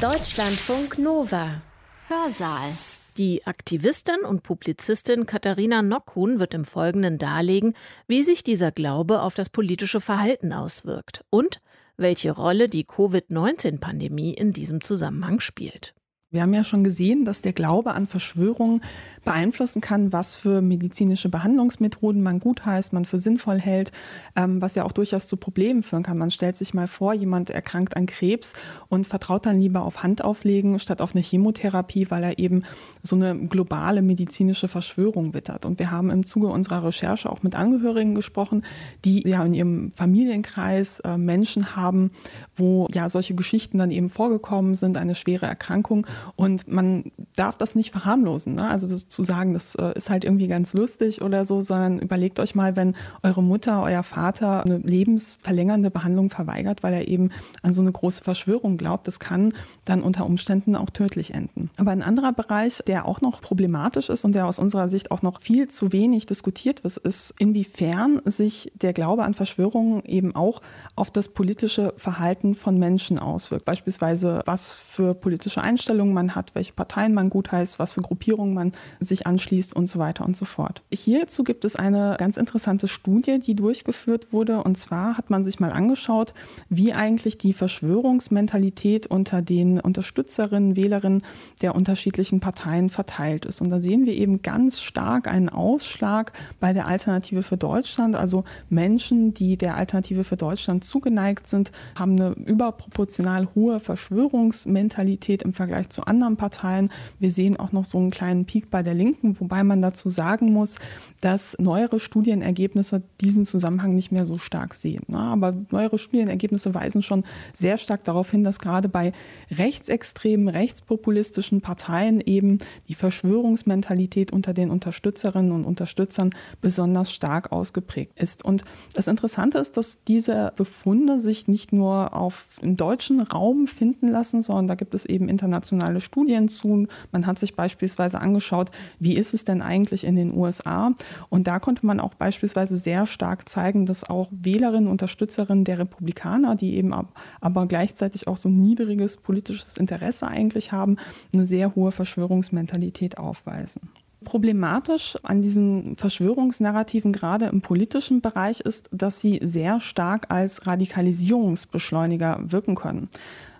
Deutschlandfunk 0.00 0.98
Nova. 0.98 1.62
Hörsaal. 2.08 2.70
Die 3.16 3.46
Aktivistin 3.46 4.24
und 4.28 4.42
Publizistin 4.42 5.24
Katharina 5.24 5.82
Nockhuhn 5.82 6.40
wird 6.40 6.52
im 6.52 6.64
Folgenden 6.64 7.16
darlegen, 7.16 7.74
wie 8.08 8.22
sich 8.22 8.42
dieser 8.42 8.72
Glaube 8.72 9.22
auf 9.22 9.34
das 9.34 9.48
politische 9.48 10.00
Verhalten 10.00 10.52
auswirkt 10.52 11.24
und 11.30 11.60
welche 11.96 12.32
Rolle 12.32 12.68
die 12.68 12.84
Covid-19-Pandemie 12.84 14.34
in 14.34 14.52
diesem 14.52 14.82
Zusammenhang 14.82 15.40
spielt. 15.40 15.94
Wir 16.34 16.42
haben 16.42 16.52
ja 16.52 16.64
schon 16.64 16.82
gesehen, 16.82 17.24
dass 17.24 17.42
der 17.42 17.52
Glaube 17.52 17.92
an 17.92 18.08
Verschwörungen 18.08 18.82
beeinflussen 19.24 19.80
kann, 19.80 20.12
was 20.12 20.34
für 20.34 20.62
medizinische 20.62 21.28
Behandlungsmethoden 21.28 22.20
man 22.20 22.40
gut 22.40 22.66
heißt, 22.66 22.92
man 22.92 23.04
für 23.04 23.18
sinnvoll 23.18 23.60
hält, 23.60 23.92
ähm, 24.34 24.60
was 24.60 24.74
ja 24.74 24.84
auch 24.84 24.90
durchaus 24.90 25.28
zu 25.28 25.36
Problemen 25.36 25.84
führen 25.84 26.02
kann. 26.02 26.18
Man 26.18 26.32
stellt 26.32 26.56
sich 26.56 26.74
mal 26.74 26.88
vor, 26.88 27.14
jemand 27.14 27.50
erkrankt 27.50 27.96
an 27.96 28.06
Krebs 28.06 28.54
und 28.88 29.06
vertraut 29.06 29.46
dann 29.46 29.60
lieber 29.60 29.82
auf 29.82 30.02
Handauflegen 30.02 30.80
statt 30.80 31.00
auf 31.00 31.14
eine 31.14 31.22
Chemotherapie, 31.22 32.10
weil 32.10 32.24
er 32.24 32.38
eben 32.40 32.64
so 33.04 33.14
eine 33.14 33.36
globale 33.46 34.02
medizinische 34.02 34.66
Verschwörung 34.66 35.34
wittert. 35.34 35.64
Und 35.64 35.78
wir 35.78 35.92
haben 35.92 36.10
im 36.10 36.26
Zuge 36.26 36.48
unserer 36.48 36.82
Recherche 36.82 37.30
auch 37.30 37.44
mit 37.44 37.54
Angehörigen 37.54 38.16
gesprochen, 38.16 38.64
die 39.04 39.22
ja 39.22 39.44
in 39.44 39.54
ihrem 39.54 39.92
Familienkreis 39.92 40.98
äh, 40.98 41.16
Menschen 41.16 41.76
haben, 41.76 42.10
wo 42.56 42.88
ja 42.92 43.08
solche 43.08 43.36
Geschichten 43.36 43.78
dann 43.78 43.92
eben 43.92 44.10
vorgekommen 44.10 44.74
sind, 44.74 44.98
eine 44.98 45.14
schwere 45.14 45.46
Erkrankung 45.46 46.08
und 46.36 46.68
man 46.68 47.12
darf 47.36 47.56
das 47.56 47.74
nicht 47.74 47.90
verharmlosen. 47.90 48.54
Ne? 48.54 48.68
Also 48.68 48.94
zu 48.94 49.22
sagen, 49.22 49.52
das 49.52 49.74
äh, 49.74 49.92
ist 49.96 50.10
halt 50.10 50.24
irgendwie 50.24 50.48
ganz 50.48 50.74
lustig 50.74 51.22
oder 51.22 51.44
so, 51.44 51.60
sondern 51.60 51.98
überlegt 51.98 52.40
euch 52.40 52.54
mal, 52.54 52.76
wenn 52.76 52.96
eure 53.22 53.42
Mutter, 53.42 53.82
euer 53.82 54.02
Vater 54.02 54.64
eine 54.64 54.78
lebensverlängernde 54.78 55.90
Behandlung 55.90 56.30
verweigert, 56.30 56.82
weil 56.82 56.94
er 56.94 57.08
eben 57.08 57.30
an 57.62 57.72
so 57.72 57.82
eine 57.82 57.92
große 57.92 58.22
Verschwörung 58.22 58.76
glaubt, 58.76 59.06
das 59.08 59.20
kann 59.20 59.52
dann 59.84 60.02
unter 60.02 60.26
Umständen 60.26 60.76
auch 60.76 60.90
tödlich 60.90 61.34
enden. 61.34 61.70
Aber 61.76 61.90
ein 61.90 62.02
anderer 62.02 62.32
Bereich, 62.32 62.82
der 62.86 63.06
auch 63.06 63.20
noch 63.20 63.40
problematisch 63.40 64.08
ist 64.08 64.24
und 64.24 64.34
der 64.34 64.46
aus 64.46 64.58
unserer 64.58 64.88
Sicht 64.88 65.10
auch 65.10 65.22
noch 65.22 65.40
viel 65.40 65.68
zu 65.68 65.92
wenig 65.92 66.26
diskutiert 66.26 66.84
wird, 66.84 66.96
ist, 66.98 67.34
inwiefern 67.38 68.20
sich 68.24 68.72
der 68.74 68.92
Glaube 68.92 69.24
an 69.24 69.34
Verschwörungen 69.34 70.04
eben 70.04 70.34
auch 70.34 70.60
auf 70.96 71.10
das 71.10 71.28
politische 71.28 71.94
Verhalten 71.96 72.54
von 72.54 72.78
Menschen 72.78 73.18
auswirkt. 73.18 73.64
Beispielsweise, 73.64 74.42
was 74.44 74.74
für 74.74 75.14
politische 75.14 75.60
Einstellungen 75.60 76.13
man 76.14 76.34
hat, 76.34 76.54
welche 76.54 76.72
Parteien 76.72 77.12
man 77.12 77.28
gut 77.28 77.52
heißt, 77.52 77.78
was 77.78 77.92
für 77.92 78.02
Gruppierungen 78.02 78.54
man 78.54 78.72
sich 79.00 79.26
anschließt 79.26 79.74
und 79.74 79.88
so 79.88 79.98
weiter 79.98 80.24
und 80.24 80.36
so 80.36 80.44
fort. 80.44 80.82
Hierzu 80.92 81.44
gibt 81.44 81.64
es 81.64 81.76
eine 81.76 82.16
ganz 82.18 82.36
interessante 82.36 82.88
Studie, 82.88 83.38
die 83.38 83.54
durchgeführt 83.54 84.32
wurde. 84.32 84.62
Und 84.62 84.78
zwar 84.78 85.16
hat 85.16 85.30
man 85.30 85.44
sich 85.44 85.60
mal 85.60 85.72
angeschaut, 85.72 86.34
wie 86.68 86.92
eigentlich 86.92 87.36
die 87.38 87.52
Verschwörungsmentalität 87.52 89.06
unter 89.06 89.42
den 89.42 89.80
Unterstützerinnen, 89.80 90.76
Wählerinnen 90.76 91.22
der 91.60 91.74
unterschiedlichen 91.74 92.40
Parteien 92.40 92.88
verteilt 92.90 93.44
ist. 93.44 93.60
Und 93.60 93.70
da 93.70 93.80
sehen 93.80 94.06
wir 94.06 94.14
eben 94.14 94.42
ganz 94.42 94.80
stark 94.80 95.28
einen 95.28 95.48
Ausschlag 95.48 96.32
bei 96.60 96.72
der 96.72 96.86
Alternative 96.86 97.42
für 97.42 97.56
Deutschland. 97.56 98.16
Also 98.16 98.44
Menschen, 98.68 99.34
die 99.34 99.56
der 99.56 99.76
Alternative 99.76 100.24
für 100.24 100.36
Deutschland 100.36 100.84
zugeneigt 100.84 101.48
sind, 101.48 101.72
haben 101.94 102.12
eine 102.12 102.30
überproportional 102.30 103.48
hohe 103.54 103.80
Verschwörungsmentalität 103.80 105.42
im 105.42 105.52
Vergleich 105.52 105.88
zu 105.90 106.03
anderen 106.06 106.36
Parteien. 106.36 106.90
Wir 107.18 107.30
sehen 107.30 107.56
auch 107.56 107.72
noch 107.72 107.84
so 107.84 107.98
einen 107.98 108.10
kleinen 108.10 108.44
Peak 108.44 108.70
bei 108.70 108.82
der 108.82 108.94
Linken, 108.94 109.38
wobei 109.40 109.64
man 109.64 109.82
dazu 109.82 110.08
sagen 110.08 110.52
muss, 110.52 110.76
dass 111.20 111.56
neuere 111.58 112.00
Studienergebnisse 112.00 113.02
diesen 113.20 113.46
Zusammenhang 113.46 113.94
nicht 113.94 114.12
mehr 114.12 114.24
so 114.24 114.38
stark 114.38 114.74
sehen. 114.74 115.02
Ne? 115.08 115.18
Aber 115.18 115.54
neuere 115.70 115.98
Studienergebnisse 115.98 116.74
weisen 116.74 117.02
schon 117.02 117.24
sehr 117.52 117.78
stark 117.78 118.04
darauf 118.04 118.30
hin, 118.30 118.44
dass 118.44 118.58
gerade 118.58 118.88
bei 118.88 119.12
rechtsextremen, 119.50 120.48
rechtspopulistischen 120.48 121.60
Parteien 121.60 122.20
eben 122.20 122.58
die 122.88 122.94
Verschwörungsmentalität 122.94 124.32
unter 124.32 124.54
den 124.54 124.70
Unterstützerinnen 124.70 125.52
und 125.52 125.64
Unterstützern 125.64 126.30
besonders 126.60 127.12
stark 127.12 127.52
ausgeprägt 127.52 128.12
ist. 128.16 128.44
Und 128.44 128.64
das 128.94 129.08
Interessante 129.08 129.58
ist, 129.58 129.76
dass 129.76 130.02
diese 130.04 130.52
Befunde 130.56 131.20
sich 131.20 131.48
nicht 131.48 131.72
nur 131.72 132.14
auf 132.14 132.46
den 132.62 132.76
deutschen 132.76 133.20
Raum 133.20 133.66
finden 133.66 134.08
lassen, 134.08 134.42
sondern 134.42 134.68
da 134.68 134.74
gibt 134.74 134.94
es 134.94 135.06
eben 135.06 135.28
internationale 135.28 135.93
Studien 136.00 136.48
zu. 136.48 136.86
Man 137.12 137.26
hat 137.26 137.38
sich 137.38 137.54
beispielsweise 137.54 138.20
angeschaut, 138.20 138.70
wie 138.98 139.14
ist 139.14 139.34
es 139.34 139.44
denn 139.44 139.62
eigentlich 139.62 140.04
in 140.04 140.16
den 140.16 140.36
USA? 140.36 140.92
Und 141.28 141.46
da 141.46 141.58
konnte 141.58 141.86
man 141.86 142.00
auch 142.00 142.14
beispielsweise 142.14 142.76
sehr 142.76 143.06
stark 143.06 143.48
zeigen, 143.48 143.86
dass 143.86 144.08
auch 144.08 144.28
Wählerinnen, 144.30 144.88
Unterstützerinnen 144.88 145.64
der 145.64 145.78
Republikaner, 145.78 146.56
die 146.56 146.74
eben 146.76 146.94
aber 147.40 147.66
gleichzeitig 147.66 148.26
auch 148.28 148.36
so 148.36 148.48
niedriges 148.48 149.16
politisches 149.16 149.76
Interesse 149.76 150.26
eigentlich 150.26 150.72
haben, 150.72 150.96
eine 151.32 151.44
sehr 151.44 151.74
hohe 151.74 151.92
Verschwörungsmentalität 151.92 153.18
aufweisen. 153.18 153.90
Problematisch 154.24 155.18
an 155.22 155.42
diesen 155.42 155.96
Verschwörungsnarrativen 155.96 157.12
gerade 157.12 157.46
im 157.46 157.60
politischen 157.60 158.22
Bereich 158.22 158.60
ist, 158.60 158.88
dass 158.90 159.20
sie 159.20 159.38
sehr 159.42 159.80
stark 159.80 160.30
als 160.30 160.66
Radikalisierungsbeschleuniger 160.66 162.40
wirken 162.42 162.74
können. 162.74 163.10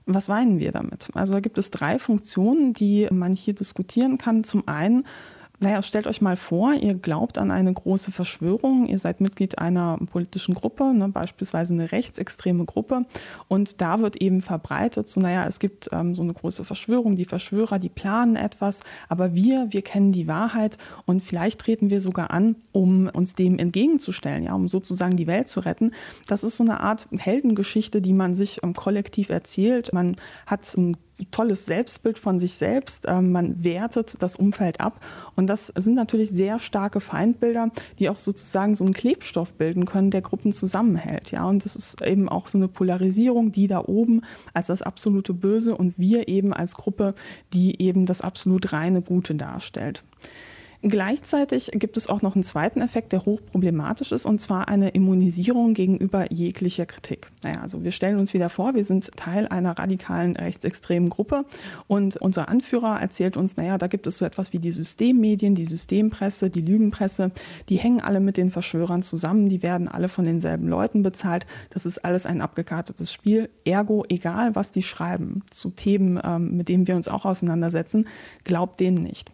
Was 0.07 0.29
meinen 0.29 0.59
wir 0.59 0.73
damit? 0.73 1.09
Also 1.14 1.33
da 1.33 1.40
gibt 1.40 1.57
es 1.59 1.71
drei 1.71 1.99
Funktionen, 1.99 2.75
die 2.75 3.09
man 3.11 3.35
hier 3.35 3.55
diskutieren 3.55 4.19
kann. 4.19 4.45
Zum 4.45 4.69
einen 4.69 5.07
naja, 5.64 5.81
stellt 5.81 6.07
euch 6.07 6.20
mal 6.20 6.37
vor, 6.37 6.74
ihr 6.74 6.94
glaubt 6.94 7.38
an 7.38 7.50
eine 7.50 7.72
große 7.72 8.12
Verschwörung, 8.12 8.87
ihr 8.87 8.98
seid 8.98 9.22
Mitglied 9.22 9.59
einer 9.59 9.98
politischen 10.12 10.55
Gruppe, 10.55 10.92
ne, 10.92 11.09
beispielsweise 11.09 11.72
eine 11.72 11.90
rechtsextreme 11.90 12.66
Gruppe, 12.66 13.07
und 13.48 13.81
da 13.81 14.00
wird 14.00 14.16
eben 14.16 14.42
verbreitet, 14.42 15.09
so 15.09 15.20
naja, 15.20 15.46
es 15.46 15.59
gibt 15.59 15.88
ähm, 15.90 16.14
so 16.14 16.22
eine 16.22 16.35
große 16.35 16.64
Verschwörung, 16.64 17.16
die 17.16 17.24
Verschwörer, 17.24 17.79
die 17.79 17.88
planen 17.88 18.37
etwas, 18.37 18.81
aber 19.09 19.35
wir, 19.35 19.68
wir 19.70 19.81
kennen 19.81 20.12
die 20.12 20.29
Wahrheit 20.29 20.77
und 21.07 21.22
vielleicht 21.22 21.61
treten 21.61 21.88
wir 21.88 22.03
sogar 22.03 22.31
an, 22.31 22.57
um 22.72 23.09
uns 23.09 23.35
dem 23.35 23.59
entgegenzustellen, 23.59 24.42
ja, 24.42 24.55
um 24.55 24.68
sozusagen 24.68 25.16
die 25.16 25.27
Welt 25.27 25.48
zu 25.48 25.61
retten. 25.61 25.92
Das 26.27 26.44
ist 26.44 26.57
so 26.57 26.64
eine 26.64 26.81
Art 26.81 27.09
Heldengeschichte, 27.16 28.03
die 28.03 28.12
man 28.12 28.35
sich 28.35 28.62
ähm, 28.62 28.74
kollektiv 28.74 29.31
erzählt. 29.31 29.94
Man 29.94 30.16
hat 30.46 30.77
ein 30.77 30.98
tolles 31.31 31.66
Selbstbild 31.66 32.18
von 32.18 32.38
sich 32.38 32.55
selbst. 32.55 33.05
Ähm, 33.07 33.33
man 33.33 33.62
wertet 33.62 34.22
das 34.22 34.37
Umfeld 34.37 34.81
ab. 34.81 35.00
Und 35.37 35.46
das 35.46 35.68
sind 35.77 35.94
natürlich 35.94 36.31
sehr 36.31 36.59
starke 36.59 37.00
Feindbilder, 37.00 37.70
die 37.98 38.09
auch 38.09 38.18
sozusagen 38.18 38.74
so 38.74 38.85
einen 38.85 38.94
Klebstoff 38.94 39.55
bilden 39.55 39.85
können, 39.85 40.11
der 40.11 40.22
Gruppen 40.22 40.53
zusammenhält. 40.53 41.31
Ja, 41.31 41.46
und 41.46 41.64
das 41.64 41.77
ist 41.77 42.03
eben 42.03 42.29
auch 42.29 42.48
so 42.48 42.59
eine 42.59 42.68
Polarisierung, 42.68 43.53
die 43.53 43.66
da 43.66 43.81
oben 43.85 44.22
als 44.53 44.66
das 44.66 44.83
absolute 44.83 45.35
Böse 45.35 45.77
und 45.77 45.98
wir 45.98 46.29
eben 46.29 46.53
als 46.53 46.74
Gruppe, 46.74 47.14
die 47.53 47.81
eben 47.81 48.07
das 48.07 48.20
absolut 48.20 48.72
reine 48.72 49.03
Gute 49.03 49.35
darstellt. 49.35 50.03
Gleichzeitig 50.87 51.70
gibt 51.73 51.97
es 51.97 52.11
auch 52.11 52.20
noch 52.20 52.35
einen 52.35 52.44
zweiten 52.44 52.83
Effekt, 52.83 53.12
der 53.12 53.25
hochproblematisch 53.25 54.12
ist, 54.12 54.27
und 54.27 54.38
zwar 54.38 54.68
eine 54.68 54.90
Immunisierung 54.90 55.73
gegenüber 55.73 56.31
jeglicher 56.31 56.85
Kritik. 56.85 57.31
Naja, 57.42 57.62
also 57.62 57.83
wir 57.83 57.90
stellen 57.90 58.18
uns 58.18 58.35
wieder 58.35 58.51
vor, 58.51 58.75
wir 58.75 58.85
sind 58.85 59.11
Teil 59.16 59.49
einer 59.49 59.79
radikalen 59.79 60.37
rechtsextremen 60.37 61.09
Gruppe 61.09 61.47
und 61.87 62.18
unser 62.18 62.51
Anführer 62.51 63.01
erzählt 63.01 63.38
uns, 63.38 63.57
naja, 63.57 63.79
da 63.79 63.87
gibt 63.87 64.07
es 64.07 64.18
so 64.18 64.27
etwas 64.27 64.53
wie 64.53 64.59
die 64.59 64.73
Systemmedien, 64.73 65.55
die 65.55 65.64
Systempresse, 65.64 66.51
die 66.51 66.61
Lügenpresse, 66.61 67.31
die 67.70 67.77
hängen 67.77 68.03
alle 68.03 68.20
mit 68.20 68.37
den 68.37 68.51
Verschwörern 68.51 69.03
zusammen, 69.03 69.49
die 69.49 69.62
werden 69.62 69.88
alle 69.88 70.11
von 70.11 70.27
denselben 70.27 70.68
Leuten 70.68 71.03
bezahlt. 71.03 71.47
Das 71.70 71.87
ist 71.87 72.05
alles 72.05 72.27
ein 72.27 72.42
abgekartetes 72.42 73.11
Spiel. 73.11 73.49
Ergo, 73.64 74.05
egal 74.11 74.55
was 74.55 74.70
die 74.70 74.83
schreiben 74.83 75.44
zu 75.49 75.70
Themen, 75.70 76.20
ähm, 76.23 76.59
mit 76.59 76.68
denen 76.68 76.87
wir 76.87 76.94
uns 76.94 77.09
auch 77.09 77.25
auseinandersetzen, 77.25 78.07
glaubt 78.44 78.81
denen 78.81 79.03
nicht 79.03 79.31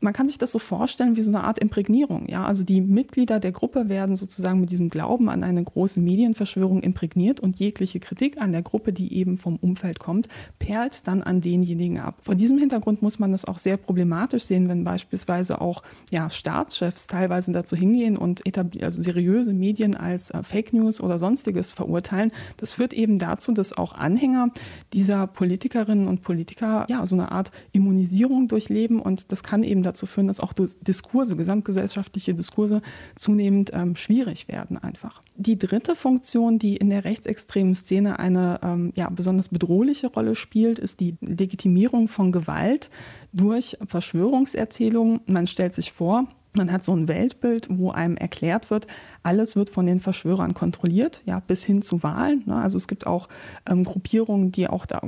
man 0.00 0.12
kann 0.12 0.28
sich 0.28 0.38
das 0.38 0.52
so 0.52 0.58
vorstellen 0.58 1.16
wie 1.16 1.22
so 1.22 1.30
eine 1.30 1.44
Art 1.44 1.58
Imprägnierung. 1.58 2.26
Ja? 2.28 2.46
Also 2.46 2.64
die 2.64 2.80
Mitglieder 2.80 3.38
der 3.38 3.52
Gruppe 3.52 3.88
werden 3.88 4.16
sozusagen 4.16 4.60
mit 4.60 4.70
diesem 4.70 4.88
Glauben 4.88 5.28
an 5.28 5.44
eine 5.44 5.62
große 5.62 6.00
Medienverschwörung 6.00 6.82
imprägniert 6.82 7.40
und 7.40 7.58
jegliche 7.58 8.00
Kritik 8.00 8.40
an 8.40 8.52
der 8.52 8.62
Gruppe, 8.62 8.92
die 8.92 9.14
eben 9.14 9.36
vom 9.36 9.56
Umfeld 9.56 9.98
kommt, 9.98 10.28
perlt 10.58 11.06
dann 11.06 11.22
an 11.22 11.40
denjenigen 11.40 12.00
ab. 12.00 12.18
Vor 12.22 12.34
diesem 12.34 12.58
Hintergrund 12.58 13.02
muss 13.02 13.18
man 13.18 13.32
das 13.32 13.44
auch 13.44 13.58
sehr 13.58 13.76
problematisch 13.76 14.44
sehen, 14.44 14.68
wenn 14.68 14.84
beispielsweise 14.84 15.60
auch 15.60 15.82
ja, 16.10 16.30
Staatschefs 16.30 17.06
teilweise 17.06 17.52
dazu 17.52 17.76
hingehen 17.76 18.16
und 18.16 18.42
also 18.82 19.02
seriöse 19.02 19.52
Medien 19.52 19.96
als 19.96 20.30
äh, 20.30 20.42
Fake 20.42 20.72
News 20.72 21.00
oder 21.00 21.18
sonstiges 21.18 21.72
verurteilen. 21.72 22.32
Das 22.56 22.72
führt 22.72 22.94
eben 22.94 23.18
dazu, 23.18 23.52
dass 23.52 23.76
auch 23.76 23.92
Anhänger 23.92 24.48
dieser 24.92 25.26
Politikerinnen 25.26 26.08
und 26.08 26.22
Politiker 26.22 26.86
ja 26.88 27.04
so 27.04 27.16
eine 27.16 27.32
Art 27.32 27.52
Immunisierung 27.72 28.48
durchleben 28.48 29.00
und 29.00 29.30
das 29.32 29.42
kann 29.42 29.62
eben 29.62 29.82
dazu 29.90 30.06
führen, 30.06 30.28
dass 30.28 30.40
auch 30.40 30.52
Diskurse, 30.52 31.36
gesamtgesellschaftliche 31.36 32.34
Diskurse 32.34 32.82
zunehmend 33.16 33.70
ähm, 33.72 33.96
schwierig 33.96 34.48
werden 34.48 34.78
einfach. 34.78 35.22
Die 35.36 35.58
dritte 35.58 35.96
Funktion, 35.96 36.58
die 36.58 36.76
in 36.76 36.90
der 36.90 37.04
rechtsextremen 37.04 37.74
Szene 37.74 38.18
eine 38.18 38.60
ähm, 38.62 38.92
ja, 38.94 39.08
besonders 39.10 39.48
bedrohliche 39.48 40.08
Rolle 40.08 40.34
spielt, 40.34 40.78
ist 40.78 41.00
die 41.00 41.16
Legitimierung 41.20 42.08
von 42.08 42.32
Gewalt 42.32 42.90
durch 43.32 43.76
Verschwörungserzählungen. 43.86 45.20
Man 45.26 45.46
stellt 45.46 45.74
sich 45.74 45.92
vor, 45.92 46.26
man 46.52 46.72
hat 46.72 46.82
so 46.82 46.94
ein 46.94 47.06
Weltbild, 47.06 47.68
wo 47.70 47.90
einem 47.90 48.16
erklärt 48.16 48.70
wird, 48.70 48.86
alles 49.22 49.54
wird 49.54 49.70
von 49.70 49.86
den 49.86 50.00
Verschwörern 50.00 50.54
kontrolliert, 50.54 51.22
ja, 51.24 51.40
bis 51.40 51.64
hin 51.64 51.82
zu 51.82 52.02
Wahlen. 52.02 52.42
Ne? 52.46 52.56
Also 52.56 52.76
es 52.76 52.88
gibt 52.88 53.06
auch 53.06 53.28
ähm, 53.68 53.84
Gruppierungen, 53.84 54.50
die 54.50 54.68
auch 54.68 54.86
da 54.86 55.00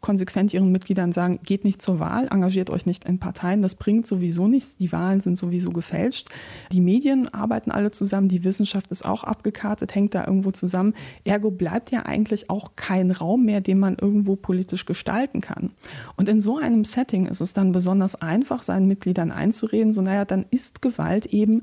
konsequent 0.00 0.54
ihren 0.54 0.72
Mitgliedern 0.72 1.12
sagen, 1.12 1.40
geht 1.44 1.64
nicht 1.64 1.82
zur 1.82 2.00
Wahl, 2.00 2.28
engagiert 2.30 2.70
euch 2.70 2.86
nicht 2.86 3.04
in 3.04 3.18
Parteien, 3.18 3.62
das 3.62 3.74
bringt 3.74 4.06
sowieso 4.06 4.48
nichts, 4.48 4.76
die 4.76 4.92
Wahlen 4.92 5.20
sind 5.20 5.36
sowieso 5.36 5.70
gefälscht. 5.70 6.28
Die 6.72 6.80
Medien 6.80 7.32
arbeiten 7.32 7.70
alle 7.70 7.90
zusammen, 7.90 8.28
die 8.28 8.44
Wissenschaft 8.44 8.90
ist 8.90 9.04
auch 9.04 9.24
abgekartet, 9.24 9.94
hängt 9.94 10.14
da 10.14 10.26
irgendwo 10.26 10.50
zusammen. 10.50 10.94
Ergo 11.24 11.50
bleibt 11.50 11.90
ja 11.90 12.04
eigentlich 12.06 12.50
auch 12.50 12.72
kein 12.76 13.10
Raum 13.10 13.44
mehr, 13.44 13.60
den 13.60 13.78
man 13.78 13.96
irgendwo 14.00 14.36
politisch 14.36 14.86
gestalten 14.86 15.40
kann. 15.40 15.70
Und 16.16 16.28
in 16.28 16.40
so 16.40 16.58
einem 16.58 16.84
Setting 16.84 17.26
ist 17.26 17.40
es 17.40 17.52
dann 17.52 17.72
besonders 17.72 18.14
einfach, 18.14 18.62
seinen 18.62 18.86
Mitgliedern 18.86 19.30
einzureden, 19.30 19.92
so 19.92 20.02
naja, 20.02 20.24
dann 20.24 20.46
ist 20.50 20.82
Gewalt 20.82 21.26
eben 21.26 21.62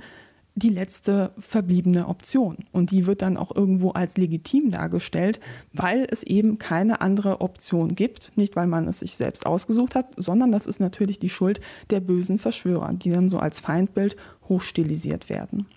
die 0.58 0.70
letzte 0.70 1.32
verbliebene 1.38 2.08
Option. 2.08 2.58
Und 2.72 2.90
die 2.90 3.06
wird 3.06 3.22
dann 3.22 3.38
auch 3.38 3.56
irgendwo 3.56 3.92
als 3.92 4.18
legitim 4.18 4.72
dargestellt, 4.72 5.40
weil 5.72 6.08
es 6.10 6.24
eben 6.24 6.58
keine 6.58 7.00
andere 7.02 7.42
Option 7.42 7.94
gibt. 7.94 8.32
Nicht, 8.36 8.56
weil 8.56 8.66
man 8.66 8.88
es 8.88 9.00
sich 9.00 9.16
selbst 9.16 9.46
ausgesucht 9.46 9.94
hat, 9.94 10.08
sondern 10.18 10.52
das 10.52 10.66
ist 10.66 10.80
natürlich 10.80 11.20
die 11.20 11.30
Schuld 11.30 11.62
der 11.92 12.00
bösen 12.00 12.40
Verschwörer, 12.40 12.92
die 12.94 13.12
dann 13.12 13.30
so 13.30 13.38
als 13.38 13.60
Feindbild 13.60 14.16
hochstilisiert 14.50 15.30
werden. 15.30 15.68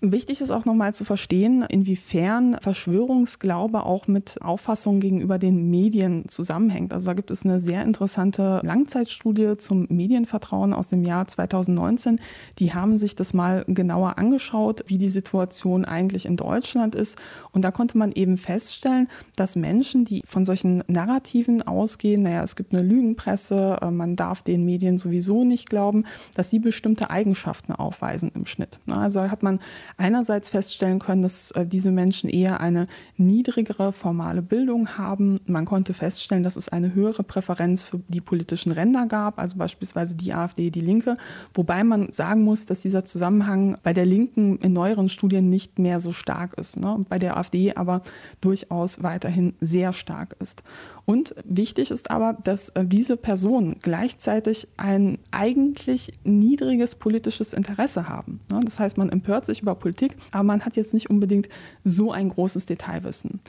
Wichtig 0.00 0.40
ist 0.40 0.52
auch 0.52 0.64
nochmal 0.64 0.94
zu 0.94 1.04
verstehen, 1.04 1.62
inwiefern 1.68 2.56
Verschwörungsglaube 2.60 3.84
auch 3.84 4.06
mit 4.06 4.40
Auffassungen 4.42 5.00
gegenüber 5.00 5.40
den 5.40 5.70
Medien 5.70 6.28
zusammenhängt. 6.28 6.92
Also 6.92 7.06
da 7.06 7.14
gibt 7.14 7.32
es 7.32 7.44
eine 7.44 7.58
sehr 7.58 7.82
interessante 7.82 8.60
Langzeitstudie 8.62 9.56
zum 9.58 9.88
Medienvertrauen 9.88 10.72
aus 10.72 10.86
dem 10.86 11.02
Jahr 11.02 11.26
2019. 11.26 12.20
Die 12.60 12.74
haben 12.74 12.96
sich 12.96 13.16
das 13.16 13.34
mal 13.34 13.64
genauer 13.66 14.18
angeschaut, 14.18 14.84
wie 14.86 14.98
die 14.98 15.08
Situation 15.08 15.84
eigentlich 15.84 16.26
in 16.26 16.36
Deutschland 16.36 16.94
ist. 16.94 17.18
Und 17.50 17.62
da 17.62 17.72
konnte 17.72 17.98
man 17.98 18.12
eben 18.12 18.36
feststellen, 18.36 19.08
dass 19.34 19.56
Menschen, 19.56 20.04
die 20.04 20.22
von 20.26 20.44
solchen 20.44 20.84
Narrativen 20.86 21.62
ausgehen, 21.62 22.22
naja, 22.22 22.44
es 22.44 22.54
gibt 22.54 22.72
eine 22.72 22.86
Lügenpresse, 22.86 23.78
äh, 23.82 23.90
man 23.90 24.14
darf 24.14 24.42
den 24.42 24.64
Medien 24.64 24.96
sowieso 24.96 25.42
nicht 25.42 25.68
glauben, 25.68 26.04
dass 26.36 26.50
sie 26.50 26.60
bestimmte 26.60 27.10
Eigenschaften 27.10 27.72
aufweisen 27.72 28.30
im 28.36 28.46
Schnitt. 28.46 28.78
Also 28.86 29.28
hat 29.28 29.42
man 29.42 29.58
einerseits 29.96 30.48
feststellen 30.48 30.98
können, 30.98 31.22
dass 31.22 31.50
äh, 31.52 31.66
diese 31.66 31.90
Menschen 31.90 32.28
eher 32.28 32.60
eine 32.60 32.86
niedrigere 33.16 33.92
formale 33.92 34.42
Bildung 34.42 34.98
haben. 34.98 35.40
Man 35.46 35.64
konnte 35.64 35.94
feststellen, 35.94 36.44
dass 36.44 36.56
es 36.56 36.68
eine 36.68 36.94
höhere 36.94 37.22
Präferenz 37.22 37.82
für 37.82 38.00
die 38.08 38.20
politischen 38.20 38.72
Ränder 38.72 39.06
gab, 39.06 39.38
also 39.38 39.56
beispielsweise 39.56 40.14
die 40.16 40.32
AfD, 40.34 40.70
die 40.70 40.80
Linke, 40.80 41.16
wobei 41.54 41.84
man 41.84 42.12
sagen 42.12 42.42
muss, 42.42 42.66
dass 42.66 42.82
dieser 42.82 43.04
Zusammenhang 43.04 43.76
bei 43.82 43.92
der 43.92 44.06
Linken 44.06 44.58
in 44.58 44.72
neueren 44.72 45.08
Studien 45.08 45.48
nicht 45.48 45.78
mehr 45.78 46.00
so 46.00 46.12
stark 46.12 46.54
ist, 46.58 46.78
ne? 46.78 47.04
bei 47.08 47.18
der 47.18 47.36
AfD 47.36 47.74
aber 47.74 48.02
durchaus 48.40 49.02
weiterhin 49.02 49.54
sehr 49.60 49.92
stark 49.92 50.36
ist. 50.40 50.62
Und 51.08 51.34
wichtig 51.44 51.90
ist 51.90 52.10
aber, 52.10 52.34
dass 52.34 52.68
äh, 52.70 52.84
diese 52.84 53.16
Personen 53.16 53.76
gleichzeitig 53.80 54.68
ein 54.76 55.18
eigentlich 55.30 56.12
niedriges 56.22 56.96
politisches 56.96 57.54
Interesse 57.54 58.10
haben. 58.10 58.40
Ne? 58.50 58.60
Das 58.62 58.78
heißt, 58.78 58.98
man 58.98 59.08
empört 59.08 59.46
sich 59.46 59.62
über 59.62 59.74
Politik, 59.78 60.16
aber 60.32 60.44
man 60.44 60.64
hat 60.64 60.76
jetzt 60.76 60.94
nicht 60.94 61.10
unbedingt 61.10 61.48
so 61.84 62.12
ein 62.12 62.28
großes 62.28 62.66
Detailwissen. 62.66 63.40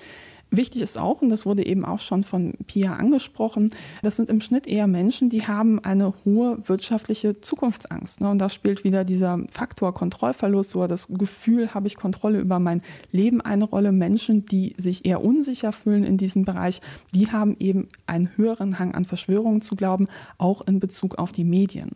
Wichtig 0.52 0.82
ist 0.82 0.98
auch, 0.98 1.22
und 1.22 1.30
das 1.30 1.46
wurde 1.46 1.64
eben 1.64 1.86
auch 1.86 2.00
schon 2.00 2.24
von 2.24 2.54
Pia 2.66 2.94
angesprochen, 2.94 3.70
das 4.02 4.16
sind 4.16 4.32
im 4.32 4.42
Schnitt 4.42 4.66
eher 4.66 4.88
Menschen, 4.88 5.30
die 5.30 5.46
haben 5.46 5.84
eine 5.84 6.14
hohe 6.26 6.58
wirtschaftliche 6.68 7.40
Zukunftsangst. 7.40 8.22
Ne? 8.22 8.30
Und 8.30 8.40
da 8.40 8.50
spielt 8.50 8.84
wieder 8.84 9.04
dieser 9.04 9.40
Faktor 9.52 9.94
Kontrollverlust 9.94 10.76
oder 10.76 10.88
das 10.88 11.08
Gefühl, 11.08 11.76
habe 11.76 11.86
ich 11.86 11.96
Kontrolle 11.96 12.40
über 12.40 12.58
mein 12.58 12.82
Leben 13.12 13.42
eine 13.42 13.66
Rolle. 13.66 13.92
Menschen, 13.92 14.46
die 14.46 14.74
sich 14.78 15.06
eher 15.06 15.24
unsicher 15.24 15.72
fühlen 15.72 16.04
in 16.04 16.18
diesem 16.18 16.46
Bereich, 16.46 16.82
die 17.14 17.32
haben 17.32 17.56
eben 17.60 17.88
einen 18.08 18.36
höheren 18.36 18.80
Hang 18.80 18.96
an 18.96 19.06
Verschwörungen 19.06 19.62
zu 19.62 19.76
glauben, 19.76 20.08
auch 20.40 20.62
in 20.66 20.80
Bezug 20.80 21.20
auf 21.20 21.32
die 21.32 21.44
Medien. 21.44 21.92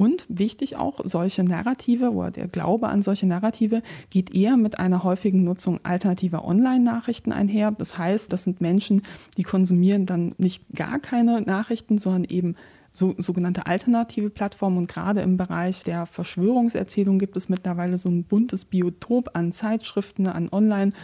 Und 0.00 0.24
wichtig 0.30 0.76
auch, 0.76 1.00
solche 1.04 1.44
Narrative 1.44 2.12
oder 2.12 2.30
der 2.30 2.48
Glaube 2.48 2.88
an 2.88 3.02
solche 3.02 3.26
Narrative 3.26 3.82
geht 4.08 4.34
eher 4.34 4.56
mit 4.56 4.78
einer 4.78 5.04
häufigen 5.04 5.44
Nutzung 5.44 5.78
alternativer 5.82 6.42
Online-Nachrichten 6.42 7.32
einher. 7.32 7.70
Das 7.72 7.98
heißt, 7.98 8.32
das 8.32 8.44
sind 8.44 8.62
Menschen, 8.62 9.02
die 9.36 9.42
konsumieren 9.42 10.06
dann 10.06 10.34
nicht 10.38 10.64
gar 10.74 11.00
keine 11.00 11.42
Nachrichten, 11.42 11.98
sondern 11.98 12.24
eben 12.24 12.56
so, 12.90 13.14
sogenannte 13.18 13.66
alternative 13.66 14.30
Plattformen. 14.30 14.78
Und 14.78 14.88
gerade 14.88 15.20
im 15.20 15.36
Bereich 15.36 15.84
der 15.84 16.06
Verschwörungserzählung 16.06 17.18
gibt 17.18 17.36
es 17.36 17.50
mittlerweile 17.50 17.98
so 17.98 18.08
ein 18.08 18.24
buntes 18.24 18.64
Biotop 18.64 19.28
an 19.34 19.52
Zeitschriften, 19.52 20.28
an 20.28 20.48
Online- 20.50 20.94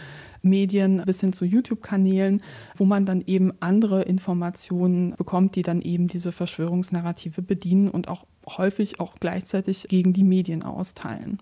Medien 0.43 1.01
bis 1.05 1.19
hin 1.19 1.33
zu 1.33 1.45
YouTube-Kanälen, 1.45 2.41
wo 2.75 2.85
man 2.85 3.05
dann 3.05 3.23
eben 3.25 3.51
andere 3.59 4.03
Informationen 4.03 5.15
bekommt, 5.17 5.55
die 5.55 5.63
dann 5.63 5.81
eben 5.81 6.07
diese 6.07 6.31
Verschwörungsnarrative 6.31 7.41
bedienen 7.41 7.89
und 7.89 8.07
auch 8.07 8.25
häufig 8.47 8.99
auch 8.99 9.15
gleichzeitig 9.19 9.87
gegen 9.89 10.13
die 10.13 10.23
Medien 10.23 10.63
austeilen. 10.63 11.39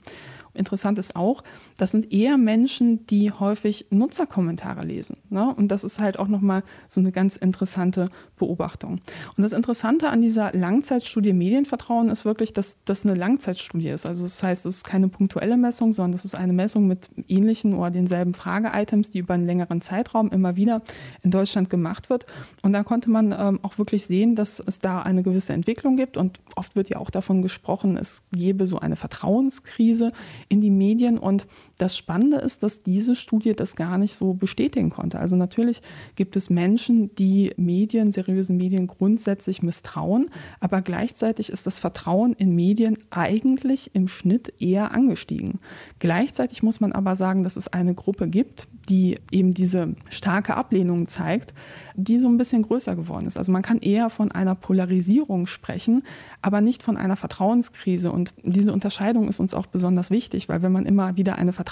Interessant 0.55 0.99
ist 0.99 1.15
auch, 1.15 1.43
das 1.77 1.91
sind 1.91 2.11
eher 2.11 2.37
Menschen, 2.37 3.05
die 3.07 3.31
häufig 3.31 3.87
Nutzerkommentare 3.89 4.83
lesen. 4.83 5.17
Ne? 5.29 5.53
Und 5.55 5.69
das 5.69 5.83
ist 5.83 5.99
halt 5.99 6.17
auch 6.17 6.27
nochmal 6.27 6.63
so 6.87 6.99
eine 6.99 7.11
ganz 7.11 7.35
interessante 7.35 8.09
Beobachtung. 8.37 9.01
Und 9.37 9.43
das 9.43 9.53
Interessante 9.53 10.09
an 10.09 10.21
dieser 10.21 10.51
Langzeitstudie 10.53 11.33
Medienvertrauen 11.33 12.09
ist 12.09 12.25
wirklich, 12.25 12.53
dass 12.53 12.77
das 12.85 13.05
eine 13.05 13.15
Langzeitstudie 13.15 13.89
ist. 13.89 14.05
Also 14.05 14.23
das 14.23 14.41
heißt, 14.41 14.65
es 14.65 14.77
ist 14.77 14.83
keine 14.85 15.07
punktuelle 15.07 15.57
Messung, 15.57 15.93
sondern 15.93 16.13
es 16.13 16.25
ist 16.25 16.35
eine 16.35 16.53
Messung 16.53 16.87
mit 16.87 17.09
ähnlichen 17.27 17.73
oder 17.73 17.91
denselben 17.91 18.33
Frage-Items, 18.33 19.09
die 19.09 19.19
über 19.19 19.33
einen 19.33 19.45
längeren 19.45 19.81
Zeitraum 19.81 20.29
immer 20.31 20.55
wieder 20.55 20.81
in 21.21 21.31
Deutschland 21.31 21.69
gemacht 21.69 22.09
wird. 22.09 22.25
Und 22.61 22.73
da 22.73 22.83
konnte 22.83 23.09
man 23.09 23.33
ähm, 23.37 23.59
auch 23.61 23.77
wirklich 23.77 24.05
sehen, 24.05 24.35
dass 24.35 24.61
es 24.65 24.79
da 24.79 25.01
eine 25.01 25.23
gewisse 25.23 25.53
Entwicklung 25.53 25.95
gibt. 25.95 26.17
Und 26.17 26.39
oft 26.55 26.75
wird 26.75 26.89
ja 26.89 26.97
auch 26.97 27.09
davon 27.09 27.41
gesprochen, 27.41 27.97
es 27.97 28.23
gebe 28.31 28.67
so 28.67 28.79
eine 28.79 28.95
Vertrauenskrise 28.95 30.11
in 30.49 30.61
die 30.61 30.71
Medien. 30.71 31.17
Und 31.17 31.47
das 31.77 31.97
Spannende 31.97 32.37
ist, 32.37 32.63
dass 32.63 32.83
diese 32.83 33.15
Studie 33.15 33.53
das 33.53 33.75
gar 33.75 33.97
nicht 33.97 34.15
so 34.15 34.33
bestätigen 34.33 34.89
konnte. 34.89 35.19
Also 35.19 35.35
natürlich 35.35 35.81
gibt 36.15 36.35
es 36.35 36.49
Menschen, 36.49 37.13
die 37.15 37.51
Medien, 37.57 38.11
seriösen 38.11 38.57
Medien 38.57 38.87
grundsätzlich 38.87 39.61
misstrauen, 39.61 40.29
aber 40.59 40.81
gleichzeitig 40.81 41.49
ist 41.49 41.67
das 41.67 41.79
Vertrauen 41.79 42.33
in 42.33 42.55
Medien 42.55 42.97
eigentlich 43.09 43.91
im 43.93 44.07
Schnitt 44.07 44.53
eher 44.59 44.91
angestiegen. 44.91 45.59
Gleichzeitig 45.99 46.63
muss 46.63 46.79
man 46.79 46.93
aber 46.93 47.15
sagen, 47.15 47.43
dass 47.43 47.57
es 47.57 47.67
eine 47.67 47.93
Gruppe 47.93 48.27
gibt, 48.27 48.67
die 48.89 49.17
eben 49.31 49.53
diese 49.53 49.95
starke 50.09 50.55
Ablehnung 50.55 51.07
zeigt, 51.07 51.53
die 51.95 52.19
so 52.19 52.27
ein 52.27 52.37
bisschen 52.37 52.61
größer 52.61 52.95
geworden 52.95 53.25
ist. 53.25 53.37
Also 53.37 53.51
man 53.51 53.61
kann 53.61 53.79
eher 53.79 54.09
von 54.09 54.31
einer 54.31 54.53
Polarisierung 54.55 55.47
sprechen, 55.47 56.03
aber 56.41 56.61
nicht 56.61 56.83
von 56.83 56.97
einer 56.97 57.15
Vertrauenskrise. 57.15 58.11
Und 58.11 58.33
diese 58.43 58.73
Unterscheidung 58.73 59.27
ist 59.27 59.39
uns 59.39 59.53
auch 59.53 59.65
besonders 59.65 60.11
wichtig, 60.11 60.49
weil 60.49 60.61
wenn 60.61 60.71
man 60.71 60.85
immer 60.85 61.17
wieder 61.17 61.37
eine 61.37 61.53
Vertrauenskrise 61.53 61.64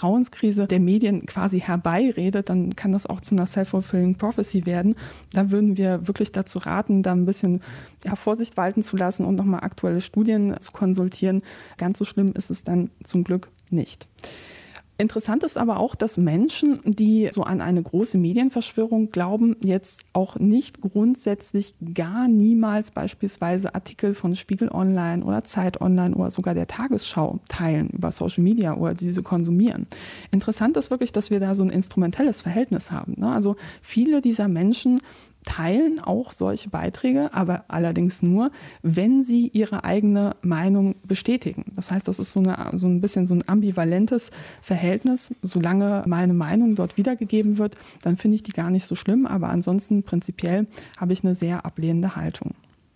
der 0.67 0.79
Medien 0.79 1.25
quasi 1.25 1.59
herbeiredet, 1.59 2.49
dann 2.49 2.75
kann 2.75 2.91
das 2.91 3.05
auch 3.05 3.21
zu 3.21 3.35
einer 3.35 3.45
self-fulfilling 3.45 4.15
prophecy 4.15 4.65
werden. 4.65 4.95
Da 5.31 5.51
würden 5.51 5.77
wir 5.77 6.07
wirklich 6.07 6.31
dazu 6.31 6.59
raten, 6.59 7.03
da 7.03 7.13
ein 7.13 7.25
bisschen 7.25 7.61
ja, 8.03 8.15
Vorsicht 8.15 8.57
walten 8.57 8.83
zu 8.83 8.97
lassen 8.97 9.25
und 9.25 9.35
nochmal 9.35 9.61
aktuelle 9.61 10.01
Studien 10.01 10.55
zu 10.59 10.71
konsultieren. 10.71 11.41
Ganz 11.77 11.99
so 11.99 12.05
schlimm 12.05 12.33
ist 12.35 12.49
es 12.49 12.63
dann 12.63 12.89
zum 13.03 13.23
Glück 13.23 13.49
nicht. 13.69 14.07
Interessant 15.03 15.43
ist 15.43 15.57
aber 15.57 15.81
auch, 15.81 15.95
dass 15.95 16.15
Menschen, 16.15 16.79
die 16.85 17.27
so 17.29 17.43
an 17.43 17.59
eine 17.59 17.83
große 17.83 18.17
Medienverschwörung 18.17 19.11
glauben, 19.11 19.57
jetzt 19.61 20.05
auch 20.13 20.37
nicht 20.39 20.79
grundsätzlich 20.79 21.73
gar 21.93 22.29
niemals 22.29 22.91
beispielsweise 22.91 23.75
Artikel 23.75 24.13
von 24.13 24.37
Spiegel 24.37 24.69
Online 24.71 25.25
oder 25.25 25.43
Zeit 25.43 25.81
Online 25.81 26.15
oder 26.15 26.29
sogar 26.29 26.53
der 26.53 26.67
Tagesschau 26.67 27.41
teilen 27.49 27.89
über 27.89 28.13
Social 28.13 28.43
Media 28.43 28.77
oder 28.77 28.93
diese 28.93 29.23
konsumieren. 29.23 29.87
Interessant 30.31 30.77
ist 30.77 30.89
wirklich, 30.89 31.11
dass 31.11 31.29
wir 31.29 31.41
da 31.41 31.53
so 31.53 31.65
ein 31.65 31.69
instrumentelles 31.69 32.39
Verhältnis 32.39 32.93
haben. 32.93 33.15
Ne? 33.17 33.29
Also 33.29 33.57
viele 33.81 34.21
dieser 34.21 34.47
Menschen 34.47 35.01
teilen 35.43 35.99
auch 35.99 36.31
solche 36.31 36.69
Beiträge, 36.69 37.33
aber 37.33 37.65
allerdings 37.67 38.21
nur, 38.23 38.51
wenn 38.81 39.23
sie 39.23 39.47
ihre 39.49 39.83
eigene 39.83 40.35
Meinung 40.41 40.95
bestätigen. 41.05 41.65
Das 41.75 41.91
heißt, 41.91 42.07
das 42.07 42.19
ist 42.19 42.31
so, 42.31 42.39
eine, 42.39 42.71
so 42.77 42.87
ein 42.87 43.01
bisschen 43.01 43.25
so 43.25 43.35
ein 43.35 43.47
ambivalentes 43.47 44.31
Verhältnis. 44.61 45.33
Solange 45.41 46.03
meine 46.07 46.33
Meinung 46.33 46.75
dort 46.75 46.97
wiedergegeben 46.97 47.57
wird, 47.57 47.77
dann 48.01 48.17
finde 48.17 48.35
ich 48.35 48.43
die 48.43 48.51
gar 48.51 48.69
nicht 48.69 48.85
so 48.85 48.95
schlimm, 48.95 49.25
aber 49.25 49.49
ansonsten 49.49 50.03
prinzipiell 50.03 50.67
habe 50.97 51.13
ich 51.13 51.23
eine 51.23 51.35
sehr 51.35 51.65
ablehnende 51.65 52.15
Haltung. 52.15 52.51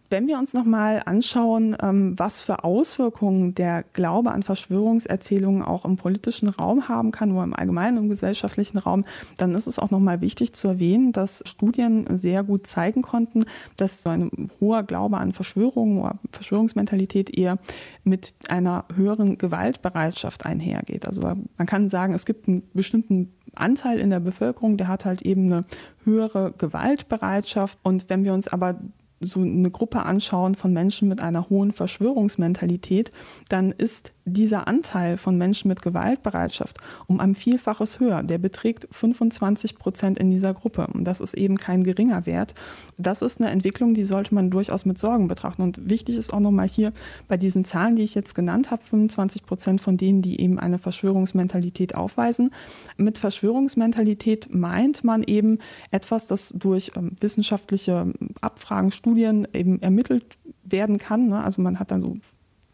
Wenn 0.10 0.28
wir 0.28 0.38
uns 0.38 0.54
nochmal 0.54 1.04
anschauen, 1.06 1.76
ähm, 1.82 2.18
was 2.18 2.42
für 2.42 2.64
Auswirkungen 2.64 3.56
der 3.56 3.84
Glaube 3.92 4.32
an 4.32 4.42
Verschwörungserzählungen 4.42 5.64
auch 5.64 5.84
im 5.84 5.98
politischen 5.98 6.48
Raum 6.48 6.88
haben 6.88 7.12
kann 7.12 7.32
oder 7.34 7.44
im 7.44 7.54
allgemeinen 7.54 7.98
im 7.98 8.10
gesellschaftlichen 8.10 8.78
Raum, 8.78 9.04
dann 9.38 9.54
ist 9.54 9.68
es 9.68 9.80
auch 9.80 9.92
nochmal 9.92 10.22
wichtig 10.22 10.54
zu 10.54 10.70
erwähnen, 10.70 11.12
dass 11.12 11.44
Studien 11.46 12.06
sehr 12.18 12.44
gut 12.44 12.68
zeigen 12.68 13.02
konnten, 13.02 13.44
dass 13.76 14.04
so 14.04 14.10
ein 14.10 14.50
hoher 14.62 14.84
Glaube 14.84 15.18
an 15.18 15.34
Verschwörungen 15.34 16.00
oder 16.00 16.20
Verschwörungsmentalität 16.32 17.38
eher 17.38 17.58
mit 18.06 18.34
einer 18.48 18.86
höheren 18.96 19.38
Gewaltbereitschaft 19.38 20.46
einhergeht. 20.46 21.06
Also 21.06 21.22
man 21.22 21.68
kann 21.68 21.90
sagen, 21.90 22.14
es 22.14 22.26
gibt 22.26 22.48
einen 22.48 22.64
bestimmten 22.74 23.34
Anteil 23.56 24.00
in 24.00 24.10
der 24.10 24.20
Bevölkerung, 24.22 24.78
der 24.78 24.88
hat 24.88 25.04
halt 25.04 25.22
eben 25.24 25.52
eine 25.52 25.66
höhere 26.04 26.54
Gewaltbereitschaft. 26.58 27.78
Und 27.84 28.10
wenn 28.10 28.24
wir 28.24 28.34
uns 28.34 28.48
aber 28.48 28.80
so 29.20 29.42
eine 29.42 29.72
Gruppe 29.72 30.04
anschauen 30.04 30.56
von 30.56 30.74
Menschen 30.74 31.08
mit 31.08 31.22
einer 31.22 31.50
hohen 31.50 31.72
Verschwörungsmentalität, 31.72 33.12
dann 33.50 33.72
ist 33.72 34.14
dieser 34.28 34.68
Anteil 34.68 35.18
von 35.18 35.38
Menschen 35.38 35.70
mit 35.70 35.82
Gewaltbereitschaft 35.82 36.78
um 37.08 37.20
ein 37.20 37.34
Vielfaches 37.34 38.00
höher. 38.00 38.24
Der 38.24 38.38
beträgt 38.38 38.88
25 38.92 39.78
Prozent 39.78 40.20
in 40.20 40.30
dieser 40.30 40.54
Gruppe. 40.54 40.88
Und 40.94 41.06
das 41.06 41.22
ist 41.22 41.34
eben 41.34 41.58
kein 41.58 41.84
geringer 41.84 42.26
Wert. 42.26 42.54
Das 42.98 43.22
ist 43.22 43.40
eine 43.40 43.50
Entwicklung, 43.50 43.94
die 43.94 44.04
sollte 44.04 44.36
man 44.36 44.52
durchaus 44.52 44.86
mit 44.86 44.98
Sorgen 44.98 45.28
betrachten. 45.28 45.62
Und 45.62 45.90
wichtig 45.90 46.18
ist 46.18 46.34
auch 46.34 46.42
nochmal 46.42 46.68
hier 46.68 46.92
bei 47.28 47.38
diesen 47.38 47.64
Zahlen, 47.64 47.96
die 47.96 48.04
ich 48.04 48.16
jetzt 48.16 48.36
genannt 48.36 48.70
habe, 48.70 48.84
25 48.84 49.46
Prozent 49.46 49.82
von 49.82 49.96
denen, 49.96 50.22
die 50.22 50.42
eben 50.42 50.60
eine 50.60 50.78
Verschwörungsmentalität 50.78 51.96
aufweisen. 51.96 52.52
Mit 52.98 53.18
Verschwörungsmentalität 53.18 54.54
meint 54.54 55.04
man 55.06 55.24
eben 55.24 55.60
etwas, 55.92 56.28
das 56.28 56.54
durch 56.56 56.92
ähm, 56.96 57.16
wissenschaftliche 57.22 58.14
Abfragen, 58.42 58.92
Studien 58.92 59.48
eben 59.54 59.82
ermittelt 59.82 60.38
werden 60.64 60.98
kann. 60.98 61.30
Ne? 61.30 61.44
Also 61.44 61.62
man 61.62 61.80
hat 61.80 61.92
dann 61.92 62.02
so 62.02 62.18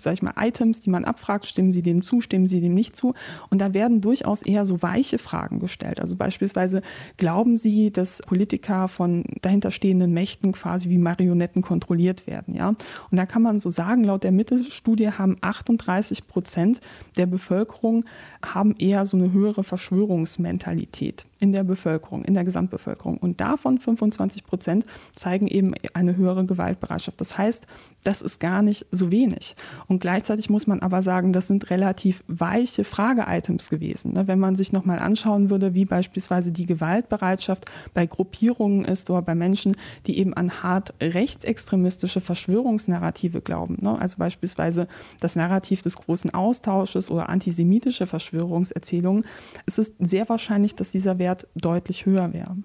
sage 0.03 0.15
ich 0.15 0.21
mal, 0.21 0.33
Items, 0.37 0.79
die 0.79 0.89
man 0.89 1.05
abfragt, 1.05 1.45
stimmen 1.45 1.71
sie 1.71 1.81
dem 1.81 2.01
zu, 2.03 2.21
stimmen 2.21 2.47
sie 2.47 2.61
dem 2.61 2.73
nicht 2.73 2.95
zu. 2.95 3.13
Und 3.49 3.59
da 3.59 3.73
werden 3.73 4.01
durchaus 4.01 4.41
eher 4.41 4.65
so 4.65 4.81
weiche 4.81 5.17
Fragen 5.17 5.59
gestellt. 5.59 5.99
Also 5.99 6.15
beispielsweise, 6.15 6.81
glauben 7.17 7.57
Sie, 7.57 7.91
dass 7.91 8.21
Politiker 8.25 8.87
von 8.87 9.23
dahinterstehenden 9.41 10.13
Mächten 10.13 10.51
quasi 10.51 10.89
wie 10.89 10.97
Marionetten 10.97 11.61
kontrolliert 11.61 12.27
werden? 12.27 12.55
Ja? 12.55 12.69
Und 12.69 13.17
da 13.17 13.25
kann 13.25 13.41
man 13.41 13.59
so 13.59 13.69
sagen, 13.69 14.03
laut 14.03 14.23
der 14.23 14.31
Mittelstudie 14.31 15.09
haben 15.09 15.37
38 15.41 16.27
Prozent 16.27 16.81
der 17.17 17.25
Bevölkerung 17.25 18.05
haben 18.43 18.75
eher 18.77 19.05
so 19.05 19.17
eine 19.17 19.31
höhere 19.31 19.63
Verschwörungsmentalität 19.63 21.25
in 21.43 21.51
der 21.51 21.65
Bevölkerung, 21.65 22.23
in 22.23 22.35
der 22.35 22.45
Gesamtbevölkerung. 22.45 23.17
Und 23.17 23.41
davon 23.41 23.77
25 23.77 24.45
Prozent 24.45 24.85
zeigen 25.13 25.45
eben 25.47 25.73
eine 25.93 26.15
höhere 26.15 26.45
Gewaltbereitschaft. 26.45 27.19
Das 27.19 27.37
heißt, 27.37 27.67
das 28.05 28.21
ist 28.21 28.39
gar 28.39 28.61
nicht 28.61 28.85
so 28.91 29.11
wenig. 29.11 29.57
Und 29.87 29.99
gleichzeitig 29.99 30.49
muss 30.49 30.67
man 30.67 30.79
aber 30.79 31.01
sagen, 31.01 31.33
das 31.33 31.47
sind 31.47 31.69
relativ 31.69 32.23
weiche 32.27 32.85
Frage-Items 32.85 33.69
gewesen. 33.69 34.13
Ne? 34.13 34.25
Wenn 34.25 34.39
man 34.39 34.55
sich 34.55 34.71
nochmal 34.71 34.99
anschauen 34.99 35.49
würde, 35.49 35.73
wie 35.73 35.83
beispielsweise 35.83 36.53
die 36.53 36.65
Gewaltbereitschaft 36.65 37.65
bei 37.93 38.05
Gruppierungen 38.05 38.85
ist 38.85 39.09
oder 39.09 39.21
bei 39.21 39.35
Menschen, 39.35 39.75
die 40.07 40.19
eben 40.19 40.33
an 40.33 40.63
hart 40.63 40.93
rechtsextremistische 41.01 42.21
Verschwörungsnarrative 42.21 43.41
glauben. 43.41 43.79
Ne? 43.81 43.99
Also 43.99 44.15
beispielsweise 44.17 44.87
das 45.19 45.35
Narrativ 45.35 45.81
des 45.81 45.97
großen 45.97 46.33
Austausches 46.33 47.11
oder 47.11 47.27
antisemitische 47.27 48.07
Verschwörungserzählungen. 48.07 49.25
Es 49.65 49.77
ist 49.77 49.95
sehr 49.99 50.29
wahrscheinlich, 50.29 50.75
dass 50.75 50.91
dieser 50.91 51.19
Wert 51.19 51.32
Wert 51.33 51.47
deutlich 51.55 52.05
höher 52.05 52.31
wäre. 52.33 52.55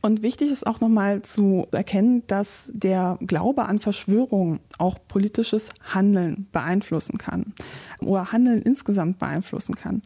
Und 0.00 0.22
wichtig 0.22 0.50
ist 0.50 0.66
auch 0.66 0.80
nochmal 0.80 1.22
zu 1.22 1.66
erkennen, 1.72 2.22
dass 2.28 2.70
der 2.72 3.18
Glaube 3.20 3.64
an 3.64 3.80
Verschwörungen 3.80 4.60
auch 4.78 4.98
politisches 5.08 5.70
Handeln 5.82 6.46
beeinflussen 6.52 7.18
kann 7.18 7.54
oder 8.00 8.30
Handeln 8.30 8.62
insgesamt 8.62 9.18
beeinflussen 9.18 9.74
kann. 9.74 10.02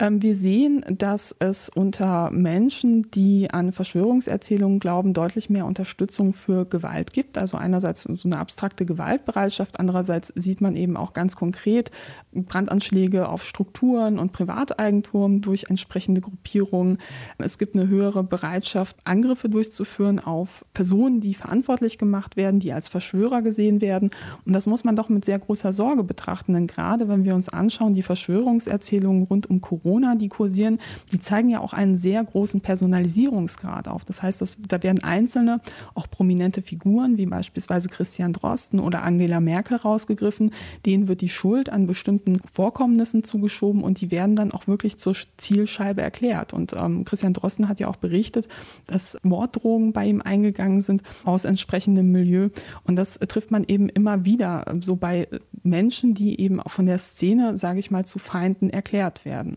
Ähm, 0.00 0.22
wir 0.22 0.34
sehen, 0.34 0.82
dass 0.88 1.36
es 1.40 1.68
unter 1.68 2.30
Menschen, 2.30 3.10
die 3.10 3.50
an 3.50 3.72
Verschwörungserzählungen 3.72 4.80
glauben, 4.80 5.12
deutlich 5.12 5.50
mehr 5.50 5.66
Unterstützung 5.66 6.32
für 6.32 6.64
Gewalt 6.64 7.12
gibt. 7.12 7.36
Also 7.36 7.58
einerseits 7.58 8.04
so 8.04 8.28
eine 8.28 8.38
abstrakte 8.38 8.86
Gewaltbereitschaft, 8.86 9.78
andererseits 9.78 10.32
sieht 10.34 10.62
man 10.62 10.74
eben 10.74 10.96
auch 10.96 11.12
ganz 11.12 11.36
konkret 11.36 11.90
Brandanschläge 12.32 13.28
auf 13.28 13.44
Strukturen 13.44 14.18
und 14.18 14.32
Privateigentum 14.32 15.42
durch 15.42 15.66
entsprechende 15.68 16.22
Gruppierungen. 16.22 16.96
Es 17.36 17.58
gibt 17.58 17.74
eine 17.76 17.88
höhere 17.88 18.24
Bereitschaft, 18.24 18.96
Angriffe 19.04 19.50
durchzuführen 19.50 20.18
auf 20.18 20.64
Personen, 20.72 21.20
die 21.20 21.34
verantwortlich 21.34 21.98
gemacht 21.98 22.38
werden, 22.38 22.58
die 22.58 22.72
als 22.72 22.88
Verschwörer 22.88 23.42
gesehen 23.42 23.82
werden. 23.82 24.10
Und 24.46 24.54
das 24.54 24.66
muss 24.66 24.82
man 24.82 24.96
doch 24.96 25.10
mit 25.10 25.26
sehr 25.26 25.38
großer 25.38 25.74
Sorge 25.74 26.04
betrachten, 26.04 26.54
denn 26.54 26.66
gerade 26.66 27.08
wenn 27.08 27.24
wir 27.24 27.34
uns 27.34 27.50
anschauen, 27.50 27.92
die 27.92 28.02
Verschwörungserzählungen 28.02 29.24
rund 29.24 29.50
um 29.50 29.60
Corona, 29.60 29.89
Corona, 29.90 30.14
die 30.14 30.28
kursieren, 30.28 30.78
die 31.10 31.18
zeigen 31.18 31.48
ja 31.48 31.60
auch 31.60 31.72
einen 31.72 31.96
sehr 31.96 32.22
großen 32.22 32.60
Personalisierungsgrad 32.60 33.88
auf. 33.88 34.04
Das 34.04 34.22
heißt, 34.22 34.40
dass, 34.40 34.56
da 34.68 34.80
werden 34.84 35.02
einzelne, 35.02 35.60
auch 35.94 36.08
prominente 36.08 36.62
Figuren, 36.62 37.18
wie 37.18 37.26
beispielsweise 37.26 37.88
Christian 37.88 38.32
Drosten 38.32 38.78
oder 38.78 39.02
Angela 39.02 39.40
Merkel 39.40 39.78
rausgegriffen, 39.78 40.52
denen 40.86 41.08
wird 41.08 41.22
die 41.22 41.28
Schuld 41.28 41.70
an 41.70 41.88
bestimmten 41.88 42.38
Vorkommnissen 42.52 43.24
zugeschoben 43.24 43.82
und 43.82 44.00
die 44.00 44.12
werden 44.12 44.36
dann 44.36 44.52
auch 44.52 44.68
wirklich 44.68 44.96
zur 44.96 45.16
Zielscheibe 45.38 46.02
erklärt. 46.02 46.52
Und 46.52 46.72
ähm, 46.74 47.04
Christian 47.04 47.32
Drosten 47.32 47.68
hat 47.68 47.80
ja 47.80 47.88
auch 47.88 47.96
berichtet, 47.96 48.46
dass 48.86 49.18
Morddrohungen 49.24 49.92
bei 49.92 50.06
ihm 50.06 50.22
eingegangen 50.22 50.82
sind 50.82 51.02
aus 51.24 51.44
entsprechendem 51.44 52.12
Milieu. 52.12 52.50
Und 52.84 52.94
das 52.94 53.18
trifft 53.18 53.50
man 53.50 53.64
eben 53.66 53.88
immer 53.88 54.24
wieder 54.24 54.72
so 54.82 54.94
bei 54.94 55.26
Menschen, 55.64 56.14
die 56.14 56.40
eben 56.40 56.60
auch 56.60 56.70
von 56.70 56.86
der 56.86 56.98
Szene, 56.98 57.56
sage 57.56 57.80
ich 57.80 57.90
mal, 57.90 58.06
zu 58.06 58.20
Feinden 58.20 58.70
erklärt 58.70 59.24
werden. 59.24 59.56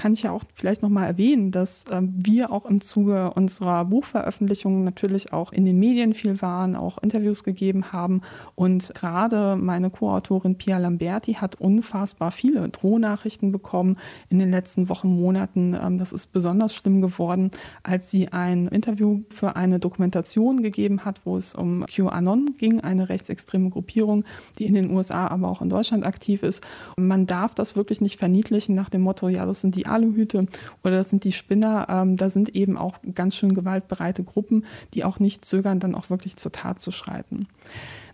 kann 0.00 0.14
ich 0.14 0.22
ja 0.22 0.32
auch 0.32 0.44
vielleicht 0.54 0.80
nochmal 0.80 1.06
erwähnen, 1.06 1.50
dass 1.50 1.84
äh, 1.84 2.00
wir 2.00 2.52
auch 2.52 2.64
im 2.64 2.80
Zuge 2.80 3.32
unserer 3.34 3.84
Buchveröffentlichung 3.84 4.82
natürlich 4.82 5.34
auch 5.34 5.52
in 5.52 5.66
den 5.66 5.78
Medien 5.78 6.14
viel 6.14 6.40
waren, 6.40 6.74
auch 6.74 6.96
Interviews 6.96 7.44
gegeben 7.44 7.92
haben. 7.92 8.22
Und 8.54 8.94
gerade 8.94 9.56
meine 9.56 9.90
Co-Autorin 9.90 10.56
Pia 10.56 10.78
Lamberti 10.78 11.34
hat 11.34 11.56
unfassbar 11.56 12.30
viele 12.30 12.66
Drohnachrichten 12.70 13.52
bekommen 13.52 13.98
in 14.30 14.38
den 14.38 14.50
letzten 14.50 14.88
Wochen, 14.88 15.08
Monaten. 15.08 15.76
Ähm, 15.78 15.98
das 15.98 16.12
ist 16.12 16.32
besonders 16.32 16.74
schlimm 16.74 17.02
geworden, 17.02 17.50
als 17.82 18.10
sie 18.10 18.28
ein 18.28 18.68
Interview 18.68 19.20
für 19.28 19.54
eine 19.54 19.80
Dokumentation 19.80 20.62
gegeben 20.62 21.04
hat, 21.04 21.26
wo 21.26 21.36
es 21.36 21.54
um 21.54 21.84
QAnon 21.84 22.54
ging, 22.56 22.80
eine 22.80 23.10
rechtsextreme 23.10 23.68
Gruppierung, 23.68 24.24
die 24.58 24.64
in 24.64 24.72
den 24.72 24.92
USA, 24.92 25.26
aber 25.26 25.48
auch 25.48 25.60
in 25.60 25.68
Deutschland 25.68 26.06
aktiv 26.06 26.42
ist. 26.42 26.64
Und 26.96 27.06
man 27.06 27.26
darf 27.26 27.54
das 27.54 27.76
wirklich 27.76 28.00
nicht 28.00 28.18
verniedlichen 28.18 28.74
nach 28.74 28.88
dem 28.88 29.02
Motto, 29.02 29.28
ja, 29.28 29.44
das 29.44 29.60
sind 29.60 29.76
die 29.76 29.89
Aluhüte 29.90 30.46
oder 30.82 30.96
das 30.96 31.10
sind 31.10 31.24
die 31.24 31.32
Spinner. 31.32 31.86
Ähm, 31.88 32.16
da 32.16 32.28
sind 32.30 32.54
eben 32.54 32.76
auch 32.76 32.98
ganz 33.14 33.36
schön 33.36 33.54
gewaltbereite 33.54 34.24
Gruppen, 34.24 34.64
die 34.94 35.04
auch 35.04 35.18
nicht 35.18 35.44
zögern, 35.44 35.80
dann 35.80 35.94
auch 35.94 36.10
wirklich 36.10 36.36
zur 36.36 36.52
Tat 36.52 36.80
zu 36.80 36.90
schreiten. 36.90 37.48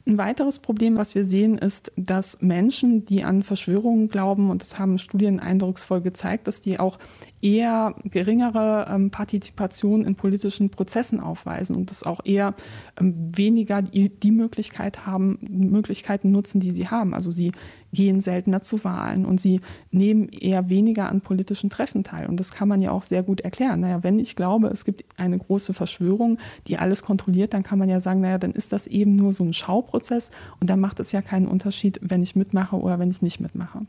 Ein 0.09 0.19
weiteres 0.19 0.61
Problem, 0.61 0.97
was 0.97 1.17
wir 1.17 1.25
sehen, 1.25 1.59
ist, 1.59 1.91
dass 1.97 2.41
Menschen, 2.41 3.05
die 3.05 3.25
an 3.25 3.43
Verschwörungen 3.43 4.09
glauben, 4.09 4.51
und 4.51 4.63
das 4.63 4.79
haben 4.79 4.99
Studien 4.99 5.41
eindrucksvoll 5.41 6.01
gezeigt, 6.01 6.47
dass 6.47 6.61
die 6.61 6.79
auch 6.79 6.99
eher 7.43 7.95
geringere 8.05 8.87
ähm, 8.89 9.11
Partizipation 9.11 10.05
in 10.05 10.15
politischen 10.15 10.71
Prozessen 10.71 11.21
aufweisen 11.21 11.77
und 11.77 11.91
das 11.91 12.03
auch 12.03 12.25
eher 12.25 12.55
ähm, 12.99 13.15
weniger 13.37 13.83
die, 13.83 14.09
die 14.09 14.31
Möglichkeit 14.31 15.07
haben, 15.07 15.39
Möglichkeiten 15.41 16.31
nutzen, 16.31 16.61
die 16.61 16.71
sie 16.71 16.89
haben. 16.89 17.15
Also 17.15 17.31
sie 17.31 17.53
gehen 17.93 18.21
seltener 18.21 18.63
zu 18.63 18.85
Wahlen 18.85 19.25
und 19.25 19.41
sie 19.41 19.61
nehmen 19.91 20.29
eher 20.29 20.69
weniger 20.69 21.09
an 21.09 21.21
politischen 21.21 21.71
Treffen 21.71 22.05
teil. 22.05 22.27
Und 22.27 22.39
das 22.39 22.53
kann 22.53 22.69
man 22.69 22.81
ja 22.81 22.91
auch 22.91 23.03
sehr 23.03 23.23
gut 23.23 23.41
erklären. 23.41 23.81
Naja, 23.81 24.03
wenn 24.03 24.19
ich 24.19 24.37
glaube, 24.37 24.69
es 24.69 24.85
gibt 24.85 25.05
eine 25.19 25.39
große 25.39 25.73
Verschwörung, 25.73 26.39
die 26.67 26.79
alles 26.79 27.03
kontrolliert, 27.03 27.55
dann 27.55 27.63
kann 27.63 27.79
man 27.79 27.89
ja 27.89 28.01
sagen, 28.01 28.21
naja, 28.21 28.39
dann 28.39 28.53
ist 28.53 28.73
das 28.73 28.87
eben 28.87 29.17
nur 29.17 29.33
so 29.33 29.45
ein 29.45 29.53
Schauprozess 29.53 30.31
und 30.61 30.69
dann 30.69 30.81
macht 30.81 31.01
es 31.01 31.13
ja 31.13 31.23
keinen 31.23 31.49
Unterschied, 31.49 31.99
wenn 32.03 32.23
ich 32.23 32.37
mitmache 32.37 32.77
oder 32.77 32.99
wenn 32.99 33.11
ich 33.11 33.23
nicht 33.23 33.41
mitmache. 33.41 33.87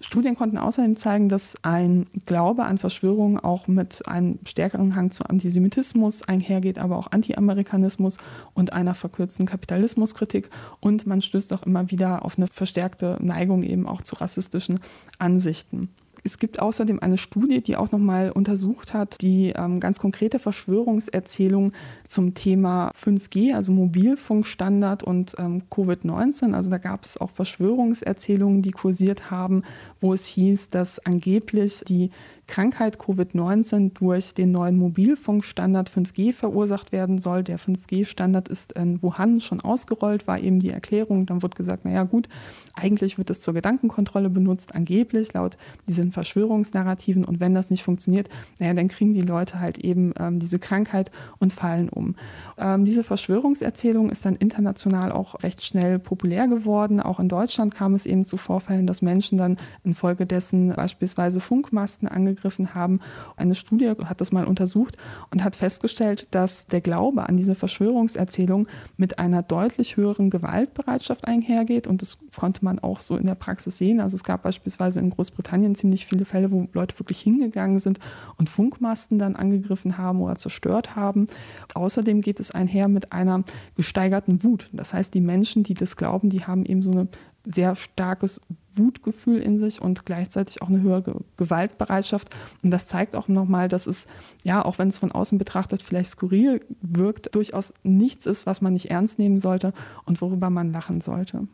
Studien 0.00 0.36
konnten 0.36 0.58
außerdem 0.58 0.96
zeigen, 0.96 1.28
dass 1.28 1.56
ein 1.62 2.06
Glaube 2.26 2.64
an 2.64 2.78
Verschwörungen 2.78 3.38
auch 3.38 3.66
mit 3.66 4.06
einem 4.06 4.38
stärkeren 4.44 4.94
Hang 4.94 5.10
zu 5.10 5.24
Antisemitismus 5.24 6.22
einhergeht, 6.22 6.78
aber 6.78 6.98
auch 6.98 7.10
Anti-Amerikanismus 7.10 8.18
und 8.54 8.72
einer 8.72 8.94
verkürzten 8.94 9.46
Kapitalismuskritik. 9.46 10.50
Und 10.80 11.06
man 11.06 11.22
stößt 11.22 11.52
auch 11.52 11.62
immer 11.62 11.90
wieder 11.90 12.24
auf 12.24 12.36
eine 12.36 12.46
verstärkte 12.46 13.18
Neigung 13.20 13.62
eben 13.62 13.86
auch 13.86 14.02
zu 14.02 14.16
rassistischen 14.16 14.80
Ansichten. 15.18 15.88
Es 16.26 16.38
gibt 16.38 16.58
außerdem 16.60 16.98
eine 16.98 17.18
Studie, 17.18 17.60
die 17.60 17.76
auch 17.76 17.92
nochmal 17.92 18.32
untersucht 18.32 18.92
hat, 18.92 19.22
die 19.22 19.52
ähm, 19.56 19.78
ganz 19.78 20.00
konkrete 20.00 20.40
Verschwörungserzählungen 20.40 21.72
zum 22.08 22.34
Thema 22.34 22.90
5G, 23.00 23.54
also 23.54 23.70
Mobilfunkstandard 23.70 25.04
und 25.04 25.36
ähm, 25.38 25.62
Covid-19. 25.70 26.52
Also 26.52 26.68
da 26.68 26.78
gab 26.78 27.04
es 27.04 27.16
auch 27.16 27.30
Verschwörungserzählungen, 27.30 28.60
die 28.60 28.72
kursiert 28.72 29.30
haben, 29.30 29.62
wo 30.00 30.14
es 30.14 30.26
hieß, 30.26 30.70
dass 30.70 30.98
angeblich 31.06 31.84
die 31.86 32.10
Krankheit 32.46 32.98
Covid-19 32.98 33.92
durch 33.94 34.32
den 34.32 34.52
neuen 34.52 34.76
Mobilfunkstandard 34.78 35.90
5G 35.90 36.32
verursacht 36.32 36.92
werden 36.92 37.18
soll. 37.18 37.42
Der 37.42 37.58
5G-Standard 37.58 38.48
ist 38.48 38.72
in 38.72 39.02
Wuhan 39.02 39.40
schon 39.40 39.60
ausgerollt, 39.60 40.28
war 40.28 40.38
eben 40.38 40.60
die 40.60 40.70
Erklärung. 40.70 41.26
Dann 41.26 41.42
wird 41.42 41.56
gesagt, 41.56 41.84
naja 41.84 42.04
gut, 42.04 42.28
eigentlich 42.74 43.18
wird 43.18 43.30
es 43.30 43.40
zur 43.40 43.52
Gedankenkontrolle 43.52 44.30
benutzt, 44.30 44.74
angeblich 44.74 45.32
laut 45.32 45.56
diesen 45.88 46.12
Verschwörungsnarrativen. 46.12 47.24
Und 47.24 47.40
wenn 47.40 47.54
das 47.54 47.68
nicht 47.68 47.82
funktioniert, 47.82 48.28
naja, 48.60 48.74
dann 48.74 48.88
kriegen 48.88 49.12
die 49.12 49.22
Leute 49.22 49.58
halt 49.58 49.78
eben 49.78 50.14
ähm, 50.18 50.38
diese 50.38 50.60
Krankheit 50.60 51.10
und 51.38 51.52
fallen 51.52 51.88
um. 51.88 52.14
Ähm, 52.58 52.84
diese 52.84 53.02
Verschwörungserzählung 53.02 54.08
ist 54.08 54.24
dann 54.24 54.36
international 54.36 55.10
auch 55.10 55.42
recht 55.42 55.64
schnell 55.64 55.98
populär 55.98 56.46
geworden. 56.46 57.00
Auch 57.00 57.18
in 57.18 57.28
Deutschland 57.28 57.74
kam 57.74 57.94
es 57.94 58.06
eben 58.06 58.24
zu 58.24 58.36
Vorfällen, 58.36 58.86
dass 58.86 59.02
Menschen 59.02 59.36
dann 59.36 59.56
infolgedessen 59.82 60.72
beispielsweise 60.74 61.40
Funkmasten 61.40 62.06
angegriffen 62.06 62.35
angegriffen 62.36 62.74
haben. 62.74 63.00
Eine 63.36 63.54
Studie 63.54 63.92
hat 64.04 64.20
das 64.20 64.32
mal 64.32 64.44
untersucht 64.44 64.96
und 65.30 65.42
hat 65.42 65.56
festgestellt, 65.56 66.28
dass 66.30 66.66
der 66.66 66.80
Glaube 66.80 67.28
an 67.28 67.36
diese 67.36 67.54
Verschwörungserzählung 67.54 68.68
mit 68.96 69.18
einer 69.18 69.42
deutlich 69.42 69.96
höheren 69.96 70.30
Gewaltbereitschaft 70.30 71.26
einhergeht. 71.26 71.86
Und 71.86 72.02
das 72.02 72.18
konnte 72.36 72.64
man 72.64 72.78
auch 72.78 73.00
so 73.00 73.16
in 73.16 73.26
der 73.26 73.34
Praxis 73.34 73.78
sehen. 73.78 74.00
Also 74.00 74.16
es 74.16 74.24
gab 74.24 74.42
beispielsweise 74.42 75.00
in 75.00 75.10
Großbritannien 75.10 75.74
ziemlich 75.74 76.06
viele 76.06 76.24
Fälle, 76.24 76.50
wo 76.50 76.68
Leute 76.72 76.98
wirklich 76.98 77.20
hingegangen 77.20 77.78
sind 77.78 77.98
und 78.36 78.50
Funkmasten 78.50 79.18
dann 79.18 79.36
angegriffen 79.36 79.98
haben 79.98 80.20
oder 80.20 80.36
zerstört 80.36 80.94
haben. 80.96 81.28
Außerdem 81.74 82.20
geht 82.20 82.40
es 82.40 82.50
einher 82.50 82.88
mit 82.88 83.12
einer 83.12 83.44
gesteigerten 83.76 84.42
Wut. 84.44 84.68
Das 84.72 84.92
heißt, 84.92 85.14
die 85.14 85.20
Menschen, 85.20 85.62
die 85.62 85.74
das 85.74 85.96
glauben, 85.96 86.30
die 86.30 86.44
haben 86.44 86.64
eben 86.66 86.82
so 86.82 86.90
eine 86.90 87.08
sehr 87.46 87.76
starkes 87.76 88.40
Wutgefühl 88.72 89.40
in 89.40 89.58
sich 89.58 89.80
und 89.80 90.04
gleichzeitig 90.04 90.60
auch 90.60 90.68
eine 90.68 90.82
höhere 90.82 91.24
Gewaltbereitschaft. 91.36 92.34
Und 92.62 92.70
das 92.70 92.86
zeigt 92.86 93.16
auch 93.16 93.28
nochmal, 93.28 93.68
dass 93.68 93.86
es, 93.86 94.06
ja, 94.44 94.64
auch 94.64 94.78
wenn 94.78 94.88
es 94.88 94.98
von 94.98 95.12
außen 95.12 95.38
betrachtet 95.38 95.82
vielleicht 95.82 96.10
skurril 96.10 96.60
wirkt, 96.82 97.34
durchaus 97.34 97.72
nichts 97.82 98.26
ist, 98.26 98.46
was 98.46 98.60
man 98.60 98.74
nicht 98.74 98.90
ernst 98.90 99.18
nehmen 99.18 99.38
sollte 99.38 99.72
und 100.04 100.20
worüber 100.20 100.50
man 100.50 100.72
lachen 100.72 101.00
sollte 101.00 101.48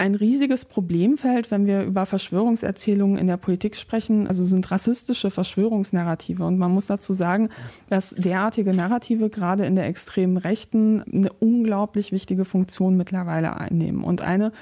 ein 0.00 0.14
riesiges 0.14 0.64
Problemfeld, 0.64 1.50
wenn 1.50 1.66
wir 1.66 1.82
über 1.82 2.06
Verschwörungserzählungen 2.06 3.18
in 3.18 3.26
der 3.26 3.36
Politik 3.36 3.76
sprechen, 3.76 4.26
also 4.26 4.46
sind 4.46 4.70
rassistische 4.70 5.30
Verschwörungsnarrative. 5.30 6.42
Und 6.42 6.56
man 6.56 6.72
muss 6.72 6.86
dazu 6.86 7.12
sagen, 7.12 7.50
dass 7.90 8.14
derartige 8.16 8.72
Narrative 8.72 9.28
gerade 9.28 9.66
in 9.66 9.76
der 9.76 9.86
extremen 9.86 10.38
Rechten 10.38 11.02
eine 11.02 11.30
unglaublich 11.34 12.12
wichtige 12.12 12.46
Funktion 12.46 12.96
mittlerweile 12.96 13.56
einnehmen. 13.56 14.02
Und 14.02 14.22
eine 14.22 14.52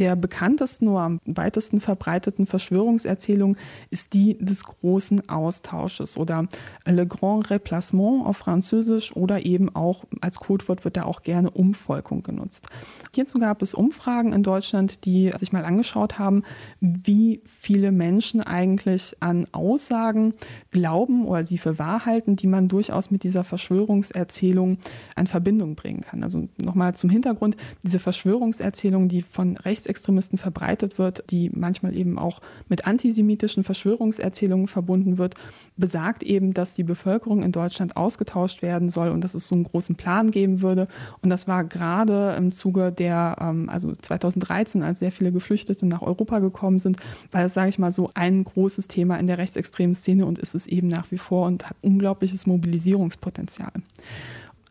der 0.00 0.16
bekanntesten 0.16 0.88
oder 0.88 1.02
am 1.02 1.20
weitesten 1.26 1.80
verbreiteten 1.80 2.46
Verschwörungserzählungen 2.46 3.56
ist 3.90 4.14
die 4.14 4.36
des 4.38 4.64
großen 4.64 5.28
Austausches 5.28 6.16
oder 6.16 6.48
Le 6.86 7.06
Grand 7.06 7.50
Replacement 7.50 8.26
auf 8.26 8.38
Französisch 8.38 9.14
oder 9.14 9.46
eben 9.46 9.74
auch 9.76 10.04
als 10.20 10.40
Codewort 10.40 10.84
wird 10.84 10.96
da 10.96 11.04
auch 11.04 11.22
gerne 11.22 11.50
Umvolkung 11.50 12.24
genutzt. 12.24 12.66
Hierzu 13.14 13.38
gab 13.38 13.62
es 13.62 13.74
Umfragen 13.74 14.32
in 14.32 14.42
Deutschland, 14.42 14.87
Deutschland, 14.88 15.04
die 15.04 15.30
sich 15.36 15.52
mal 15.52 15.64
angeschaut 15.64 16.18
haben, 16.18 16.42
wie 16.80 17.42
viele 17.44 17.92
Menschen 17.92 18.40
eigentlich 18.40 19.16
an 19.20 19.46
Aussagen 19.52 20.34
glauben 20.70 21.26
oder 21.26 21.44
sie 21.44 21.58
für 21.58 21.78
wahr 21.78 22.06
halten, 22.06 22.36
die 22.36 22.46
man 22.46 22.68
durchaus 22.68 23.10
mit 23.10 23.22
dieser 23.22 23.44
Verschwörungserzählung 23.44 24.78
in 25.16 25.26
Verbindung 25.26 25.74
bringen 25.74 26.00
kann. 26.02 26.22
Also 26.22 26.48
nochmal 26.62 26.94
zum 26.94 27.10
Hintergrund, 27.10 27.56
diese 27.82 27.98
Verschwörungserzählung, 27.98 29.08
die 29.08 29.22
von 29.22 29.56
Rechtsextremisten 29.56 30.38
verbreitet 30.38 30.98
wird, 30.98 31.24
die 31.30 31.50
manchmal 31.52 31.96
eben 31.96 32.18
auch 32.18 32.40
mit 32.68 32.86
antisemitischen 32.86 33.64
Verschwörungserzählungen 33.64 34.68
verbunden 34.68 35.18
wird, 35.18 35.34
besagt 35.76 36.22
eben, 36.22 36.54
dass 36.54 36.74
die 36.74 36.84
Bevölkerung 36.84 37.42
in 37.42 37.52
Deutschland 37.52 37.96
ausgetauscht 37.96 38.62
werden 38.62 38.90
soll 38.90 39.10
und 39.10 39.22
dass 39.22 39.34
es 39.34 39.46
so 39.46 39.54
einen 39.54 39.64
großen 39.64 39.96
Plan 39.96 40.30
geben 40.30 40.62
würde. 40.62 40.88
Und 41.22 41.30
das 41.30 41.48
war 41.48 41.64
gerade 41.64 42.34
im 42.36 42.52
Zuge 42.52 42.92
der, 42.92 43.36
ähm, 43.40 43.68
also 43.68 43.94
2013 43.94 44.77
2015, 44.78 44.82
als 44.82 44.98
sehr 44.98 45.12
viele 45.12 45.32
Geflüchtete 45.32 45.86
nach 45.86 46.02
Europa 46.02 46.38
gekommen 46.38 46.80
sind, 46.80 46.98
war 47.30 47.42
das, 47.42 47.54
sage 47.54 47.68
ich 47.68 47.78
mal, 47.78 47.92
so 47.92 48.10
ein 48.14 48.44
großes 48.44 48.88
Thema 48.88 49.16
in 49.16 49.26
der 49.26 49.38
rechtsextremen 49.38 49.94
Szene 49.94 50.26
und 50.26 50.38
ist 50.38 50.54
es 50.54 50.66
eben 50.66 50.88
nach 50.88 51.10
wie 51.10 51.18
vor 51.18 51.46
und 51.46 51.68
hat 51.68 51.76
unglaubliches 51.82 52.46
Mobilisierungspotenzial. 52.46 53.72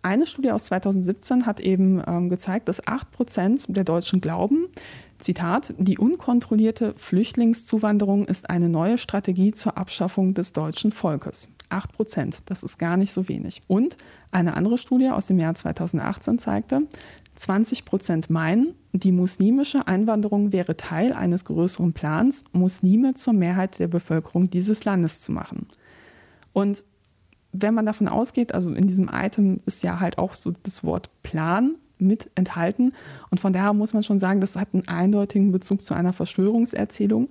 Eine 0.02 0.26
Studie 0.26 0.52
aus 0.52 0.66
2017 0.66 1.46
hat 1.46 1.60
eben 1.60 2.02
ähm, 2.06 2.30
gezeigt, 2.30 2.70
dass 2.70 2.86
8 2.88 3.12
Prozent 3.12 3.66
der 3.68 3.84
Deutschen 3.84 4.22
glauben, 4.22 4.68
Zitat, 5.20 5.74
die 5.80 5.98
unkontrollierte 5.98 6.94
Flüchtlingszuwanderung 6.96 8.26
ist 8.26 8.52
eine 8.52 8.70
neue 8.70 9.00
Strategie 9.00 9.52
zur 9.52 9.76
Abschaffung 9.76 10.36
des 10.36 10.54
deutschen 10.54 10.92
Volkes. 10.92 11.48
8 11.70 11.92
Prozent, 11.92 12.44
das 12.46 12.62
ist 12.62 12.78
gar 12.78 12.98
nicht 12.98 13.12
so 13.12 13.28
wenig. 13.28 13.64
Und 13.68 13.98
eine 14.32 14.56
andere 14.56 14.78
Studie 14.78 15.10
aus 15.10 15.26
dem 15.26 15.40
Jahr 15.40 15.56
2018 15.56 16.38
zeigte, 16.38 16.84
20 17.38 17.86
Prozent 17.86 18.30
meinen, 18.30 18.74
die 18.94 19.12
muslimische 19.12 19.88
Einwanderung 19.88 20.52
wäre 20.52 20.76
Teil 20.76 21.14
eines 21.14 21.46
größeren 21.46 21.94
Plans, 21.94 22.44
Muslime 22.52 23.14
zur 23.14 23.34
Mehrheit 23.34 23.80
der 23.80 23.88
Bevölkerung 23.88 24.50
dieses 24.50 24.86
Landes 24.86 25.22
zu 25.22 25.32
machen. 25.32 25.68
Und 26.52 26.84
wenn 27.52 27.74
man 27.74 27.86
davon 27.86 28.08
ausgeht, 28.08 28.54
also 28.54 28.74
in 28.74 28.88
diesem 28.88 29.10
Item 29.12 29.60
ist 29.66 29.84
ja 29.84 30.00
halt 30.00 30.18
auch 30.18 30.34
so 30.34 30.52
das 30.64 30.84
Wort 30.84 31.10
Plan 31.24 31.76
mit 32.00 32.30
enthalten. 32.36 32.94
Und 33.30 33.40
von 33.40 33.54
daher 33.54 33.74
muss 33.74 33.94
man 33.94 34.04
schon 34.04 34.20
sagen, 34.20 34.42
das 34.42 34.56
hat 34.56 34.74
einen 34.74 34.88
eindeutigen 34.88 35.52
Bezug 35.52 35.84
zu 35.84 35.94
einer 35.94 36.14
Verschwörungserzählung. 36.14 37.30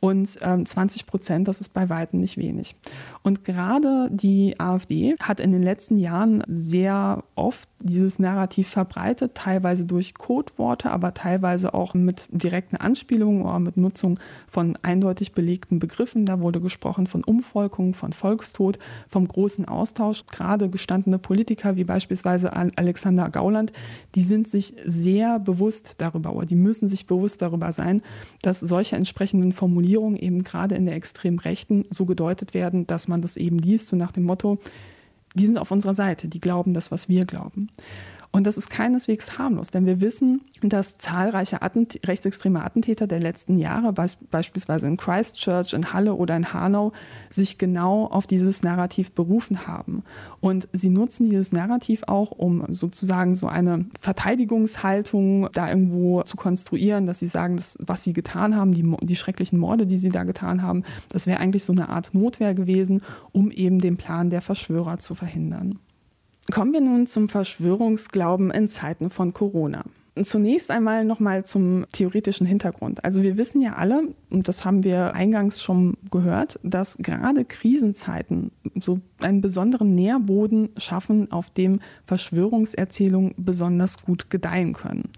Und 0.00 0.38
ähm, 0.40 0.64
20 0.64 1.06
Prozent, 1.06 1.46
das 1.46 1.60
ist 1.60 1.74
bei 1.74 1.90
weitem 1.90 2.20
nicht 2.20 2.38
wenig. 2.38 2.74
Und 3.22 3.44
gerade 3.44 4.08
die 4.10 4.58
AfD 4.58 5.14
hat 5.20 5.40
in 5.40 5.52
den 5.52 5.62
letzten 5.62 5.98
Jahren 5.98 6.42
sehr 6.48 7.22
oft 7.34 7.68
dieses 7.80 8.18
Narrativ 8.18 8.68
verbreitet, 8.68 9.34
teilweise 9.34 9.84
durch 9.84 10.14
Codeworte, 10.14 10.90
aber 10.90 11.12
teilweise 11.12 11.74
auch 11.74 11.92
mit 11.92 12.28
direkten 12.30 12.76
Anspielungen 12.76 13.42
oder 13.42 13.58
mit 13.58 13.76
Nutzung 13.76 14.18
von 14.48 14.78
eindeutig 14.82 15.32
belegten 15.32 15.78
Begriffen. 15.78 16.24
Da 16.24 16.40
wurde 16.40 16.62
gesprochen 16.62 17.06
von 17.06 17.22
Umvolkung, 17.22 17.92
von 17.92 18.14
Volkstod, 18.14 18.78
vom 19.06 19.28
großen 19.28 19.66
Austausch. 19.66 20.26
Gerade 20.26 20.70
gestandene 20.70 21.18
Politiker 21.18 21.76
wie 21.76 21.84
beispielsweise 21.84 22.54
Alexander 22.54 23.28
Gauland, 23.28 23.72
die 24.14 24.22
sind 24.22 24.48
sich 24.48 24.74
sehr 24.84 25.38
bewusst 25.38 25.96
darüber 25.98 26.34
oder 26.34 26.46
die 26.46 26.56
müssen 26.56 26.88
sich 26.88 27.06
bewusst 27.06 27.42
darüber 27.42 27.72
sein, 27.72 28.02
dass 28.42 28.60
solche 28.60 28.96
entsprechenden 28.96 29.52
Formulierungen 29.52 29.89
eben 29.98 30.44
gerade 30.44 30.74
in 30.74 30.86
der 30.86 30.94
extremen 30.94 31.38
Rechten 31.38 31.84
so 31.90 32.06
gedeutet 32.06 32.54
werden, 32.54 32.86
dass 32.86 33.08
man 33.08 33.22
das 33.22 33.36
eben 33.36 33.58
liest, 33.58 33.88
so 33.88 33.96
nach 33.96 34.12
dem 34.12 34.24
Motto, 34.24 34.58
die 35.34 35.46
sind 35.46 35.58
auf 35.58 35.70
unserer 35.70 35.94
Seite, 35.94 36.28
die 36.28 36.40
glauben 36.40 36.74
das, 36.74 36.90
was 36.90 37.08
wir 37.08 37.24
glauben. 37.24 37.68
Und 38.32 38.46
das 38.46 38.56
ist 38.56 38.70
keineswegs 38.70 39.38
harmlos, 39.38 39.70
denn 39.70 39.86
wir 39.86 40.00
wissen, 40.00 40.42
dass 40.62 40.98
zahlreiche 40.98 41.62
Attent 41.62 41.98
rechtsextreme 42.06 42.62
Attentäter 42.62 43.08
der 43.08 43.18
letzten 43.18 43.58
Jahre, 43.58 43.92
be 43.92 44.06
beispielsweise 44.30 44.86
in 44.86 44.96
Christchurch, 44.96 45.72
in 45.72 45.92
Halle 45.92 46.14
oder 46.14 46.36
in 46.36 46.52
Hanau, 46.52 46.92
sich 47.28 47.58
genau 47.58 48.06
auf 48.06 48.28
dieses 48.28 48.62
Narrativ 48.62 49.10
berufen 49.12 49.66
haben. 49.66 50.04
Und 50.38 50.68
sie 50.72 50.90
nutzen 50.90 51.28
dieses 51.28 51.50
Narrativ 51.50 52.04
auch, 52.06 52.30
um 52.30 52.72
sozusagen 52.72 53.34
so 53.34 53.48
eine 53.48 53.86
Verteidigungshaltung 54.00 55.48
da 55.52 55.68
irgendwo 55.68 56.22
zu 56.22 56.36
konstruieren, 56.36 57.06
dass 57.06 57.18
sie 57.18 57.26
sagen, 57.26 57.56
dass, 57.56 57.78
was 57.80 58.04
sie 58.04 58.12
getan 58.12 58.54
haben, 58.54 58.72
die, 58.72 58.88
die 59.02 59.16
schrecklichen 59.16 59.58
Morde, 59.58 59.88
die 59.88 59.96
sie 59.96 60.10
da 60.10 60.22
getan 60.22 60.62
haben, 60.62 60.84
das 61.08 61.26
wäre 61.26 61.40
eigentlich 61.40 61.64
so 61.64 61.72
eine 61.72 61.88
Art 61.88 62.14
Notwehr 62.14 62.54
gewesen, 62.54 63.02
um 63.32 63.50
eben 63.50 63.80
den 63.80 63.96
Plan 63.96 64.30
der 64.30 64.40
Verschwörer 64.40 64.98
zu 64.98 65.16
verhindern. 65.16 65.80
Kommen 66.50 66.72
wir 66.72 66.80
nun 66.80 67.06
zum 67.06 67.28
Verschwörungsglauben 67.28 68.50
in 68.50 68.68
Zeiten 68.68 69.10
von 69.10 69.32
Corona. 69.32 69.84
Zunächst 70.22 70.70
einmal 70.70 71.04
nochmal 71.04 71.44
zum 71.44 71.86
theoretischen 71.92 72.46
Hintergrund. 72.46 73.04
Also 73.04 73.22
wir 73.22 73.36
wissen 73.36 73.60
ja 73.60 73.74
alle, 73.74 74.08
und 74.28 74.48
das 74.48 74.64
haben 74.64 74.82
wir 74.82 75.14
eingangs 75.14 75.62
schon 75.62 75.96
gehört, 76.10 76.58
dass 76.62 76.98
gerade 76.98 77.44
Krisenzeiten 77.44 78.50
so 78.74 79.00
einen 79.24 79.40
besonderen 79.40 79.94
Nährboden 79.94 80.70
schaffen, 80.76 81.30
auf 81.30 81.50
dem 81.50 81.80
Verschwörungserzählungen 82.06 83.34
besonders 83.36 84.02
gut 84.02 84.30
gedeihen 84.30 84.72
können. 84.72 85.10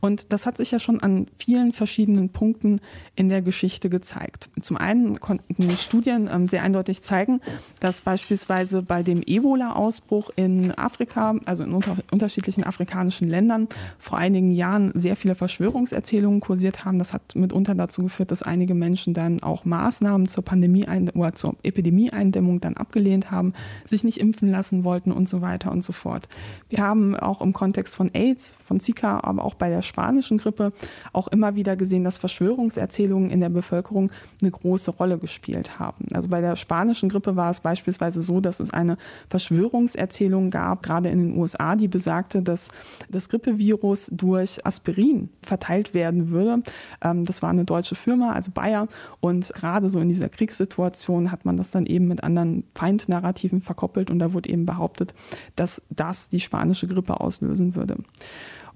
Und 0.00 0.32
das 0.32 0.46
hat 0.46 0.56
sich 0.56 0.70
ja 0.70 0.80
schon 0.80 1.02
an 1.02 1.26
vielen 1.36 1.72
verschiedenen 1.72 2.30
Punkten 2.30 2.80
in 3.16 3.28
der 3.28 3.42
Geschichte 3.42 3.90
gezeigt. 3.90 4.48
Zum 4.60 4.76
einen 4.78 5.20
konnten 5.20 5.70
Studien 5.76 6.28
ähm, 6.32 6.46
sehr 6.46 6.62
eindeutig 6.62 7.02
zeigen, 7.02 7.40
dass 7.80 8.00
beispielsweise 8.00 8.82
bei 8.82 9.02
dem 9.02 9.20
Ebola-Ausbruch 9.24 10.30
in 10.36 10.72
Afrika, 10.72 11.36
also 11.44 11.64
in 11.64 11.72
unter 11.72 11.96
unterschiedlichen 12.12 12.64
afrikanischen 12.64 13.28
Ländern, 13.28 13.68
vor 13.98 14.16
einigen 14.16 14.52
Jahren 14.52 14.92
sehr 14.94 15.16
viele 15.16 15.34
Verschwörungserzählungen 15.34 16.40
kursiert 16.40 16.84
haben. 16.84 16.98
Das 16.98 17.12
hat 17.12 17.34
mitunter 17.34 17.74
dazu 17.74 18.02
geführt, 18.04 18.30
dass 18.30 18.42
einige 18.42 18.74
Menschen 18.74 19.12
dann 19.12 19.42
auch 19.42 19.66
Maßnahmen 19.66 20.28
zur 20.28 20.44
Pandemie 20.44 20.86
oder 21.14 21.34
zur 21.34 21.56
Epidemieeindämmung 21.62 22.60
dann 22.60 22.76
abgelehnt 22.76 23.30
haben, 23.30 23.49
sich 23.84 24.04
nicht 24.04 24.20
impfen 24.20 24.50
lassen 24.50 24.84
wollten 24.84 25.12
und 25.12 25.28
so 25.28 25.40
weiter 25.40 25.70
und 25.70 25.84
so 25.84 25.92
fort. 25.92 26.28
Wir 26.68 26.80
haben 26.80 27.16
auch 27.16 27.40
im 27.40 27.52
Kontext 27.52 27.96
von 27.96 28.10
AIDS, 28.14 28.56
von 28.64 28.80
Zika, 28.80 29.20
aber 29.22 29.44
auch 29.44 29.54
bei 29.54 29.68
der 29.68 29.82
spanischen 29.82 30.38
Grippe 30.38 30.72
auch 31.12 31.28
immer 31.28 31.54
wieder 31.54 31.76
gesehen, 31.76 32.04
dass 32.04 32.18
Verschwörungserzählungen 32.18 33.30
in 33.30 33.40
der 33.40 33.48
Bevölkerung 33.48 34.10
eine 34.40 34.50
große 34.50 34.90
Rolle 34.90 35.18
gespielt 35.18 35.78
haben. 35.78 36.06
Also 36.12 36.28
bei 36.28 36.40
der 36.40 36.56
spanischen 36.56 37.08
Grippe 37.08 37.36
war 37.36 37.50
es 37.50 37.60
beispielsweise 37.60 38.22
so, 38.22 38.40
dass 38.40 38.60
es 38.60 38.70
eine 38.70 38.96
Verschwörungserzählung 39.28 40.50
gab, 40.50 40.82
gerade 40.82 41.08
in 41.08 41.18
den 41.18 41.38
USA, 41.38 41.76
die 41.76 41.88
besagte, 41.88 42.42
dass 42.42 42.70
das 43.08 43.28
Grippevirus 43.28 44.10
durch 44.12 44.64
Aspirin 44.64 45.30
verteilt 45.42 45.94
werden 45.94 46.30
würde. 46.30 46.62
Ähm, 47.02 47.24
das 47.24 47.42
war 47.42 47.50
eine 47.50 47.64
deutsche 47.64 47.94
Firma, 47.94 48.32
also 48.32 48.50
Bayer. 48.50 48.88
Und 49.20 49.52
gerade 49.54 49.88
so 49.88 50.00
in 50.00 50.08
dieser 50.08 50.28
Kriegssituation 50.28 51.30
hat 51.30 51.44
man 51.44 51.56
das 51.56 51.70
dann 51.70 51.86
eben 51.86 52.08
mit 52.08 52.22
anderen 52.22 52.64
Feindnarrativen 52.74 53.39
verkoppelt 53.62 54.10
und 54.10 54.18
da 54.18 54.32
wurde 54.32 54.48
eben 54.48 54.66
behauptet, 54.66 55.14
dass 55.56 55.82
das 55.90 56.28
die 56.28 56.40
spanische 56.40 56.86
Grippe 56.86 57.20
auslösen 57.20 57.74
würde 57.74 57.96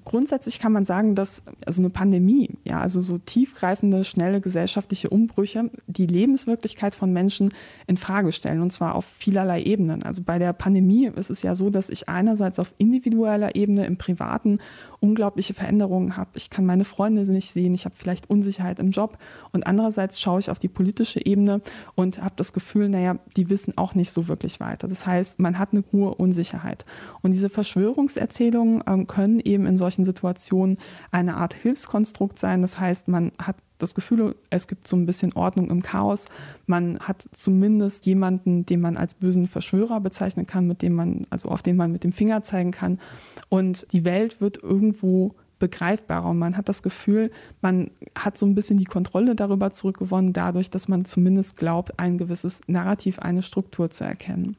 grundsätzlich 0.04 0.58
kann 0.58 0.72
man 0.72 0.84
sagen, 0.84 1.14
dass 1.14 1.42
also 1.66 1.82
eine 1.82 1.90
Pandemie, 1.90 2.50
ja, 2.64 2.80
also 2.80 3.00
so 3.00 3.18
tiefgreifende, 3.18 4.04
schnelle 4.04 4.40
gesellschaftliche 4.40 5.10
Umbrüche 5.10 5.70
die 5.86 6.06
Lebenswirklichkeit 6.06 6.94
von 6.94 7.12
Menschen 7.12 7.50
in 7.86 7.96
Frage 7.96 8.32
stellen 8.32 8.60
und 8.60 8.72
zwar 8.72 8.94
auf 8.94 9.06
vielerlei 9.06 9.62
Ebenen. 9.62 10.02
Also 10.02 10.22
bei 10.22 10.38
der 10.38 10.52
Pandemie 10.52 11.10
ist 11.16 11.30
es 11.30 11.42
ja 11.42 11.54
so, 11.54 11.70
dass 11.70 11.88
ich 11.88 12.08
einerseits 12.08 12.58
auf 12.58 12.74
individueller 12.78 13.56
Ebene 13.56 13.86
im 13.86 13.96
privaten 13.96 14.58
unglaubliche 15.05 15.52
Veränderungen 15.52 16.16
habe. 16.16 16.30
Ich 16.32 16.48
kann 16.48 16.64
meine 16.64 16.86
Freunde 16.86 17.30
nicht 17.30 17.50
sehen, 17.50 17.74
ich 17.74 17.84
habe 17.84 17.94
vielleicht 17.98 18.30
Unsicherheit 18.30 18.78
im 18.78 18.90
Job 18.90 19.18
und 19.52 19.66
andererseits 19.66 20.18
schaue 20.18 20.40
ich 20.40 20.50
auf 20.50 20.59
die 20.59 20.68
politische 20.68 21.24
Ebene 21.24 21.61
und 21.94 22.22
habe 22.22 22.34
das 22.36 22.55
Gefühl, 22.55 22.88
naja, 22.88 23.18
die 23.36 23.50
wissen 23.50 23.76
auch 23.76 23.94
nicht 23.94 24.12
so 24.12 24.28
wirklich 24.28 24.61
weiter. 24.61 24.88
Das 24.88 25.05
heißt, 25.05 25.40
man 25.40 25.59
hat 25.59 25.72
eine 25.72 25.84
hohe 25.92 26.14
Unsicherheit. 26.14 26.86
Und 27.20 27.32
diese 27.32 27.50
Verschwörungserzählungen 27.50 28.82
ähm, 28.86 29.07
können 29.07 29.40
eben 29.40 29.66
in 29.66 29.76
solchen 29.76 30.07
Situationen 30.07 30.78
eine 31.11 31.36
Art 31.36 31.52
Hilfskonstrukt 31.52 32.38
sein. 32.38 32.62
Das 32.62 32.80
heißt, 32.80 33.09
man 33.09 33.32
hat 33.38 33.57
das 33.78 33.94
Gefühl, 33.94 34.36
es 34.50 34.68
gibt 34.68 34.88
so 34.88 34.96
ein 34.96 35.06
bisschen 35.06 35.32
Ordnung 35.34 35.70
im 35.70 35.82
Chaos. 35.82 36.26
Man 36.66 36.98
hat 37.00 37.28
zumindest 37.32 38.06
jemanden, 38.06 38.66
den 38.66 38.80
man 38.80 38.96
als 38.96 39.14
bösen 39.14 39.46
Verschwörer 39.46 40.00
bezeichnen 40.00 40.46
kann, 40.46 40.66
mit 40.66 40.82
dem 40.82 40.94
man, 40.94 41.26
also 41.30 41.48
auf 41.48 41.62
den 41.62 41.76
man 41.76 41.92
mit 41.92 42.04
dem 42.04 42.12
Finger 42.12 42.42
zeigen 42.42 42.70
kann. 42.70 43.00
Und 43.48 43.86
die 43.92 44.04
Welt 44.04 44.40
wird 44.40 44.62
irgendwo 44.62 45.34
begreifbarer 45.58 46.28
und 46.30 46.38
man 46.38 46.56
hat 46.56 46.68
das 46.68 46.82
Gefühl, 46.82 47.30
man 47.62 47.90
hat 48.14 48.36
so 48.36 48.44
ein 48.44 48.54
bisschen 48.54 48.76
die 48.76 48.84
Kontrolle 48.84 49.34
darüber 49.34 49.70
zurückgewonnen, 49.70 50.32
dadurch, 50.32 50.70
dass 50.70 50.88
man 50.88 51.04
zumindest 51.04 51.56
glaubt, 51.56 51.98
ein 51.98 52.18
gewisses 52.18 52.60
Narrativ, 52.66 53.18
eine 53.18 53.42
Struktur 53.42 53.90
zu 53.90 54.04
erkennen. 54.04 54.56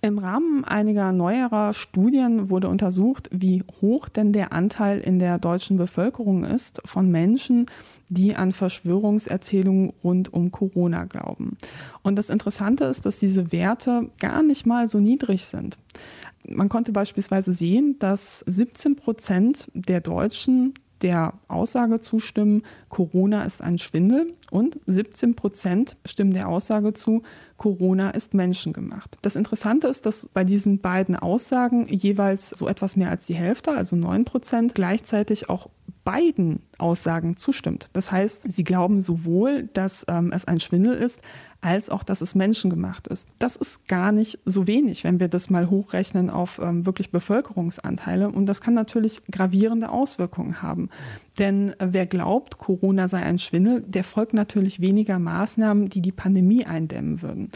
Im 0.00 0.18
Rahmen 0.18 0.64
einiger 0.64 1.10
neuerer 1.10 1.74
Studien 1.74 2.50
wurde 2.50 2.68
untersucht, 2.68 3.28
wie 3.32 3.64
hoch 3.80 4.08
denn 4.08 4.32
der 4.32 4.52
Anteil 4.52 5.00
in 5.00 5.18
der 5.18 5.38
deutschen 5.38 5.76
Bevölkerung 5.76 6.44
ist 6.44 6.80
von 6.84 7.10
Menschen, 7.10 7.66
die 8.08 8.36
an 8.36 8.52
Verschwörungserzählungen 8.52 9.92
rund 10.04 10.32
um 10.32 10.52
Corona 10.52 11.04
glauben. 11.04 11.56
Und 12.02 12.14
das 12.14 12.30
Interessante 12.30 12.84
ist, 12.84 13.06
dass 13.06 13.18
diese 13.18 13.50
Werte 13.50 14.08
gar 14.20 14.44
nicht 14.44 14.66
mal 14.66 14.86
so 14.86 15.00
niedrig 15.00 15.44
sind. 15.46 15.78
Man 16.48 16.68
konnte 16.68 16.92
beispielsweise 16.92 17.52
sehen, 17.52 17.96
dass 17.98 18.44
17 18.46 18.94
Prozent 18.94 19.68
der 19.74 20.00
Deutschen 20.00 20.74
der 21.02 21.34
Aussage 21.48 22.00
zustimmen, 22.00 22.62
Corona 22.88 23.44
ist 23.44 23.62
ein 23.62 23.78
Schwindel 23.78 24.34
und 24.50 24.78
17 24.86 25.34
Prozent 25.34 25.96
stimmen 26.04 26.32
der 26.32 26.48
Aussage 26.48 26.94
zu, 26.94 27.22
Corona 27.56 28.10
ist 28.10 28.34
menschengemacht. 28.34 29.18
Das 29.22 29.36
Interessante 29.36 29.88
ist, 29.88 30.06
dass 30.06 30.28
bei 30.32 30.44
diesen 30.44 30.80
beiden 30.80 31.16
Aussagen 31.16 31.86
jeweils 31.86 32.50
so 32.50 32.68
etwas 32.68 32.96
mehr 32.96 33.10
als 33.10 33.26
die 33.26 33.34
Hälfte, 33.34 33.72
also 33.72 33.96
9 33.96 34.24
Prozent, 34.24 34.74
gleichzeitig 34.74 35.48
auch 35.48 35.68
beiden 36.08 36.62
Aussagen 36.78 37.36
zustimmt. 37.36 37.88
Das 37.92 38.10
heißt, 38.10 38.50
sie 38.50 38.64
glauben 38.64 39.02
sowohl, 39.02 39.68
dass 39.74 40.06
ähm, 40.08 40.32
es 40.32 40.46
ein 40.46 40.58
Schwindel 40.58 40.94
ist, 40.94 41.20
als 41.60 41.90
auch, 41.90 42.02
dass 42.02 42.22
es 42.22 42.34
menschengemacht 42.34 43.08
ist. 43.08 43.28
Das 43.38 43.56
ist 43.56 43.88
gar 43.88 44.10
nicht 44.10 44.38
so 44.46 44.66
wenig, 44.66 45.04
wenn 45.04 45.20
wir 45.20 45.28
das 45.28 45.50
mal 45.50 45.68
hochrechnen 45.68 46.30
auf 46.30 46.60
ähm, 46.62 46.86
wirklich 46.86 47.10
Bevölkerungsanteile. 47.10 48.30
Und 48.30 48.46
das 48.46 48.62
kann 48.62 48.72
natürlich 48.72 49.20
gravierende 49.30 49.90
Auswirkungen 49.90 50.62
haben. 50.62 50.88
Denn 51.38 51.78
äh, 51.78 51.88
wer 51.90 52.06
glaubt, 52.06 52.56
Corona 52.56 53.06
sei 53.06 53.22
ein 53.22 53.38
Schwindel, 53.38 53.82
der 53.82 54.04
folgt 54.04 54.32
natürlich 54.32 54.80
weniger 54.80 55.18
Maßnahmen, 55.18 55.90
die 55.90 56.00
die 56.00 56.12
Pandemie 56.12 56.64
eindämmen 56.64 57.20
würden. 57.20 57.50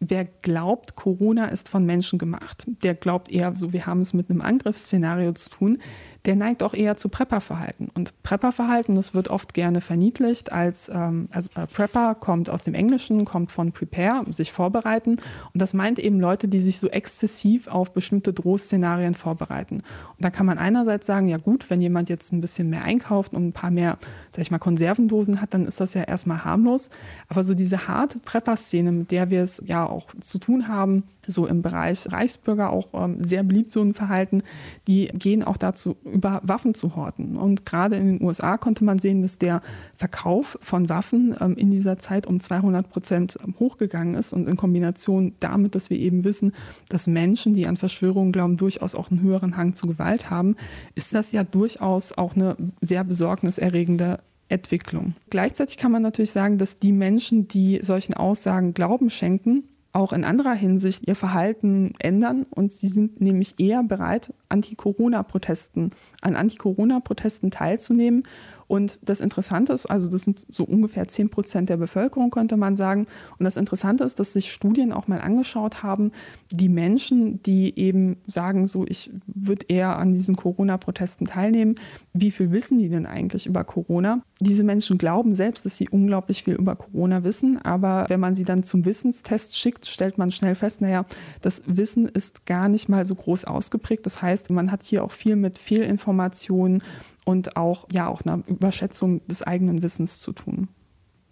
Wer 0.00 0.24
glaubt, 0.24 0.94
Corona 0.94 1.46
ist 1.48 1.68
von 1.68 1.84
Menschen 1.84 2.18
gemacht, 2.18 2.64
der 2.82 2.94
glaubt 2.94 3.30
eher, 3.30 3.54
so 3.54 3.74
wir 3.74 3.84
haben 3.84 4.00
es 4.00 4.14
mit 4.14 4.30
einem 4.30 4.40
Angriffsszenario 4.40 5.32
zu 5.32 5.50
tun, 5.50 5.78
der 6.24 6.36
neigt 6.36 6.62
auch 6.62 6.74
eher 6.74 6.96
zu 6.96 7.08
Prepper-Verhalten. 7.08 7.88
Und 7.94 8.22
Prepper-Verhalten, 8.22 8.94
das 8.94 9.14
wird 9.14 9.30
oft 9.30 9.54
gerne 9.54 9.80
verniedlicht 9.80 10.52
als, 10.52 10.88
ähm, 10.88 11.28
also 11.30 11.48
äh, 11.54 11.66
Prepper 11.66 12.14
kommt 12.14 12.50
aus 12.50 12.62
dem 12.62 12.74
Englischen, 12.74 13.24
kommt 13.24 13.50
von 13.50 13.72
Prepare, 13.72 14.24
sich 14.32 14.52
vorbereiten. 14.52 15.12
Und 15.12 15.62
das 15.62 15.74
meint 15.74 15.98
eben 15.98 16.20
Leute, 16.20 16.48
die 16.48 16.60
sich 16.60 16.78
so 16.78 16.88
exzessiv 16.88 17.68
auf 17.68 17.92
bestimmte 17.92 18.32
Drohszenarien 18.32 19.14
vorbereiten. 19.14 19.76
Und 19.76 20.24
da 20.24 20.30
kann 20.30 20.46
man 20.46 20.58
einerseits 20.58 21.06
sagen, 21.06 21.28
ja 21.28 21.36
gut, 21.36 21.70
wenn 21.70 21.80
jemand 21.80 22.08
jetzt 22.08 22.32
ein 22.32 22.40
bisschen 22.40 22.68
mehr 22.70 22.84
einkauft 22.84 23.32
und 23.34 23.46
ein 23.46 23.52
paar 23.52 23.70
mehr, 23.70 23.98
sag 24.30 24.42
ich 24.42 24.50
mal, 24.50 24.58
Konservendosen 24.58 25.40
hat, 25.40 25.54
dann 25.54 25.66
ist 25.66 25.80
das 25.80 25.94
ja 25.94 26.02
erstmal 26.02 26.44
harmlos. 26.44 26.90
Aber 27.28 27.44
so 27.44 27.54
diese 27.54 27.88
harte 27.88 28.18
Prepper-Szene, 28.18 28.92
mit 28.92 29.10
der 29.10 29.30
wir 29.30 29.42
es 29.42 29.62
ja 29.64 29.86
auch 29.86 30.06
zu 30.20 30.38
tun 30.38 30.68
haben, 30.68 31.04
so 31.28 31.46
im 31.46 31.62
Bereich 31.62 32.10
Reichsbürger 32.10 32.70
auch 32.70 32.88
ähm, 32.94 33.22
sehr 33.22 33.42
beliebt 33.42 33.70
so 33.70 33.82
ein 33.82 33.94
Verhalten, 33.94 34.42
die 34.86 35.08
gehen 35.12 35.44
auch 35.44 35.56
dazu 35.56 35.96
über 36.04 36.40
Waffen 36.42 36.74
zu 36.74 36.96
horten. 36.96 37.36
Und 37.36 37.66
gerade 37.66 37.96
in 37.96 38.18
den 38.18 38.22
USA 38.26 38.56
konnte 38.56 38.84
man 38.84 38.98
sehen, 38.98 39.22
dass 39.22 39.38
der 39.38 39.62
Verkauf 39.94 40.58
von 40.62 40.88
Waffen 40.88 41.36
ähm, 41.40 41.56
in 41.56 41.70
dieser 41.70 41.98
Zeit 41.98 42.26
um 42.26 42.40
200 42.40 42.88
Prozent 42.88 43.38
hochgegangen 43.60 44.14
ist 44.14 44.32
und 44.32 44.48
in 44.48 44.56
Kombination 44.56 45.34
damit, 45.40 45.74
dass 45.74 45.90
wir 45.90 45.98
eben 45.98 46.24
wissen, 46.24 46.52
dass 46.88 47.06
Menschen, 47.06 47.54
die 47.54 47.66
an 47.66 47.76
Verschwörungen 47.76 48.32
glauben, 48.32 48.56
durchaus 48.56 48.94
auch 48.94 49.10
einen 49.10 49.20
höheren 49.20 49.56
Hang 49.56 49.74
zu 49.74 49.86
Gewalt 49.86 50.30
haben, 50.30 50.56
ist 50.94 51.14
das 51.14 51.32
ja 51.32 51.44
durchaus 51.44 52.16
auch 52.16 52.34
eine 52.34 52.56
sehr 52.80 53.04
besorgniserregende 53.04 54.20
Entwicklung. 54.48 55.14
Gleichzeitig 55.30 55.76
kann 55.76 55.92
man 55.92 56.02
natürlich 56.02 56.32
sagen, 56.32 56.58
dass 56.58 56.78
die 56.78 56.92
Menschen, 56.92 57.48
die 57.48 57.80
solchen 57.82 58.14
Aussagen 58.14 58.74
Glauben 58.74 59.10
schenken, 59.10 59.64
auch 59.92 60.12
in 60.12 60.24
anderer 60.24 60.54
Hinsicht 60.54 61.06
ihr 61.06 61.16
Verhalten 61.16 61.92
ändern. 61.98 62.46
Und 62.50 62.72
sie 62.72 62.88
sind 62.88 63.20
nämlich 63.20 63.54
eher 63.58 63.82
bereit, 63.82 64.32
Anti-Corona-Protesten, 64.48 65.90
an 66.20 66.36
Anti-Corona-Protesten 66.36 67.50
teilzunehmen 67.50 68.24
und 68.68 68.98
das 69.02 69.20
Interessante 69.20 69.72
ist, 69.72 69.86
also 69.86 70.08
das 70.08 70.22
sind 70.22 70.46
so 70.50 70.62
ungefähr 70.64 71.08
10 71.08 71.30
Prozent 71.30 71.70
der 71.70 71.78
Bevölkerung, 71.78 72.30
könnte 72.30 72.58
man 72.58 72.76
sagen. 72.76 73.06
Und 73.38 73.44
das 73.44 73.56
Interessante 73.56 74.04
ist, 74.04 74.20
dass 74.20 74.34
sich 74.34 74.52
Studien 74.52 74.92
auch 74.92 75.08
mal 75.08 75.20
angeschaut 75.20 75.82
haben, 75.82 76.12
die 76.52 76.68
Menschen, 76.68 77.42
die 77.42 77.76
eben 77.78 78.18
sagen, 78.26 78.66
so 78.66 78.84
ich 78.86 79.10
würde 79.26 79.66
eher 79.68 79.96
an 79.96 80.12
diesen 80.12 80.36
Corona-Protesten 80.36 81.26
teilnehmen, 81.26 81.76
wie 82.12 82.30
viel 82.30 82.52
wissen 82.52 82.78
die 82.78 82.90
denn 82.90 83.06
eigentlich 83.06 83.46
über 83.46 83.64
Corona? 83.64 84.22
Diese 84.38 84.64
Menschen 84.64 84.98
glauben 84.98 85.34
selbst, 85.34 85.64
dass 85.64 85.78
sie 85.78 85.88
unglaublich 85.88 86.44
viel 86.44 86.54
über 86.54 86.76
Corona 86.76 87.24
wissen, 87.24 87.60
aber 87.62 88.04
wenn 88.08 88.20
man 88.20 88.34
sie 88.34 88.44
dann 88.44 88.62
zum 88.64 88.84
Wissenstest 88.84 89.56
schickt, 89.56 89.86
stellt 89.86 90.18
man 90.18 90.30
schnell 90.30 90.54
fest, 90.54 90.82
naja, 90.82 91.06
das 91.40 91.62
Wissen 91.66 92.06
ist 92.06 92.44
gar 92.44 92.68
nicht 92.68 92.88
mal 92.88 93.06
so 93.06 93.14
groß 93.14 93.46
ausgeprägt. 93.46 94.04
Das 94.04 94.20
heißt, 94.20 94.50
man 94.50 94.70
hat 94.70 94.82
hier 94.82 95.04
auch 95.04 95.12
viel 95.12 95.36
mit 95.36 95.58
Fehlinformationen 95.58 96.82
und 97.28 97.58
auch, 97.58 97.84
ja, 97.92 98.08
auch 98.08 98.22
einer 98.22 98.42
Überschätzung 98.46 99.20
des 99.26 99.42
eigenen 99.42 99.82
Wissens 99.82 100.20
zu 100.20 100.32
tun. 100.32 100.68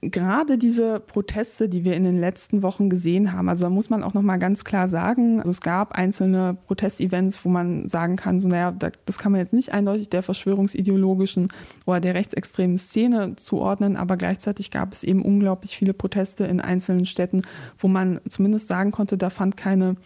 Gerade 0.03 0.59
diese 0.59 1.01
Proteste, 1.01 1.70
die 1.70 1.86
wir 1.86 1.94
in 1.94 2.05
den 2.05 2.20
letzten 2.20 2.62
Wochen 2.62 2.90
gesehen 2.90 3.32
haben, 3.32 3.49
also 3.49 3.64
da 3.64 3.70
muss 3.70 3.88
man 3.88 4.03
auch 4.03 4.12
noch 4.12 4.20
mal 4.20 4.36
ganz 4.36 4.64
klar 4.64 4.88
sagen, 4.88 5.38
also 5.38 5.51
es 5.51 5.62
gab 5.62 5.92
einzelne 5.92 6.59
Protestevents, 6.66 7.42
wo 7.47 7.49
man 7.49 7.88
sagen 7.88 8.16
kann, 8.16 8.40
so 8.40 8.49
naja, 8.49 8.72
das 9.07 9.18
kann 9.18 9.32
man 9.32 9.40
jetzt 9.40 9.55
nicht 9.55 9.72
eindeutig 9.72 10.11
der 10.11 10.22
verschwörungsideologischen 10.22 11.49
oder 11.86 12.01
der 12.01 12.12
rechtsextremen 12.12 12.76
Szene 12.76 13.34
zuordnen, 13.36 13.97
aber 13.97 14.18
gleichzeitig 14.18 14.70
gab 14.70 14.92
es 14.92 15.03
eben 15.03 15.22
unglaublich 15.22 15.78
viele 15.78 15.94
Proteste 15.94 16.44
in 16.44 16.61
einzelnen 16.61 17.07
Städten, 17.07 17.40
wo 17.78 17.88
man 17.88 18.20
zumindest 18.28 18.68
sagen 18.68 18.90
konnte, 18.90 19.16
da 19.16 19.30
fand 19.30 19.57
keine 19.57 19.97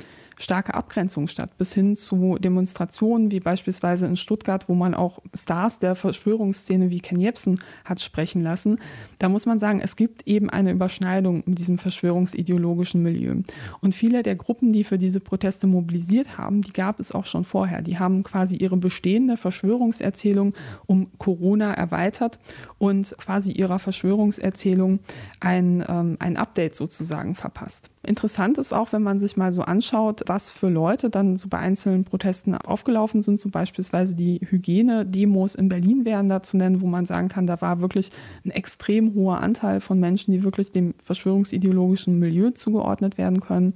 starke 0.41 0.75
Abgrenzung 0.75 1.29
statt, 1.29 1.57
bis 1.59 1.75
hin 1.75 1.95
zu 1.97 2.39
Demonstrationen 2.39 3.31
wie 3.31 3.41
beispielsweise 3.41 4.07
in 4.07 4.17
Stuttgart, 4.17 4.69
wo 4.69 4.75
man 4.75 4.95
auch 4.95 5.21
Stars 5.35 5.79
der 5.79 5.95
Verschwörungsszene 5.95 6.91
wie 6.91 7.01
Ken 7.01 7.21
Jebsen 7.21 7.61
hat 7.85 8.01
sprechen 8.01 8.43
lassen. 8.43 8.79
Da 9.19 9.29
muss 9.29 9.47
man 9.47 9.59
sagen, 9.59 9.81
es 9.81 9.97
gibt 9.97 10.27
eben 10.27 10.49
eine 10.49 10.73
Überschneidung 10.73 11.43
in 11.45 11.55
diesem 11.55 11.79
verschwörungsideologischen 11.79 13.03
Milieu. 13.03 13.43
Und 13.81 13.95
viele 13.95 14.23
der 14.23 14.37
Gruppen, 14.37 14.73
die 14.73 14.85
für 14.85 14.99
diese 14.99 15.21
Proteste 15.21 15.67
mobilisiert 15.67 16.39
haben, 16.39 16.63
die 16.63 16.73
gab 16.73 17.01
es 17.01 17.13
auch 17.13 17.27
schon 17.27 17.45
vorher. 17.45 17.83
Die 17.83 17.99
haben 17.99 18.23
quasi 18.23 18.57
ihre 18.57 18.77
bestehende 18.77 19.37
Verschwörungserzählung 19.37 20.55
um 20.87 21.11
Corona 21.19 21.75
erweitert 21.75 22.39
und 22.79 23.15
quasi 23.19 23.53
ihrer 23.53 23.79
Verschwörungserzählung 23.79 25.01
ein, 25.41 25.85
ähm, 25.87 26.17
ein 26.19 26.37
Update 26.37 26.75
sozusagen 26.75 27.35
verpasst. 27.35 27.91
Interessant 28.03 28.57
ist 28.57 28.73
auch, 28.73 28.93
wenn 28.93 29.03
man 29.03 29.19
sich 29.19 29.37
mal 29.37 29.53
so 29.53 29.61
anschaut, 29.61 30.23
was 30.25 30.51
für 30.51 30.71
Leute 30.71 31.11
dann 31.11 31.37
so 31.37 31.49
bei 31.49 31.59
einzelnen 31.59 32.05
Protesten 32.05 32.55
aufgelaufen 32.55 33.21
sind, 33.21 33.39
so 33.39 33.51
beispielsweise 33.51 34.15
die 34.15 34.41
Hygienedemos 34.43 35.55
in 35.55 35.69
Berlin 35.69 36.07
wären 36.07 36.31
da 36.31 36.43
zu 36.43 36.57
nennen, 36.57 36.81
wo 36.81 36.87
man 36.87 37.05
sagen 37.05 37.29
kann, 37.29 37.47
da 37.47 37.61
war 37.61 37.83
wirklich 37.83 38.09
ein 38.47 38.53
extrem 38.53 39.15
hoher 39.15 39.41
Anteil 39.41 39.81
von 39.81 40.01
Menschen, 40.01 40.33
die 40.33 40.43
wirklich 40.43 40.71
dem 40.71 40.95
verschwörungsideologischen 41.05 42.19
Milieu 42.19 42.51
zugeordnet 42.53 43.19
werden 43.19 43.41
können. 43.41 43.75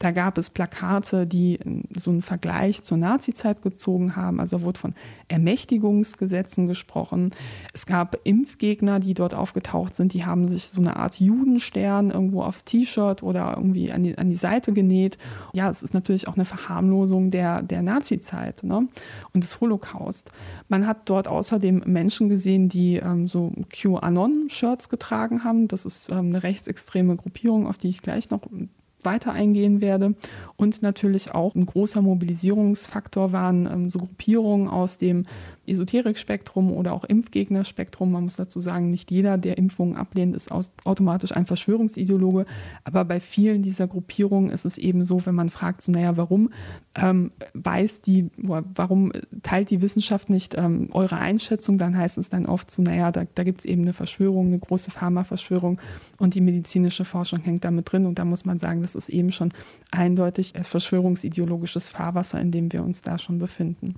Da 0.00 0.12
gab 0.12 0.38
es 0.38 0.48
Plakate, 0.48 1.26
die 1.26 1.60
so 1.94 2.10
einen 2.10 2.22
Vergleich 2.22 2.82
zur 2.82 2.96
Nazizeit 2.96 3.60
gezogen 3.60 4.16
haben. 4.16 4.40
Also 4.40 4.62
wurde 4.62 4.80
von 4.80 4.94
Ermächtigungsgesetzen 5.28 6.66
gesprochen. 6.66 7.32
Es 7.74 7.84
gab 7.84 8.16
Impfgegner, 8.24 8.98
die 8.98 9.12
dort 9.12 9.34
aufgetaucht 9.34 9.94
sind. 9.94 10.14
Die 10.14 10.24
haben 10.24 10.48
sich 10.48 10.68
so 10.68 10.80
eine 10.80 10.96
Art 10.96 11.20
Judenstern 11.20 12.10
irgendwo 12.10 12.42
aufs 12.42 12.64
T-Shirt 12.64 13.22
oder 13.22 13.52
irgendwie 13.54 13.92
an 13.92 14.02
die, 14.02 14.16
an 14.16 14.30
die 14.30 14.36
Seite 14.36 14.72
genäht. 14.72 15.18
Ja, 15.52 15.68
es 15.68 15.82
ist 15.82 15.92
natürlich 15.92 16.28
auch 16.28 16.34
eine 16.36 16.46
Verharmlosung 16.46 17.30
der, 17.30 17.60
der 17.60 17.82
Nazizeit 17.82 18.62
ne? 18.62 18.88
und 19.34 19.44
des 19.44 19.60
Holocaust. 19.60 20.32
Man 20.68 20.86
hat 20.86 21.10
dort 21.10 21.28
außerdem 21.28 21.82
Menschen 21.84 22.30
gesehen, 22.30 22.70
die 22.70 22.96
ähm, 22.96 23.28
so 23.28 23.52
QAnon-Shirts 23.68 24.88
getragen 24.88 25.44
haben. 25.44 25.68
Das 25.68 25.84
ist 25.84 26.08
ähm, 26.08 26.30
eine 26.30 26.42
rechtsextreme 26.42 27.16
Gruppierung, 27.16 27.66
auf 27.66 27.76
die 27.76 27.90
ich 27.90 28.00
gleich 28.00 28.30
noch 28.30 28.40
weiter 29.04 29.32
eingehen 29.32 29.80
werde. 29.80 30.14
Und 30.56 30.82
natürlich 30.82 31.32
auch 31.32 31.54
ein 31.54 31.66
großer 31.66 32.02
Mobilisierungsfaktor 32.02 33.32
waren 33.32 33.66
ähm, 33.66 33.90
so 33.90 33.98
Gruppierungen 33.98 34.68
aus 34.68 34.98
dem 34.98 35.26
Esoterikspektrum 35.66 36.72
oder 36.72 36.92
auch 36.92 37.04
Impfgegnerspektrum. 37.04 38.10
Man 38.10 38.24
muss 38.24 38.36
dazu 38.36 38.60
sagen, 38.60 38.90
nicht 38.90 39.10
jeder, 39.10 39.38
der 39.38 39.56
Impfungen 39.56 39.96
ablehnt, 39.96 40.34
ist 40.34 40.50
automatisch 40.50 41.32
ein 41.32 41.46
Verschwörungsideologe. 41.46 42.44
Aber 42.84 43.04
bei 43.04 43.20
vielen 43.20 43.62
dieser 43.62 43.86
Gruppierungen 43.86 44.50
ist 44.50 44.64
es 44.64 44.78
eben 44.78 45.04
so, 45.04 45.24
wenn 45.24 45.34
man 45.34 45.48
fragt, 45.48 45.82
so, 45.82 45.92
naja, 45.92 46.16
warum 46.16 46.50
ähm, 46.96 47.30
weiß 47.54 48.00
die, 48.00 48.30
warum 48.36 49.12
teilt 49.42 49.70
die 49.70 49.80
Wissenschaft 49.80 50.28
nicht 50.28 50.56
ähm, 50.56 50.88
eure 50.92 51.16
Einschätzung, 51.16 51.78
dann 51.78 51.96
heißt 51.96 52.18
es 52.18 52.30
dann 52.30 52.46
oft 52.46 52.70
so, 52.70 52.82
naja, 52.82 53.12
da, 53.12 53.24
da 53.34 53.44
gibt 53.44 53.60
es 53.60 53.64
eben 53.64 53.82
eine 53.82 53.92
Verschwörung, 53.92 54.48
eine 54.48 54.58
große 54.58 54.90
Pharmaverschwörung 54.90 55.80
und 56.18 56.34
die 56.34 56.40
medizinische 56.40 57.04
Forschung 57.04 57.40
hängt 57.40 57.64
damit 57.64 57.92
drin. 57.92 58.06
Und 58.06 58.18
da 58.18 58.24
muss 58.24 58.44
man 58.44 58.58
sagen, 58.58 58.82
das 58.82 58.89
ist 58.94 59.08
eben 59.08 59.32
schon 59.32 59.50
eindeutig 59.90 60.54
verschwörungsideologisches 60.62 61.88
Fahrwasser, 61.88 62.40
in 62.40 62.50
dem 62.50 62.72
wir 62.72 62.82
uns 62.82 63.02
da 63.02 63.18
schon 63.18 63.38
befinden. 63.38 63.96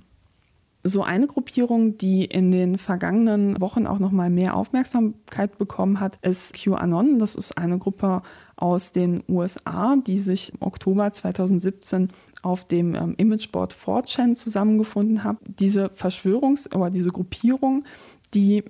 So 0.85 1.01
eine 1.01 1.27
Gruppierung, 1.27 1.97
die 1.97 2.25
in 2.25 2.51
den 2.51 2.77
vergangenen 2.77 3.61
Wochen 3.61 3.87
auch 3.87 3.99
noch 3.99 4.11
mal 4.11 4.29
mehr 4.29 4.57
Aufmerksamkeit 4.57 5.57
bekommen 5.57 6.01
hat, 6.01 6.19
ist 6.21 6.53
QAnon. 6.53 7.19
Das 7.19 7.35
ist 7.35 7.57
eine 7.57 7.77
Gruppe 7.77 8.21
aus 8.57 8.91
den 8.91 9.23
USA, 9.29 9.95
die 9.95 10.19
sich 10.19 10.53
im 10.53 10.61
Oktober 10.61 11.13
2017 11.13 12.09
auf 12.41 12.65
dem 12.67 12.95
ähm, 12.95 13.15
Imageboard 13.17 13.73
4chan 13.73 14.35
zusammengefunden 14.35 15.23
hat. 15.23 15.37
Diese 15.47 15.85
Verschwörungs- 15.87 16.75
oder 16.75 16.89
diese 16.89 17.11
Gruppierung, 17.11 17.85
die 18.33 18.65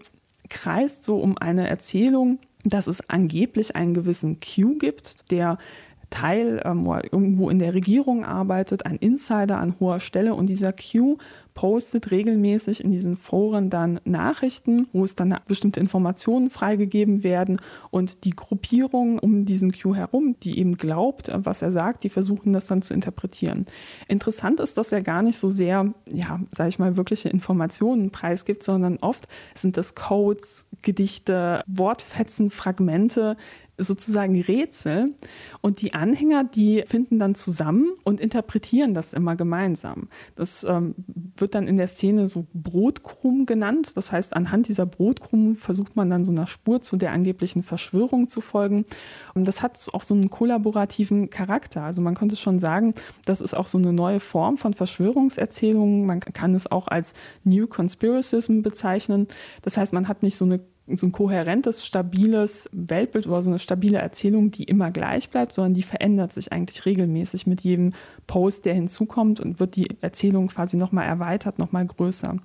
kreist 0.49 1.03
so 1.03 1.17
um 1.17 1.39
eine 1.39 1.67
Erzählung, 1.67 2.37
dass 2.63 2.85
es 2.85 3.09
angeblich 3.09 3.75
einen 3.75 3.95
gewissen 3.95 4.39
Q 4.39 4.77
gibt, 4.77 5.31
der 5.31 5.57
Teil 6.13 6.61
ähm, 6.63 6.85
irgendwo 7.11 7.49
in 7.49 7.57
der 7.57 7.73
Regierung 7.73 8.23
arbeitet, 8.23 8.85
ein 8.85 8.97
Insider 8.97 9.57
an 9.57 9.73
hoher 9.79 9.99
Stelle 9.99 10.35
und 10.35 10.45
dieser 10.45 10.71
Q 10.71 11.17
postet 11.55 12.11
regelmäßig 12.11 12.83
in 12.83 12.91
diesen 12.91 13.17
Foren 13.17 13.71
dann 13.71 13.99
Nachrichten, 14.05 14.87
wo 14.93 15.03
es 15.03 15.15
dann 15.15 15.35
bestimmte 15.47 15.79
Informationen 15.79 16.51
freigegeben 16.51 17.23
werden 17.23 17.59
und 17.89 18.25
die 18.25 18.35
Gruppierung 18.35 19.17
um 19.17 19.45
diesen 19.45 19.71
Q 19.71 19.95
herum, 19.95 20.35
die 20.43 20.59
eben 20.59 20.77
glaubt, 20.77 21.31
was 21.33 21.63
er 21.63 21.71
sagt, 21.71 22.03
die 22.03 22.09
versuchen 22.09 22.53
das 22.53 22.67
dann 22.67 22.83
zu 22.83 22.93
interpretieren. 22.93 23.65
Interessant 24.07 24.59
ist, 24.59 24.77
dass 24.77 24.91
er 24.91 25.01
gar 25.01 25.23
nicht 25.23 25.37
so 25.37 25.49
sehr, 25.49 25.93
ja, 26.11 26.39
sage 26.51 26.69
ich 26.69 26.79
mal, 26.79 26.95
wirkliche 26.95 27.29
Informationen 27.29 28.11
preisgibt, 28.11 28.61
sondern 28.61 28.97
oft 28.97 29.27
sind 29.55 29.77
das 29.77 29.95
Codes, 29.95 30.67
Gedichte, 30.83 31.63
Wortfetzen, 31.65 32.51
Fragmente, 32.51 33.35
sozusagen 33.77 34.39
Rätsel 34.39 35.15
und 35.61 35.81
die 35.81 35.93
Anhänger, 35.93 36.43
die 36.43 36.83
finden 36.85 37.17
dann 37.17 37.33
zusammen 37.33 37.87
und 38.03 38.19
interpretieren 38.19 38.93
das 38.93 39.13
immer 39.13 39.35
gemeinsam. 39.35 40.09
Das 40.35 40.63
ähm, 40.63 40.93
wird 41.37 41.55
dann 41.55 41.67
in 41.67 41.77
der 41.77 41.87
Szene 41.87 42.27
so 42.27 42.45
Brotkrumm 42.53 43.45
genannt. 43.45 43.97
Das 43.97 44.11
heißt, 44.11 44.35
anhand 44.35 44.67
dieser 44.67 44.85
Brotkrumm 44.85 45.55
versucht 45.55 45.95
man 45.95 46.09
dann 46.09 46.23
so 46.23 46.31
einer 46.31 46.45
Spur 46.45 46.81
zu 46.81 46.97
der 46.97 47.11
angeblichen 47.11 47.63
Verschwörung 47.63 48.29
zu 48.29 48.41
folgen. 48.41 48.85
Und 49.33 49.47
das 49.47 49.61
hat 49.61 49.87
auch 49.93 50.03
so 50.03 50.13
einen 50.13 50.29
kollaborativen 50.29 51.31
Charakter. 51.31 51.83
Also 51.83 52.01
man 52.01 52.13
könnte 52.13 52.35
schon 52.35 52.59
sagen, 52.59 52.93
das 53.25 53.41
ist 53.41 53.55
auch 53.55 53.67
so 53.67 53.79
eine 53.79 53.93
neue 53.93 54.19
Form 54.19 54.57
von 54.57 54.73
Verschwörungserzählungen. 54.73 56.05
Man 56.05 56.19
kann 56.19 56.53
es 56.53 56.71
auch 56.71 56.87
als 56.87 57.13
New 57.43 57.65
Conspiracism 57.65 58.61
bezeichnen. 58.61 59.27
Das 59.63 59.77
heißt, 59.77 59.93
man 59.93 60.07
hat 60.07 60.21
nicht 60.21 60.37
so 60.37 60.45
eine 60.45 60.59
so 60.87 61.07
ein 61.07 61.11
kohärentes, 61.13 61.85
stabiles 61.85 62.69
Weltbild 62.73 63.27
oder 63.27 63.41
so 63.41 63.49
eine 63.49 63.59
stabile 63.59 63.99
Erzählung, 63.99 64.51
die 64.51 64.65
immer 64.65 64.91
gleich 64.91 65.29
bleibt, 65.29 65.53
sondern 65.53 65.73
die 65.73 65.83
verändert 65.83 66.33
sich 66.33 66.51
eigentlich 66.51 66.85
regelmäßig 66.85 67.47
mit 67.47 67.61
jedem 67.61 67.93
Post, 68.27 68.65
der 68.65 68.73
hinzukommt 68.73 69.39
und 69.39 69.59
wird 69.59 69.77
die 69.77 69.87
Erzählung 70.01 70.47
quasi 70.47 70.75
nochmal 70.75 71.05
erweitert, 71.05 71.57
nochmal 71.57 71.85
größer. 71.85 72.37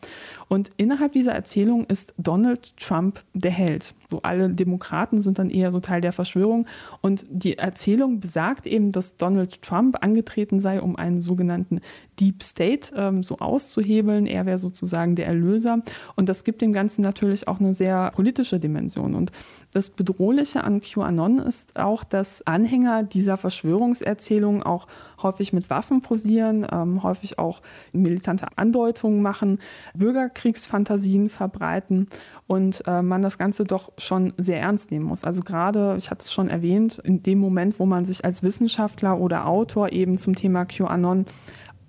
Und 0.47 0.71
innerhalb 0.77 1.13
dieser 1.13 1.33
Erzählung 1.33 1.85
ist 1.87 2.15
Donald 2.17 2.77
Trump 2.77 3.25
der 3.35 3.51
Held. 3.51 3.95
So 4.11 4.23
alle 4.23 4.49
Demokraten 4.49 5.21
sind 5.21 5.39
dann 5.39 5.51
eher 5.51 5.71
so 5.71 5.81
Teil 5.81 6.01
der 6.01 6.13
Verschwörung. 6.13 6.67
Und 7.03 7.27
die 7.31 7.59
Erzählung 7.59 8.21
besagt 8.21 8.67
eben, 8.67 8.91
dass 8.93 9.17
Donald 9.17 9.61
Trump 9.61 10.03
angetreten 10.03 10.61
sei, 10.61 10.81
um 10.81 10.97
einen 10.97 11.21
sogenannten 11.21 11.81
Deep 12.19 12.43
State 12.43 12.93
ähm, 12.97 13.23
so 13.23 13.39
auszuhebeln. 13.39 14.27
Er 14.27 14.47
wäre 14.47 14.59
sozusagen 14.59 15.15
der 15.15 15.27
Erlöser. 15.27 15.83
Und 16.17 16.29
das 16.29 16.45
gibt 16.45 16.63
dem 16.63 16.73
Ganzen 16.73 17.03
natürlich 17.03 17.49
auch 17.49 17.61
eine 17.61 17.75
sehr 17.75 18.11
politische 18.13 18.59
Dimension. 18.59 19.15
Und 19.15 19.31
das 19.73 19.91
Bedrohliche 19.91 20.65
an 20.65 20.81
QAnon 20.81 21.39
ist 21.39 21.79
auch, 21.79 22.03
dass 22.03 22.47
Anhänger 22.47 23.03
dieser 23.03 23.37
Verschwörungserzählung 23.37 24.63
auch 24.63 24.87
häufig 25.23 25.53
mit 25.53 25.71
Waffen 25.71 26.01
posieren, 26.03 26.67
ähm, 26.71 27.03
häufig 27.03 27.39
auch 27.39 27.61
militante 27.93 28.47
Andeutungen 28.57 29.23
machen, 29.23 29.59
Bürgerkriegsfantasien 29.95 31.29
verbreiten 31.29 32.09
und 32.47 32.83
äh, 32.87 33.03
man 33.03 33.23
das 33.23 33.39
Ganze 33.39 33.65
doch 33.65 33.93
schon 33.99 34.33
sehr 34.37 34.61
ernst 34.61 34.91
nehmen 34.91 35.07
muss. 35.07 35.25
Also 35.25 35.43
gerade, 35.43 35.97
ich 35.99 36.11
hatte 36.11 36.25
es 36.25 36.33
schon 36.33 36.49
erwähnt, 36.49 36.99
in 36.99 37.23
dem 37.23 37.39
Moment, 37.39 37.79
wo 37.79 37.87
man 37.87 38.05
sich 38.05 38.25
als 38.25 38.43
Wissenschaftler 38.43 39.19
oder 39.19 39.47
Autor 39.47 39.93
eben 39.93 40.19
zum 40.19 40.35
Thema 40.35 40.65
QAnon 40.65 41.27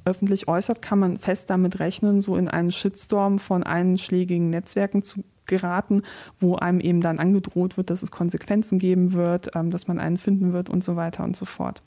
öffentlich 0.06 0.48
äußert, 0.48 0.82
kann 0.82 1.00
man 1.00 1.18
fest 1.18 1.50
damit 1.50 1.80
rechnen, 1.80 2.22
so 2.22 2.36
in 2.36 2.48
einen 2.48 2.72
Shitstorm 2.72 3.40
von 3.40 3.64
einschlägigen 3.64 4.50
Netzwerken 4.50 5.04
zu 5.04 5.24
geraten, 5.46 6.04
wo 6.40 6.56
einem 6.56 6.80
eben 6.80 7.02
dann 7.02 7.20
angedroht 7.20 7.76
wird, 7.76 7.90
dass 7.90 8.04
es 8.04 8.12
Konsequenzen 8.12 8.80
geben 8.80 9.14
wird, 9.14 9.56
ähm, 9.56 9.72
dass 9.72 9.88
man 9.88 10.00
einen 10.00 10.18
finden 10.18 10.54
wird 10.54 10.70
und 10.70 10.84
so 10.84 10.96
weiter 10.96 11.24
und 11.24 11.36
so 11.36 11.46
fort. 11.46 11.82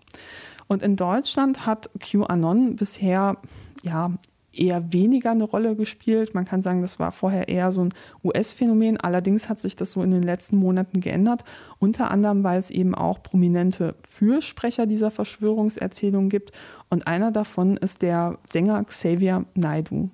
Und 0.73 0.83
in 0.83 0.97
Deutschland 0.97 1.67
hat 1.67 1.91
QAnon 2.01 2.77
bisher 2.77 3.37
ja 3.83 4.11
eher 4.55 4.91
weniger 4.91 5.33
eine 5.33 5.45
Rolle 5.45 5.77
gespielt. 5.77 6.33
Man 6.33 6.47
kann 6.47 6.63
sagen, 6.63 6.81
das 6.81 6.99
war 6.99 7.13
vorher 7.13 7.49
eher 7.49 7.71
so 7.73 7.83
ein 7.83 7.95
US-Phänomen. 8.25 8.97
Allerdings 8.97 9.51
hat 9.51 9.59
sich 9.59 9.77
das 9.77 9.93
so 9.93 10.03
in 10.03 10.11
den 10.11 10.23
letzten 10.23 10.57
Monaten 10.57 11.03
geändert. 11.03 11.45
Unter 11.79 12.11
anderem, 12.11 12.43
weil 12.43 12.59
es 12.59 12.71
eben 12.71 12.95
auch 12.95 13.23
prominente 13.23 13.97
Fürsprecher 14.09 14.87
dieser 14.87 15.11
Verschwörungserzählung 15.11 16.31
gibt. 16.31 16.53
Und 16.89 17.07
einer 17.07 17.33
davon 17.33 17.77
ist 17.77 18.01
der 18.01 18.39
Sänger 18.47 18.83
Xavier 18.85 19.45
Naidu. 19.55 20.09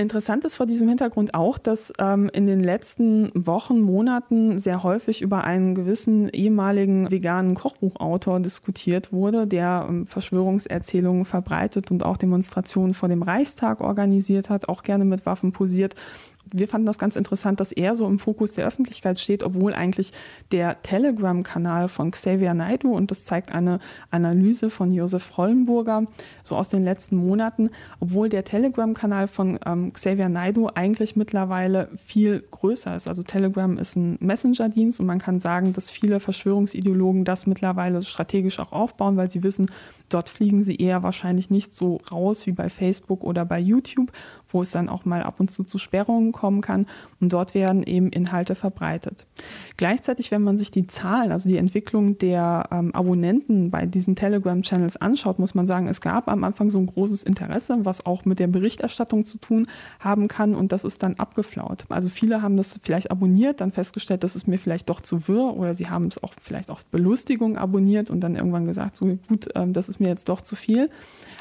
Interessant 0.00 0.46
ist 0.46 0.56
vor 0.56 0.64
diesem 0.64 0.88
Hintergrund 0.88 1.34
auch, 1.34 1.58
dass 1.58 1.92
ähm, 1.98 2.30
in 2.32 2.46
den 2.46 2.60
letzten 2.60 3.30
Wochen, 3.34 3.80
Monaten 3.80 4.58
sehr 4.58 4.82
häufig 4.82 5.20
über 5.20 5.44
einen 5.44 5.74
gewissen 5.74 6.30
ehemaligen 6.30 7.10
veganen 7.10 7.54
Kochbuchautor 7.54 8.40
diskutiert 8.40 9.12
wurde, 9.12 9.46
der 9.46 9.84
ähm, 9.86 10.06
Verschwörungserzählungen 10.06 11.26
verbreitet 11.26 11.90
und 11.90 12.02
auch 12.02 12.16
Demonstrationen 12.16 12.94
vor 12.94 13.10
dem 13.10 13.22
Reichstag 13.22 13.82
organisiert 13.82 14.48
hat, 14.48 14.70
auch 14.70 14.84
gerne 14.84 15.04
mit 15.04 15.26
Waffen 15.26 15.52
posiert 15.52 15.94
wir 16.52 16.68
fanden 16.68 16.86
das 16.86 16.98
ganz 16.98 17.16
interessant, 17.16 17.60
dass 17.60 17.72
er 17.72 17.94
so 17.94 18.06
im 18.06 18.18
Fokus 18.18 18.52
der 18.52 18.66
Öffentlichkeit 18.66 19.18
steht, 19.18 19.44
obwohl 19.44 19.74
eigentlich 19.74 20.12
der 20.52 20.82
Telegram-Kanal 20.82 21.88
von 21.88 22.10
Xavier 22.10 22.54
Naidu, 22.54 22.94
und 22.94 23.10
das 23.10 23.24
zeigt 23.24 23.52
eine 23.52 23.80
Analyse 24.10 24.70
von 24.70 24.92
Josef 24.92 25.36
Hollenburger, 25.36 26.04
so 26.42 26.56
aus 26.56 26.68
den 26.68 26.84
letzten 26.84 27.16
Monaten, 27.16 27.70
obwohl 28.00 28.28
der 28.28 28.44
Telegram-Kanal 28.44 29.28
von 29.28 29.58
ähm, 29.64 29.92
Xavier 29.92 30.28
Naidu 30.28 30.68
eigentlich 30.74 31.16
mittlerweile 31.16 31.88
viel 32.04 32.44
größer 32.50 32.96
ist. 32.96 33.08
Also 33.08 33.22
Telegram 33.22 33.78
ist 33.78 33.96
ein 33.96 34.16
Messenger-Dienst 34.20 35.00
und 35.00 35.06
man 35.06 35.18
kann 35.18 35.40
sagen, 35.40 35.72
dass 35.72 35.90
viele 35.90 36.20
Verschwörungsideologen 36.20 37.24
das 37.24 37.46
mittlerweile 37.46 38.02
strategisch 38.02 38.58
auch 38.58 38.72
aufbauen, 38.72 39.16
weil 39.16 39.30
sie 39.30 39.42
wissen, 39.42 39.70
dort 40.14 40.28
fliegen 40.28 40.62
sie 40.62 40.76
eher 40.76 41.02
wahrscheinlich 41.02 41.50
nicht 41.50 41.74
so 41.74 42.00
raus 42.10 42.46
wie 42.46 42.52
bei 42.52 42.68
Facebook 42.68 43.24
oder 43.24 43.44
bei 43.44 43.58
YouTube 43.58 44.12
wo 44.52 44.62
es 44.62 44.70
dann 44.70 44.88
auch 44.88 45.04
mal 45.04 45.22
ab 45.22 45.40
und 45.40 45.50
zu 45.50 45.64
zu 45.64 45.78
Sperrungen 45.78 46.32
kommen 46.32 46.60
kann. 46.60 46.86
Und 47.20 47.32
dort 47.32 47.54
werden 47.54 47.82
eben 47.82 48.10
Inhalte 48.10 48.54
verbreitet. 48.54 49.26
Gleichzeitig, 49.76 50.30
wenn 50.30 50.42
man 50.42 50.58
sich 50.58 50.70
die 50.70 50.86
Zahlen, 50.86 51.32
also 51.32 51.48
die 51.48 51.56
Entwicklung 51.56 52.18
der 52.18 52.68
ähm, 52.70 52.94
Abonnenten 52.94 53.70
bei 53.70 53.86
diesen 53.86 54.16
Telegram-Channels 54.16 54.96
anschaut, 54.96 55.38
muss 55.38 55.54
man 55.54 55.66
sagen, 55.66 55.88
es 55.88 56.00
gab 56.00 56.28
am 56.28 56.44
Anfang 56.44 56.70
so 56.70 56.78
ein 56.78 56.86
großes 56.86 57.22
Interesse, 57.22 57.78
was 57.84 58.06
auch 58.06 58.24
mit 58.24 58.38
der 58.38 58.46
Berichterstattung 58.46 59.24
zu 59.24 59.38
tun 59.38 59.66
haben 60.00 60.28
kann. 60.28 60.54
Und 60.54 60.72
das 60.72 60.84
ist 60.84 61.02
dann 61.02 61.14
abgeflaut. 61.14 61.84
Also 61.88 62.08
viele 62.08 62.42
haben 62.42 62.56
das 62.56 62.78
vielleicht 62.82 63.10
abonniert, 63.10 63.60
dann 63.60 63.72
festgestellt, 63.72 64.24
das 64.24 64.36
ist 64.36 64.48
mir 64.48 64.58
vielleicht 64.58 64.88
doch 64.88 65.00
zu 65.00 65.28
wirr 65.28 65.56
oder 65.56 65.74
sie 65.74 65.88
haben 65.88 66.06
es 66.06 66.22
auch 66.22 66.32
vielleicht 66.40 66.70
aus 66.70 66.84
Belustigung 66.84 67.56
abonniert 67.56 68.10
und 68.10 68.20
dann 68.20 68.36
irgendwann 68.36 68.64
gesagt, 68.64 68.96
so 68.96 69.18
gut, 69.28 69.48
ähm, 69.54 69.72
das 69.72 69.88
ist 69.88 69.99
mir 70.00 70.08
jetzt 70.08 70.28
doch 70.28 70.40
zu 70.40 70.56
viel. 70.56 70.88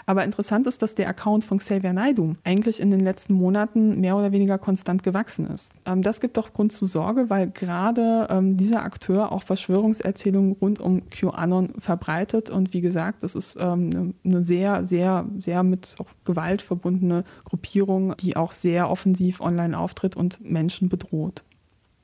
Aber 0.09 0.23
interessant 0.23 0.65
ist, 0.65 0.81
dass 0.81 0.95
der 0.95 1.07
Account 1.07 1.45
von 1.45 1.59
Xavier 1.59 1.93
Naidu 1.93 2.33
eigentlich 2.43 2.79
in 2.79 2.89
den 2.89 2.99
letzten 2.99 3.33
Monaten 3.33 3.99
mehr 3.99 4.17
oder 4.17 4.31
weniger 4.31 4.57
konstant 4.57 5.03
gewachsen 5.03 5.45
ist. 5.45 5.71
Ähm, 5.85 6.01
das 6.01 6.19
gibt 6.19 6.37
doch 6.37 6.51
Grund 6.51 6.71
zur 6.71 6.87
Sorge, 6.87 7.29
weil 7.29 7.51
gerade 7.51 8.25
ähm, 8.31 8.57
dieser 8.57 8.81
Akteur 8.81 9.31
auch 9.31 9.43
Verschwörungserzählungen 9.43 10.53
rund 10.53 10.79
um 10.79 11.07
QAnon 11.11 11.73
verbreitet. 11.77 12.49
Und 12.49 12.73
wie 12.73 12.81
gesagt, 12.81 13.21
das 13.21 13.35
ist 13.35 13.55
ähm, 13.61 14.15
eine 14.25 14.43
sehr, 14.43 14.83
sehr, 14.83 15.27
sehr 15.39 15.61
mit 15.61 15.95
Gewalt 16.25 16.63
verbundene 16.63 17.23
Gruppierung, 17.45 18.15
die 18.17 18.35
auch 18.35 18.51
sehr 18.51 18.89
offensiv 18.89 19.41
online 19.41 19.77
auftritt 19.77 20.15
und 20.15 20.43
Menschen 20.43 20.89
bedroht. 20.89 21.43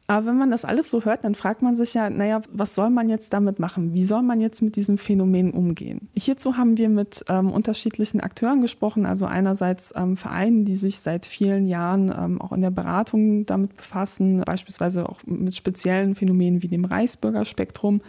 Aber 0.07 0.27
wenn 0.27 0.37
man 0.37 0.51
das 0.51 0.65
alles 0.65 0.91
so 0.91 1.03
hört, 1.03 1.23
dann 1.23 1.33
fragt 1.33 1.63
man 1.63 1.75
sich 1.75 1.95
ja, 1.95 2.11
naja, 2.11 2.41
was 2.51 2.75
soll 2.75 2.91
man 2.91 3.09
jetzt 3.09 3.33
damit 3.33 3.57
machen? 3.57 3.95
Wie 3.95 4.05
soll 4.05 4.21
man 4.21 4.39
jetzt 4.39 4.61
mit 4.61 4.75
diesem 4.75 4.99
Phänomen 4.99 5.51
umgehen? 5.51 6.09
Hierzu 6.15 6.57
haben 6.57 6.77
wir 6.77 6.89
mit 6.89 7.25
ähm, 7.27 7.51
unterschiedlichen 7.51 8.19
Akteuren 8.19 8.61
gesprochen, 8.61 9.07
also 9.07 9.25
einerseits 9.25 9.93
ähm, 9.95 10.15
Vereinen, 10.15 10.63
die 10.63 10.75
sich 10.75 10.99
seit 10.99 11.25
vielen 11.25 11.65
Jahren 11.65 12.13
ähm, 12.15 12.39
auch 12.39 12.51
in 12.51 12.61
der 12.61 12.69
Beratung 12.69 13.47
damit 13.47 13.75
befassen, 13.75 14.41
beispielsweise 14.45 15.09
auch 15.09 15.21
mit 15.25 15.55
speziellen 15.55 16.13
Phänomenen 16.13 16.61
wie 16.61 16.67
dem 16.67 16.85
Reichsbürgerspektrum. 16.85 18.01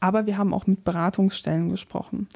Aber 0.00 0.24
wir 0.24 0.38
haben 0.38 0.54
auch 0.54 0.66
mit 0.66 0.84
Beratungsstellen 0.84 1.68
gesprochen. 1.68 2.28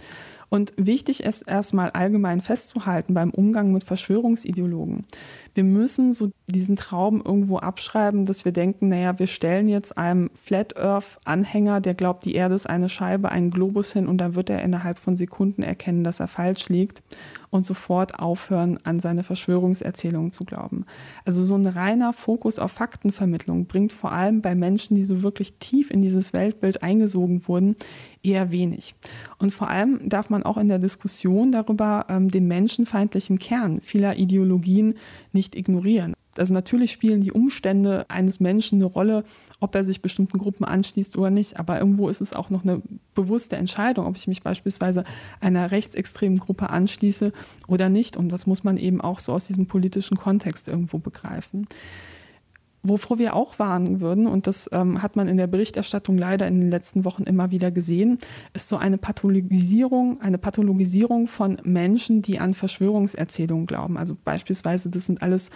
Und 0.50 0.72
wichtig 0.76 1.22
ist 1.22 1.42
erstmal 1.42 1.90
allgemein 1.90 2.40
festzuhalten 2.40 3.14
beim 3.14 3.30
Umgang 3.30 3.72
mit 3.72 3.84
Verschwörungsideologen 3.84 5.06
wir 5.54 5.64
müssen 5.64 6.12
so 6.12 6.30
diesen 6.46 6.76
Traum 6.76 7.22
irgendwo 7.24 7.58
abschreiben, 7.58 8.26
dass 8.26 8.44
wir 8.44 8.52
denken, 8.52 8.88
naja, 8.88 9.18
wir 9.18 9.26
stellen 9.26 9.68
jetzt 9.68 9.98
einem 9.98 10.30
Flat 10.34 10.76
Earth-Anhänger, 10.78 11.80
der 11.80 11.94
glaubt, 11.94 12.24
die 12.24 12.34
Erde 12.34 12.54
ist 12.54 12.68
eine 12.68 12.88
Scheibe, 12.88 13.30
einen 13.30 13.50
Globus 13.50 13.92
hin 13.92 14.06
und 14.06 14.18
dann 14.18 14.34
wird 14.34 14.50
er 14.50 14.62
innerhalb 14.62 14.98
von 14.98 15.16
Sekunden 15.16 15.62
erkennen, 15.62 16.04
dass 16.04 16.20
er 16.20 16.28
falsch 16.28 16.68
liegt 16.68 17.02
und 17.50 17.66
sofort 17.66 18.18
aufhören, 18.18 18.78
an 18.84 19.00
seine 19.00 19.24
Verschwörungserzählungen 19.24 20.30
zu 20.30 20.44
glauben. 20.44 20.86
Also 21.24 21.42
so 21.42 21.56
ein 21.56 21.66
reiner 21.66 22.12
Fokus 22.12 22.58
auf 22.58 22.70
Faktenvermittlung 22.70 23.66
bringt 23.66 23.92
vor 23.92 24.12
allem 24.12 24.40
bei 24.40 24.54
Menschen, 24.54 24.94
die 24.94 25.04
so 25.04 25.22
wirklich 25.22 25.54
tief 25.58 25.90
in 25.90 26.00
dieses 26.00 26.32
Weltbild 26.32 26.82
eingesogen 26.82 27.46
wurden, 27.48 27.74
eher 28.22 28.52
wenig. 28.52 28.94
Und 29.38 29.52
vor 29.52 29.68
allem 29.68 30.08
darf 30.08 30.30
man 30.30 30.42
auch 30.44 30.58
in 30.58 30.68
der 30.68 30.78
Diskussion 30.78 31.52
darüber 31.52 32.06
ähm, 32.08 32.30
den 32.30 32.46
menschenfeindlichen 32.46 33.38
Kern 33.38 33.80
vieler 33.80 34.16
Ideologien 34.16 34.94
nicht 35.32 35.39
ignorieren. 35.54 36.14
Also 36.36 36.54
natürlich 36.54 36.92
spielen 36.92 37.22
die 37.22 37.32
Umstände 37.32 38.08
eines 38.08 38.40
Menschen 38.40 38.78
eine 38.78 38.86
Rolle, 38.86 39.24
ob 39.58 39.74
er 39.74 39.84
sich 39.84 40.00
bestimmten 40.00 40.38
Gruppen 40.38 40.64
anschließt 40.64 41.18
oder 41.18 41.30
nicht. 41.30 41.58
Aber 41.58 41.78
irgendwo 41.78 42.08
ist 42.08 42.20
es 42.20 42.32
auch 42.32 42.50
noch 42.50 42.62
eine 42.62 42.82
bewusste 43.14 43.56
Entscheidung, 43.56 44.06
ob 44.06 44.16
ich 44.16 44.28
mich 44.28 44.42
beispielsweise 44.42 45.04
einer 45.40 45.70
rechtsextremen 45.70 46.38
Gruppe 46.38 46.70
anschließe 46.70 47.32
oder 47.66 47.88
nicht. 47.88 48.16
Und 48.16 48.28
das 48.30 48.46
muss 48.46 48.64
man 48.64 48.76
eben 48.76 49.00
auch 49.00 49.18
so 49.18 49.32
aus 49.32 49.46
diesem 49.46 49.66
politischen 49.66 50.16
Kontext 50.16 50.68
irgendwo 50.68 50.98
begreifen. 50.98 51.66
Wovor 52.82 53.18
wir 53.18 53.36
auch 53.36 53.58
warnen 53.58 54.00
würden, 54.00 54.26
und 54.26 54.46
das 54.46 54.68
ähm, 54.72 55.02
hat 55.02 55.14
man 55.14 55.28
in 55.28 55.36
der 55.36 55.46
Berichterstattung 55.46 56.16
leider 56.16 56.48
in 56.48 56.60
den 56.60 56.70
letzten 56.70 57.04
Wochen 57.04 57.24
immer 57.24 57.50
wieder 57.50 57.70
gesehen, 57.70 58.18
ist 58.54 58.68
so 58.68 58.76
eine 58.78 58.96
Pathologisierung, 58.96 60.20
eine 60.22 60.38
Pathologisierung 60.38 61.28
von 61.28 61.58
Menschen, 61.62 62.22
die 62.22 62.38
an 62.38 62.54
Verschwörungserzählungen 62.54 63.66
glauben. 63.66 63.98
Also 63.98 64.16
beispielsweise, 64.24 64.88
das 64.88 65.06
sind 65.06 65.22
alles 65.22 65.50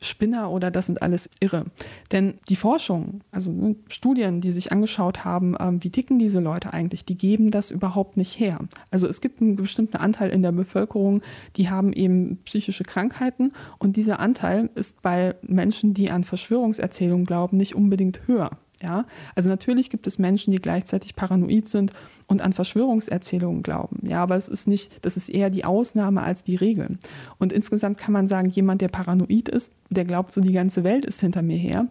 Spinner 0.00 0.50
oder 0.50 0.70
das 0.70 0.86
sind 0.86 1.02
alles 1.02 1.30
Irre. 1.40 1.66
Denn 2.12 2.34
die 2.48 2.56
Forschung, 2.56 3.20
also 3.30 3.52
ne, 3.52 3.76
Studien, 3.88 4.40
die 4.40 4.52
sich 4.52 4.72
angeschaut 4.72 5.24
haben, 5.24 5.56
ähm, 5.58 5.82
wie 5.82 5.90
ticken 5.90 6.18
diese 6.18 6.40
Leute 6.40 6.72
eigentlich, 6.72 7.04
die 7.04 7.16
geben 7.16 7.50
das 7.50 7.70
überhaupt 7.70 8.16
nicht 8.16 8.38
her. 8.38 8.60
Also 8.90 9.08
es 9.08 9.20
gibt 9.20 9.40
einen 9.40 9.56
bestimmten 9.56 9.96
Anteil 9.96 10.30
in 10.30 10.42
der 10.42 10.52
Bevölkerung, 10.52 11.22
die 11.56 11.70
haben 11.70 11.92
eben 11.92 12.38
psychische 12.44 12.84
Krankheiten 12.84 13.52
und 13.78 13.96
dieser 13.96 14.20
Anteil 14.20 14.70
ist 14.74 15.02
bei 15.02 15.34
Menschen, 15.42 15.94
die 15.94 16.10
an 16.10 16.24
Verschwörungserzählungen 16.24 17.26
glauben, 17.26 17.56
nicht 17.56 17.74
unbedingt 17.74 18.26
höher. 18.26 18.50
Ja, 18.80 19.06
also 19.34 19.48
natürlich 19.48 19.90
gibt 19.90 20.06
es 20.06 20.20
Menschen, 20.20 20.52
die 20.52 20.60
gleichzeitig 20.60 21.16
paranoid 21.16 21.68
sind 21.68 21.92
und 22.28 22.42
an 22.42 22.52
Verschwörungserzählungen 22.52 23.64
glauben. 23.64 24.06
Ja, 24.06 24.22
aber 24.22 24.36
es 24.36 24.48
ist 24.48 24.68
nicht, 24.68 25.04
das 25.04 25.16
ist 25.16 25.28
eher 25.28 25.50
die 25.50 25.64
Ausnahme 25.64 26.22
als 26.22 26.44
die 26.44 26.54
Regel. 26.54 26.98
Und 27.38 27.52
insgesamt 27.52 27.98
kann 27.98 28.12
man 28.12 28.28
sagen, 28.28 28.50
jemand, 28.50 28.80
der 28.80 28.88
paranoid 28.88 29.48
ist, 29.48 29.72
der 29.90 30.04
glaubt, 30.04 30.32
so 30.32 30.40
die 30.40 30.52
ganze 30.52 30.84
Welt 30.84 31.04
ist 31.04 31.20
hinter 31.20 31.42
mir 31.42 31.56
her, 31.56 31.86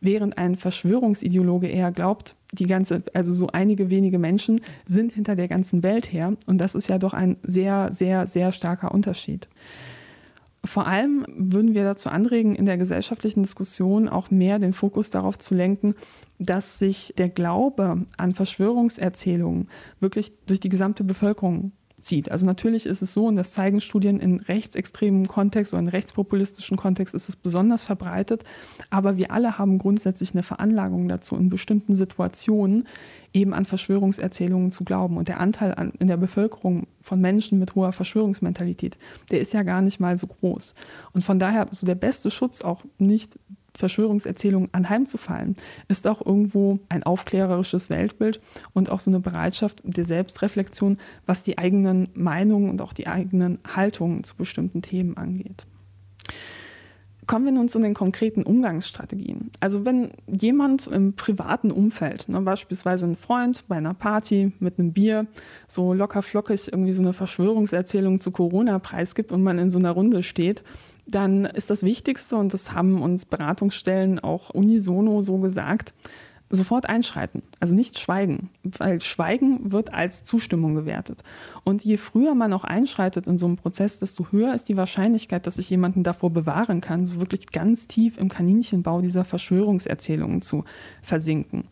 während 0.00 0.38
ein 0.38 0.56
Verschwörungsideologe 0.56 1.66
eher 1.66 1.92
glaubt, 1.92 2.34
die 2.52 2.66
ganze, 2.66 3.02
also 3.12 3.34
so 3.34 3.48
einige 3.48 3.90
wenige 3.90 4.18
Menschen 4.18 4.62
sind 4.86 5.12
hinter 5.12 5.36
der 5.36 5.48
ganzen 5.48 5.82
Welt 5.82 6.10
her. 6.10 6.32
Und 6.46 6.58
das 6.58 6.74
ist 6.74 6.88
ja 6.88 6.98
doch 6.98 7.12
ein 7.12 7.36
sehr, 7.42 7.92
sehr, 7.92 8.26
sehr 8.26 8.50
starker 8.52 8.92
Unterschied. 8.92 9.46
Vor 10.64 10.86
allem 10.86 11.24
würden 11.28 11.74
wir 11.74 11.84
dazu 11.84 12.10
anregen, 12.10 12.54
in 12.54 12.66
der 12.66 12.76
gesellschaftlichen 12.76 13.42
Diskussion 13.42 14.08
auch 14.08 14.30
mehr 14.30 14.58
den 14.58 14.74
Fokus 14.74 15.08
darauf 15.08 15.38
zu 15.38 15.54
lenken, 15.54 15.94
dass 16.38 16.78
sich 16.78 17.14
der 17.16 17.30
Glaube 17.30 18.04
an 18.18 18.34
Verschwörungserzählungen 18.34 19.68
wirklich 20.00 20.32
durch 20.46 20.60
die 20.60 20.68
gesamte 20.68 21.02
Bevölkerung 21.02 21.72
zieht. 22.00 22.30
Also 22.30 22.46
natürlich 22.46 22.86
ist 22.86 23.02
es 23.02 23.12
so, 23.12 23.26
und 23.26 23.36
das 23.36 23.52
zeigen 23.52 23.80
Studien 23.80 24.20
in 24.20 24.40
rechtsextremen 24.40 25.28
Kontext 25.28 25.72
oder 25.72 25.80
in 25.80 25.88
rechtspopulistischen 25.88 26.76
Kontext 26.76 27.14
ist 27.14 27.28
es 27.28 27.36
besonders 27.36 27.84
verbreitet, 27.84 28.44
aber 28.90 29.16
wir 29.16 29.30
alle 29.30 29.58
haben 29.58 29.78
grundsätzlich 29.78 30.32
eine 30.32 30.42
Veranlagung 30.42 31.08
dazu, 31.08 31.36
in 31.36 31.48
bestimmten 31.48 31.94
Situationen 31.94 32.86
eben 33.32 33.54
an 33.54 33.64
Verschwörungserzählungen 33.64 34.72
zu 34.72 34.84
glauben. 34.84 35.16
Und 35.16 35.28
der 35.28 35.40
Anteil 35.40 35.74
an, 35.74 35.92
in 35.98 36.08
der 36.08 36.16
Bevölkerung 36.16 36.86
von 37.00 37.20
Menschen 37.20 37.58
mit 37.58 37.74
hoher 37.74 37.92
Verschwörungsmentalität, 37.92 38.96
der 39.30 39.40
ist 39.40 39.52
ja 39.52 39.62
gar 39.62 39.82
nicht 39.82 40.00
mal 40.00 40.16
so 40.16 40.26
groß. 40.26 40.74
Und 41.12 41.24
von 41.24 41.38
daher 41.38 41.68
so 41.72 41.86
der 41.86 41.94
beste 41.94 42.30
Schutz 42.30 42.62
auch 42.62 42.84
nicht 42.98 43.38
Verschwörungserzählungen 43.76 44.68
anheimzufallen, 44.72 45.56
ist 45.88 46.06
auch 46.06 46.24
irgendwo 46.24 46.80
ein 46.88 47.02
aufklärerisches 47.02 47.88
Weltbild 47.88 48.40
und 48.72 48.90
auch 48.90 49.00
so 49.00 49.10
eine 49.10 49.20
Bereitschaft 49.20 49.80
der 49.84 50.04
Selbstreflexion, 50.04 50.98
was 51.26 51.44
die 51.44 51.58
eigenen 51.58 52.08
Meinungen 52.14 52.70
und 52.70 52.82
auch 52.82 52.92
die 52.92 53.06
eigenen 53.06 53.58
Haltungen 53.74 54.24
zu 54.24 54.36
bestimmten 54.36 54.82
Themen 54.82 55.16
angeht. 55.16 55.66
Kommen 57.30 57.44
wir 57.44 57.52
nun 57.52 57.68
zu 57.68 57.78
den 57.78 57.94
konkreten 57.94 58.42
Umgangsstrategien. 58.42 59.52
Also 59.60 59.84
wenn 59.84 60.10
jemand 60.26 60.88
im 60.88 61.12
privaten 61.12 61.70
Umfeld, 61.70 62.28
ne, 62.28 62.40
beispielsweise 62.40 63.06
ein 63.06 63.14
Freund 63.14 63.68
bei 63.68 63.76
einer 63.76 63.94
Party 63.94 64.50
mit 64.58 64.80
einem 64.80 64.92
Bier, 64.92 65.28
so 65.68 65.94
locker 65.94 66.22
flockig 66.22 66.72
irgendwie 66.72 66.92
so 66.92 67.04
eine 67.04 67.12
Verschwörungserzählung 67.12 68.18
zu 68.18 68.32
Corona 68.32 68.80
preisgibt 68.80 69.30
und 69.30 69.44
man 69.44 69.60
in 69.60 69.70
so 69.70 69.78
einer 69.78 69.92
Runde 69.92 70.24
steht, 70.24 70.64
dann 71.06 71.44
ist 71.44 71.70
das 71.70 71.84
Wichtigste, 71.84 72.34
und 72.34 72.52
das 72.52 72.72
haben 72.72 73.00
uns 73.00 73.26
Beratungsstellen 73.26 74.18
auch 74.18 74.50
unisono 74.50 75.20
so 75.20 75.38
gesagt, 75.38 75.94
sofort 76.50 76.88
einschreiten, 76.88 77.42
also 77.60 77.74
nicht 77.74 78.00
schweigen, 78.00 78.50
weil 78.64 79.00
Schweigen 79.00 79.70
wird 79.70 79.94
als 79.94 80.24
Zustimmung 80.24 80.74
gewertet. 80.74 81.22
Und 81.62 81.84
je 81.84 81.96
früher 81.96 82.34
man 82.34 82.52
auch 82.52 82.64
einschreitet 82.64 83.28
in 83.28 83.38
so 83.38 83.46
einem 83.46 83.56
Prozess, 83.56 84.00
desto 84.00 84.26
höher 84.32 84.52
ist 84.52 84.68
die 84.68 84.76
Wahrscheinlichkeit, 84.76 85.46
dass 85.46 85.58
ich 85.58 85.70
jemanden 85.70 86.02
davor 86.02 86.30
bewahren 86.30 86.80
kann, 86.80 87.06
so 87.06 87.20
wirklich 87.20 87.52
ganz 87.52 87.86
tief 87.86 88.18
im 88.18 88.28
Kaninchenbau 88.28 89.00
dieser 89.00 89.24
Verschwörungserzählungen 89.24 90.42
zu 90.42 90.64
versinken. 91.02 91.64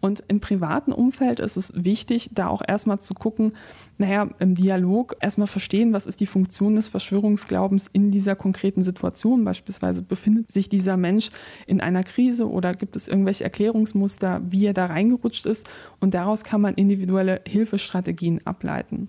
Und 0.00 0.22
im 0.28 0.40
privaten 0.40 0.92
Umfeld 0.92 1.40
ist 1.40 1.56
es 1.56 1.72
wichtig, 1.74 2.30
da 2.32 2.48
auch 2.48 2.62
erstmal 2.66 3.00
zu 3.00 3.14
gucken, 3.14 3.52
naja, 3.98 4.28
im 4.38 4.54
Dialog 4.54 5.16
erstmal 5.20 5.46
verstehen, 5.46 5.92
was 5.92 6.06
ist 6.06 6.20
die 6.20 6.26
Funktion 6.26 6.76
des 6.76 6.88
Verschwörungsglaubens 6.88 7.88
in 7.92 8.10
dieser 8.10 8.36
konkreten 8.36 8.82
Situation. 8.82 9.44
Beispielsweise 9.44 10.02
befindet 10.02 10.50
sich 10.50 10.68
dieser 10.68 10.96
Mensch 10.96 11.30
in 11.66 11.80
einer 11.80 12.02
Krise 12.02 12.48
oder 12.48 12.74
gibt 12.74 12.96
es 12.96 13.08
irgendwelche 13.08 13.44
Erklärungsmuster, 13.44 14.42
wie 14.48 14.66
er 14.66 14.74
da 14.74 14.86
reingerutscht 14.86 15.46
ist. 15.46 15.68
Und 15.98 16.14
daraus 16.14 16.44
kann 16.44 16.60
man 16.60 16.74
individuelle 16.74 17.40
Hilfestrategien 17.46 18.40
ableiten. 18.46 19.08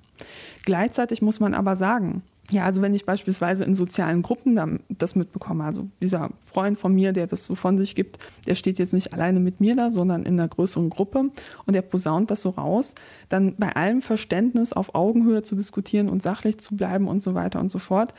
Gleichzeitig 0.63 1.21
muss 1.21 1.39
man 1.39 1.53
aber 1.53 1.75
sagen, 1.75 2.23
ja, 2.49 2.63
also 2.63 2.81
wenn 2.81 2.93
ich 2.93 3.05
beispielsweise 3.05 3.65
in 3.65 3.75
sozialen 3.75 4.21
Gruppen 4.21 4.79
das 4.89 5.15
mitbekomme, 5.15 5.65
also 5.65 5.87
dieser 6.01 6.29
Freund 6.45 6.77
von 6.77 6.93
mir, 6.93 7.11
der 7.11 7.27
das 7.27 7.45
so 7.45 7.55
von 7.55 7.77
sich 7.77 7.93
gibt, 7.93 8.19
der 8.45 8.55
steht 8.55 8.79
jetzt 8.79 8.93
nicht 8.93 9.13
alleine 9.13 9.39
mit 9.39 9.59
mir 9.59 9.75
da, 9.75 9.89
sondern 9.89 10.23
in 10.23 10.39
einer 10.39 10.47
größeren 10.47 10.89
Gruppe 10.89 11.29
und 11.65 11.73
der 11.73 11.81
posaunt 11.81 12.31
das 12.31 12.41
so 12.41 12.51
raus, 12.51 12.95
dann 13.27 13.55
bei 13.57 13.75
allem 13.75 14.01
Verständnis 14.01 14.71
auf 14.71 14.95
Augenhöhe 14.95 15.43
zu 15.43 15.55
diskutieren 15.55 16.07
und 16.07 16.21
sachlich 16.23 16.57
zu 16.59 16.77
bleiben 16.77 17.07
und 17.07 17.21
so 17.21 17.33
weiter 17.35 17.59
und 17.59 17.69
so 17.69 17.79
fort, 17.79 18.13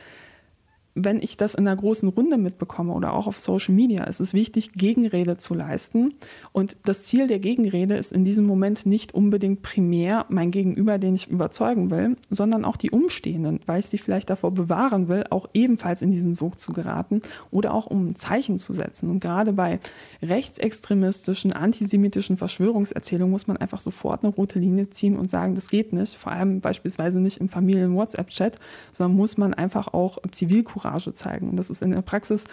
wenn 1.05 1.21
ich 1.21 1.37
das 1.37 1.55
in 1.55 1.67
einer 1.67 1.75
großen 1.75 2.09
Runde 2.09 2.37
mitbekomme 2.37 2.93
oder 2.93 3.13
auch 3.13 3.27
auf 3.27 3.37
Social 3.37 3.73
Media, 3.73 4.03
ist 4.03 4.19
es 4.19 4.33
wichtig, 4.33 4.73
Gegenrede 4.73 5.37
zu 5.37 5.53
leisten. 5.53 6.13
Und 6.51 6.77
das 6.83 7.03
Ziel 7.03 7.27
der 7.27 7.39
Gegenrede 7.39 7.95
ist 7.95 8.11
in 8.11 8.25
diesem 8.25 8.45
Moment 8.45 8.85
nicht 8.85 9.13
unbedingt 9.13 9.61
primär 9.61 10.25
mein 10.29 10.51
Gegenüber, 10.51 10.97
den 10.97 11.15
ich 11.15 11.27
überzeugen 11.27 11.89
will, 11.91 12.17
sondern 12.29 12.65
auch 12.65 12.77
die 12.77 12.91
Umstehenden, 12.91 13.59
weil 13.65 13.79
ich 13.79 13.87
sie 13.87 13.97
vielleicht 13.97 14.29
davor 14.29 14.51
bewahren 14.51 15.07
will, 15.07 15.25
auch 15.29 15.47
ebenfalls 15.53 16.01
in 16.01 16.11
diesen 16.11 16.33
Sog 16.33 16.59
zu 16.59 16.73
geraten 16.73 17.21
oder 17.51 17.73
auch 17.73 17.87
um 17.87 18.09
ein 18.09 18.15
Zeichen 18.15 18.57
zu 18.57 18.73
setzen. 18.73 19.09
Und 19.09 19.19
gerade 19.19 19.53
bei 19.53 19.79
rechtsextremistischen, 20.21 21.53
antisemitischen 21.53 22.37
Verschwörungserzählungen 22.37 23.31
muss 23.31 23.47
man 23.47 23.57
einfach 23.57 23.79
sofort 23.79 24.23
eine 24.23 24.33
rote 24.33 24.59
Linie 24.59 24.89
ziehen 24.89 25.17
und 25.17 25.29
sagen, 25.29 25.55
das 25.55 25.69
geht 25.69 25.93
nicht. 25.93 26.15
Vor 26.15 26.31
allem 26.31 26.61
beispielsweise 26.61 27.19
nicht 27.19 27.37
im 27.37 27.49
Familien-WhatsApp-Chat, 27.49 28.57
sondern 28.91 29.17
muss 29.17 29.37
man 29.37 29.53
einfach 29.53 29.93
auch 29.93 30.17
Zivilcourage 30.31 30.88
Courage 30.89 31.13
zeigen. 31.13 31.55
Das 31.55 31.69
ist 31.69 31.81
in 31.81 31.91
der 31.91 32.01
Praxis 32.01 32.45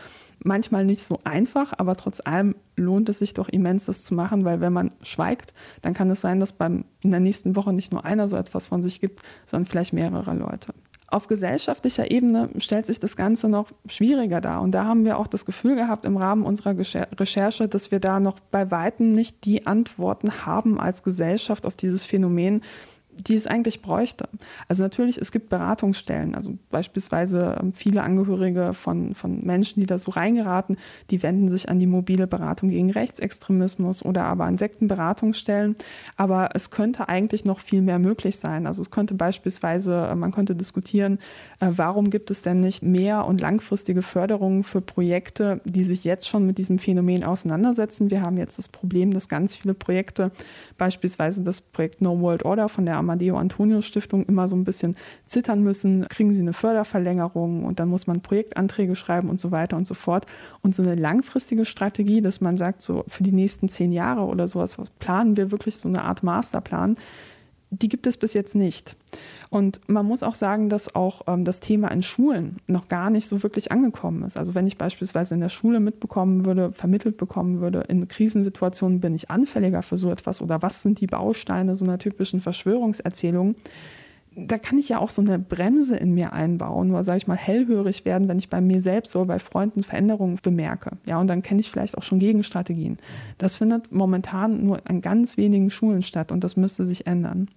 manchmal 0.43 0.84
nicht 0.84 1.03
so 1.03 1.18
einfach, 1.24 1.72
aber 1.76 1.97
trotz 1.97 2.20
allem 2.24 2.55
lohnt 2.76 3.09
es 3.09 3.18
sich 3.18 3.34
doch 3.34 3.49
immens, 3.49 3.87
das 3.87 4.05
zu 4.05 4.14
machen, 4.14 4.45
weil 4.45 4.61
wenn 4.61 4.72
man 4.72 4.91
schweigt, 5.03 5.55
dann 5.82 5.95
kann 5.95 6.11
es 6.11 6.20
sein, 6.20 6.41
dass 6.41 6.53
beim, 6.53 6.84
in 7.03 7.11
der 7.11 7.20
nächsten 7.20 7.57
Woche 7.57 7.72
nicht 7.72 7.93
nur 7.93 8.05
einer 8.05 8.28
so 8.28 8.37
etwas 8.37 8.66
von 8.66 8.82
sich 8.82 9.01
gibt, 9.01 9.22
sondern 9.47 9.66
vielleicht 9.66 9.93
mehrere 9.93 10.34
Leute. 10.34 10.74
Auf 11.09 11.28
gesellschaftlicher 11.28 12.11
Ebene 12.11 12.51
stellt 12.59 12.84
sich 12.84 12.99
das 12.99 13.16
Ganze 13.16 13.49
noch 13.49 13.70
schwieriger 13.87 14.41
dar. 14.41 14.61
Und 14.61 14.72
da 14.72 14.84
haben 14.84 15.05
wir 15.05 15.18
auch 15.18 15.28
das 15.28 15.45
Gefühl 15.45 15.76
gehabt 15.76 16.05
im 16.05 16.16
Rahmen 16.16 16.45
unserer 16.45 16.76
Recherche, 16.76 17.68
dass 17.68 17.93
wir 17.93 18.01
da 18.01 18.18
noch 18.18 18.41
bei 18.51 18.72
weitem 18.72 19.12
nicht 19.12 19.45
die 19.45 19.68
Antworten 19.68 20.45
haben 20.47 20.80
als 20.80 21.05
Gesellschaft 21.05 21.64
auf 21.64 21.76
dieses 21.76 22.05
Phänomen, 22.05 22.62
die 23.19 23.35
es 23.35 23.47
eigentlich 23.47 23.83
bräuchte. 23.83 24.29
Also 24.69 24.83
natürlich, 24.83 25.19
es 25.19 25.33
gibt 25.33 25.49
Beratungsstellen, 25.49 26.35
also 26.35 26.57
beispielsweise 26.71 27.59
ähm, 27.61 27.73
viele 27.73 28.03
Angehörige 28.03 28.75
von, 28.75 29.14
von 29.14 29.45
Menschen, 29.45 29.81
die 29.81 29.87
da 29.87 29.99
so 29.99 30.11
reingeraten, 30.11 30.77
die 31.11 31.23
wenden 31.23 31.49
sich 31.49 31.69
an 31.69 31.79
die 31.79 31.87
mobile 31.87 32.27
Beratung 32.27 32.69
gegen 32.69 32.91
Rechtsextremismus 32.91 34.05
oder 34.05 34.25
aber 34.25 34.45
an 34.45 34.57
Sektenberatungsstellen. 34.57 35.77
Aber 36.17 36.51
es 36.55 36.71
könnte 36.71 37.09
eigentlich 37.09 37.45
noch 37.45 37.59
viel 37.59 37.83
mehr 37.83 37.99
möglich 37.99 38.39
sein. 38.39 38.67
Also 38.67 38.83
es 38.83 38.91
könnte 38.91 39.14
beispielsweise, 39.14 40.09
äh, 40.11 40.14
man 40.14 40.33
könnte 40.33 40.55
diskutieren, 40.55 41.19
äh, 41.61 41.69
warum 41.71 42.11
gibt 42.11 42.31
es 42.31 42.43
denn 42.43 42.61
nicht 42.61 42.83
mehr 42.83 43.25
und 43.25 43.41
langfristige 43.41 44.03
Förderungen 44.03 44.64
für 44.64 44.81
Projekte, 44.81 45.61
die 45.64 45.85
sich 45.85 46.05
jetzt 46.05 46.29
schon 46.29 46.47
mit 46.47 46.59
diesem 46.59 46.79
Phänomen 46.79 47.25
auseinandersetzen. 47.25 48.11
Wir 48.11 48.23
haben 48.23 48.37
jetzt 48.37 48.59
das 48.59 48.69
Problem, 48.69 49.12
dass 49.12 49.29
ganz 49.29 49.55
viele 49.55 49.75
Projekte, 49.75 50.31
beispielsweise 50.79 51.43
das 51.43 51.61
Projekt 51.61 52.01
No 52.01 52.21
World 52.21 52.45
Order 52.45 52.69
von 52.69 52.87
der 52.87 52.97
Amadeo 53.07 53.36
Antonio 53.36 53.80
Stiftung 53.80 54.24
immer 54.24 54.48
so 54.48 54.57
ein 54.57 54.64
bisschen 54.64 54.96
zittern 55.26 55.62
müssen. 55.62 56.07
Kriegen 56.09 56.34
sie 56.34 56.40
eine 56.40 56.52
Förderverlängerung 56.52 57.64
und 57.64 57.78
dann 57.78 57.88
muss 57.88 58.07
man 58.07 58.20
Projektanträge 58.20 58.96
schreiben 58.96 59.30
und 59.30 59.40
so 59.40 59.50
weiter 59.52 59.76
und 59.76 59.86
so 59.86 59.94
fort. 59.94 60.26
Und 60.62 60.74
so 60.74 60.82
eine 60.82 60.96
langfristige 60.96 61.64
Strategie, 61.64 62.20
dass 62.20 62.40
man 62.40 62.57
sagt, 62.57 62.82
so 62.82 63.04
für 63.09 63.22
die 63.22 63.32
nächsten 63.32 63.68
zehn 63.68 63.92
Jahre 63.92 64.22
oder 64.22 64.48
sowas, 64.48 64.78
was 64.78 64.90
planen 64.90 65.36
wir 65.36 65.50
wirklich 65.50 65.76
so 65.76 65.88
eine 65.88 66.02
Art 66.02 66.22
Masterplan, 66.22 66.96
die 67.71 67.89
gibt 67.89 68.07
es 68.07 68.17
bis 68.17 68.35
jetzt 68.35 68.55
nicht. 68.55 68.97
Und 69.51 69.81
man 69.89 70.07
muss 70.07 70.23
auch 70.23 70.35
sagen, 70.35 70.69
dass 70.69 70.95
auch 70.95 71.23
ähm, 71.27 71.45
das 71.45 71.61
Thema 71.61 71.89
in 71.89 72.03
Schulen 72.03 72.57
noch 72.67 72.89
gar 72.89 73.11
nicht 73.11 73.27
so 73.27 73.43
wirklich 73.43 73.73
angekommen 73.73 74.23
ist. 74.23 74.37
Also 74.37 74.55
wenn 74.55 74.67
ich 74.67 74.79
beispielsweise 74.79 75.35
in 75.35 75.41
der 75.41 75.49
Schule 75.49 75.81
mitbekommen 75.81 76.45
würde, 76.45 76.73
vermittelt 76.73 77.17
bekommen 77.17 77.61
würde, 77.61 77.81
in 77.89 78.07
Krisensituationen 78.07 79.01
bin 79.01 79.14
ich 79.14 79.31
anfälliger 79.31 79.83
für 79.83 79.97
so 79.97 80.11
etwas 80.11 80.41
oder 80.41 80.62
was 80.62 80.83
sind 80.83 81.01
die 81.01 81.07
Bausteine 81.07 81.75
so 81.75 81.85
einer 81.85 81.99
typischen 81.99 82.41
Verschwörungserzählung, 82.41 83.57
da 84.37 84.59
kann 84.59 84.76
ich 84.76 84.91
ja 84.91 84.99
auch 84.99 85.09
so 85.09 85.22
eine 85.22 85.39
Bremse 85.39 85.97
in 85.97 86.12
mir 86.12 86.34
einbauen, 86.34 86.91
oder 86.91 87.03
sage 87.03 87.16
ich 87.16 87.26
mal, 87.26 87.37
hellhörig 87.37 88.05
werden, 88.05 88.28
wenn 88.28 88.39
ich 88.39 88.51
bei 88.51 88.61
mir 88.61 88.82
selbst 88.82 89.16
oder 89.16 89.24
bei 89.24 89.39
Freunden 89.39 89.82
Veränderungen 89.82 90.39
bemerke. 90.43 90.99
Ja, 91.07 91.18
und 91.18 91.28
dann 91.28 91.43
kenne 91.43 91.61
ich 91.61 91.70
vielleicht 91.70 91.97
auch 91.97 92.03
schon 92.03 92.18
Gegenstrategien. 92.18 92.99
Das 93.39 93.57
findet 93.57 93.93
momentan 93.93 94.62
nur 94.64 94.80
an 94.84 95.01
ganz 95.01 95.39
wenigen 95.39 95.70
Schulen 95.70 96.03
statt 96.03 96.32
und 96.32 96.45
das 96.45 96.57
müsste 96.57 96.84
sich 96.84 97.07
ändern. 97.07 97.49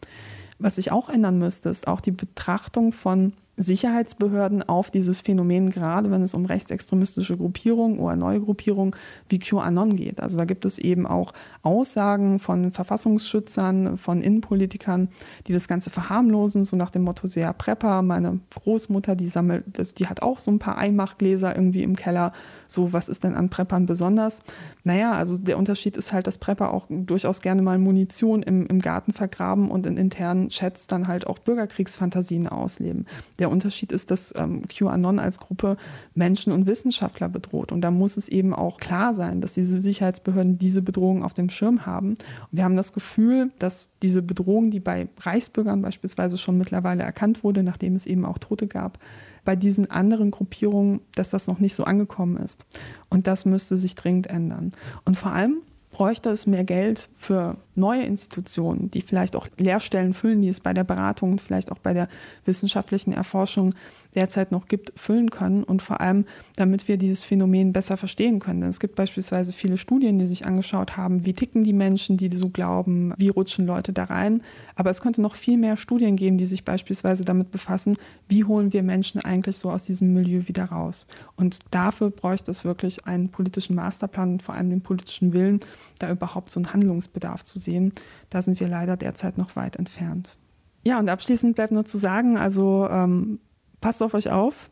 Was 0.58 0.76
sich 0.76 0.92
auch 0.92 1.10
ändern 1.10 1.38
müsste, 1.38 1.70
ist 1.70 1.88
auch 1.88 2.00
die 2.00 2.12
Betrachtung 2.12 2.94
von 2.94 3.34
Sicherheitsbehörden 3.60 4.64
auf 4.64 4.90
dieses 4.90 5.20
Phänomen, 5.20 5.70
gerade 5.70 6.10
wenn 6.12 6.22
es 6.22 6.34
um 6.34 6.46
rechtsextremistische 6.46 7.36
Gruppierungen 7.36 8.00
oder 8.00 8.16
neue 8.16 8.40
Gruppierungen 8.40 8.96
wie 9.28 9.38
QAnon 9.38 9.98
geht. 9.98 10.22
Also 10.22 10.38
da 10.38 10.46
gibt 10.46 10.64
es 10.64 10.80
eben 10.80 11.06
auch 11.06 11.34
Aussagen 11.62 12.40
von 12.40 12.72
Verfassungsschützern, 12.72 13.98
von 13.98 14.22
Innenpolitikern, 14.22 15.10
die 15.46 15.54
das 15.54 15.68
Ganze 15.68 15.90
verharmlosen, 15.90 16.64
so 16.64 16.78
nach 16.78 16.90
dem 16.90 17.04
Motto, 17.04 17.28
sehr 17.28 17.52
Prepper, 17.52 18.02
meine 18.02 18.40
Großmutter, 18.56 19.16
die 19.16 19.28
sammelt, 19.28 20.00
die 20.00 20.08
hat 20.08 20.22
auch 20.22 20.40
so 20.40 20.52
ein 20.52 20.60
paar 20.60 20.78
Einmachgläser 20.78 21.54
irgendwie 21.54 21.84
im 21.84 21.98
Keller. 21.98 22.32
So, 22.68 22.94
was 22.94 23.10
ist 23.10 23.26
denn 23.26 23.36
an 23.36 23.50
Preppern 23.50 23.86
besonders? 23.86 24.42
Naja, 24.84 25.14
also 25.14 25.38
der 25.38 25.58
Unterschied 25.58 25.98
ist 25.98 26.14
halt, 26.14 26.28
dass 26.28 26.38
Prepper 26.38 26.74
auch 26.74 26.86
durchaus 26.90 27.42
gerne 27.42 27.62
mal 27.62 27.78
Munition 27.78 28.42
im, 28.42 28.68
im 28.68 28.80
Garten 28.80 29.12
vergraben 29.12 29.70
und 29.70 29.86
in 29.86 29.98
internen 29.98 30.50
Chats 30.50 30.88
dann 30.88 31.08
halt 31.08 31.28
auch 31.28 31.40
Bürgerkriegsfantasien 31.40 32.48
ausleben. 32.48 33.06
Der 33.40 33.49
der 33.50 33.54
Unterschied 33.54 33.92
ist, 33.92 34.12
dass 34.12 34.34
ähm, 34.38 34.68
QAnon 34.68 35.20
als 35.20 35.40
Gruppe 35.40 35.78
Menschen 36.14 36.54
und 36.54 36.68
Wissenschaftler 36.68 37.28
bedroht. 37.30 37.72
Und 37.72 37.82
da 37.82 37.92
muss 37.92 38.16
es 38.16 38.30
eben 38.30 38.54
auch 38.54 38.78
klar 38.78 39.14
sein, 39.14 39.42
dass 39.42 39.54
diese 39.54 39.80
Sicherheitsbehörden 39.80 40.58
diese 40.58 40.82
Bedrohung 40.82 41.24
auf 41.24 41.34
dem 41.34 41.50
Schirm 41.50 41.86
haben. 41.86 42.10
Und 42.10 42.20
wir 42.52 42.64
haben 42.64 42.78
das 42.78 42.94
Gefühl, 42.94 43.52
dass 43.60 43.90
diese 44.04 44.22
Bedrohung, 44.22 44.70
die 44.70 44.80
bei 44.80 45.10
Reichsbürgern 45.20 45.82
beispielsweise 45.82 46.38
schon 46.38 46.58
mittlerweile 46.58 47.04
erkannt 47.04 47.44
wurde, 47.44 47.64
nachdem 47.64 47.96
es 47.96 48.06
eben 48.06 48.26
auch 48.26 48.38
Tote 48.38 48.68
gab, 48.68 49.00
bei 49.46 49.56
diesen 49.56 49.90
anderen 49.90 50.32
Gruppierungen, 50.32 51.02
dass 51.16 51.32
das 51.32 51.48
noch 51.48 51.60
nicht 51.60 51.74
so 51.74 51.84
angekommen 51.84 52.38
ist. 52.38 52.66
Und 53.10 53.26
das 53.26 53.46
müsste 53.46 53.78
sich 53.78 53.96
dringend 53.96 54.28
ändern. 54.28 54.74
Und 55.06 55.18
vor 55.18 55.32
allem 55.32 55.62
bräuchte 56.00 56.30
es 56.30 56.48
mehr 56.48 56.64
Geld 56.64 57.10
für 57.18 57.58
neue 57.76 58.04
Institutionen, 58.04 58.90
die 58.90 59.02
vielleicht 59.02 59.36
auch 59.36 59.50
Lehrstellen 59.58 60.14
füllen, 60.14 60.42
die 60.42 60.48
es 60.48 60.62
bei 60.62 60.74
der 60.74 60.86
Beratung 60.86 61.34
und 61.34 61.42
vielleicht 61.42 61.74
auch 61.74 61.78
bei 61.78 61.94
der 61.94 62.08
wissenschaftlichen 62.46 63.12
Erforschung 63.12 63.76
derzeit 64.16 64.52
noch 64.52 64.68
gibt, 64.68 64.94
füllen 65.00 65.30
können 65.30 65.64
und 65.64 65.82
vor 65.82 66.02
allem, 66.02 66.26
damit 66.56 66.88
wir 66.88 66.98
dieses 66.98 67.24
Phänomen 67.24 67.74
besser 67.74 67.98
verstehen 67.98 68.40
können. 68.40 68.62
Denn 68.62 68.70
es 68.70 68.80
gibt 68.80 68.96
beispielsweise 68.96 69.54
viele 69.54 69.78
Studien, 69.78 70.18
die 70.18 70.26
sich 70.26 70.46
angeschaut 70.46 70.98
haben, 70.98 71.26
wie 71.26 71.34
ticken 71.34 71.64
die 71.64 71.74
Menschen, 71.74 72.18
die 72.18 72.36
so 72.36 72.50
glauben, 72.50 73.14
wie 73.18 73.30
rutschen 73.30 73.66
Leute 73.66 73.94
da 73.94 74.06
rein. 74.06 74.42
Aber 74.76 74.90
es 74.90 75.02
könnte 75.02 75.22
noch 75.22 75.36
viel 75.36 75.58
mehr 75.58 75.78
Studien 75.78 76.16
geben, 76.16 76.38
die 76.38 76.46
sich 76.46 76.66
beispielsweise 76.66 77.24
damit 77.24 77.52
befassen, 77.52 77.98
wie 78.28 78.44
holen 78.44 78.74
wir 78.74 78.84
Menschen 78.84 79.22
eigentlich 79.22 79.58
so 79.58 79.70
aus 79.72 79.84
diesem 79.84 80.14
Milieu 80.14 80.48
wieder 80.48 80.66
raus. 80.66 81.06
Und 81.36 81.60
dafür 81.72 82.10
bräuchte 82.10 82.52
es 82.52 82.66
wirklich 82.66 83.06
einen 83.06 83.30
politischen 83.30 83.76
Masterplan 83.76 84.34
und 84.34 84.44
vor 84.44 84.56
allem 84.56 84.70
den 84.70 84.82
politischen 84.82 85.34
Willen, 85.34 85.60
da 86.00 86.12
überhaupt 86.12 86.52
so 86.52 86.60
einen 86.60 86.74
Handlungsbedarf 86.74 87.44
zu 87.44 87.60
sehen. 87.60 87.94
Da 88.30 88.42
sind 88.42 88.60
wir 88.60 88.68
leider 88.68 88.98
derzeit 88.98 89.38
noch 89.38 89.56
weit 89.56 89.76
entfernt. 89.76 90.36
Ja, 90.84 90.98
und 90.98 91.10
abschließend 91.10 91.56
bleibt 91.56 91.74
nur 91.74 91.86
zu 91.86 91.98
sagen, 91.98 92.38
also 92.38 92.88
ähm, 92.90 93.40
passt 93.82 94.04
auf 94.04 94.14
euch 94.14 94.30
auf. 94.30 94.70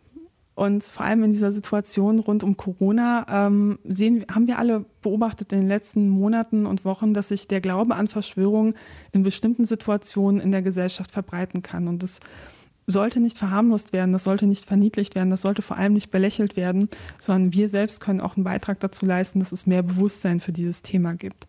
Und 0.55 0.83
vor 0.85 1.05
allem 1.05 1.23
in 1.23 1.31
dieser 1.31 1.51
Situation 1.51 2.17
rund 2.17 2.43
um 2.43 2.57
Corona 2.57 3.27
ähm, 3.29 3.77
sehen, 3.83 4.25
haben 4.31 4.47
wir 4.47 4.57
alle 4.57 4.85
beobachtet 5.03 5.53
in 5.53 5.59
den 5.59 5.67
letzten 5.67 6.09
Monaten 6.09 6.65
und 6.65 6.83
Wochen, 6.83 7.13
dass 7.13 7.27
sich 7.27 7.47
der 7.47 7.61
Glaube 7.61 7.93
an 7.93 8.07
Verschwörungen 8.07 8.73
in 9.11 9.21
bestimmten 9.21 9.65
Situationen 9.65 10.41
in 10.41 10.51
der 10.51 10.63
Gesellschaft 10.63 11.11
verbreiten 11.11 11.61
kann. 11.61 11.87
Und 11.87 12.01
das 12.01 12.21
sollte 12.87 13.19
nicht 13.19 13.37
verharmlost 13.37 13.93
werden, 13.93 14.13
das 14.13 14.23
sollte 14.23 14.47
nicht 14.47 14.65
verniedlicht 14.65 15.13
werden, 15.13 15.29
das 15.29 15.41
sollte 15.43 15.61
vor 15.61 15.77
allem 15.77 15.93
nicht 15.93 16.09
belächelt 16.09 16.55
werden, 16.55 16.89
sondern 17.19 17.53
wir 17.53 17.69
selbst 17.69 17.99
können 17.99 18.21
auch 18.21 18.35
einen 18.35 18.45
Beitrag 18.45 18.79
dazu 18.79 19.05
leisten, 19.05 19.39
dass 19.39 19.51
es 19.51 19.67
mehr 19.67 19.83
Bewusstsein 19.83 20.39
für 20.39 20.53
dieses 20.53 20.81
Thema 20.81 21.13
gibt. 21.13 21.47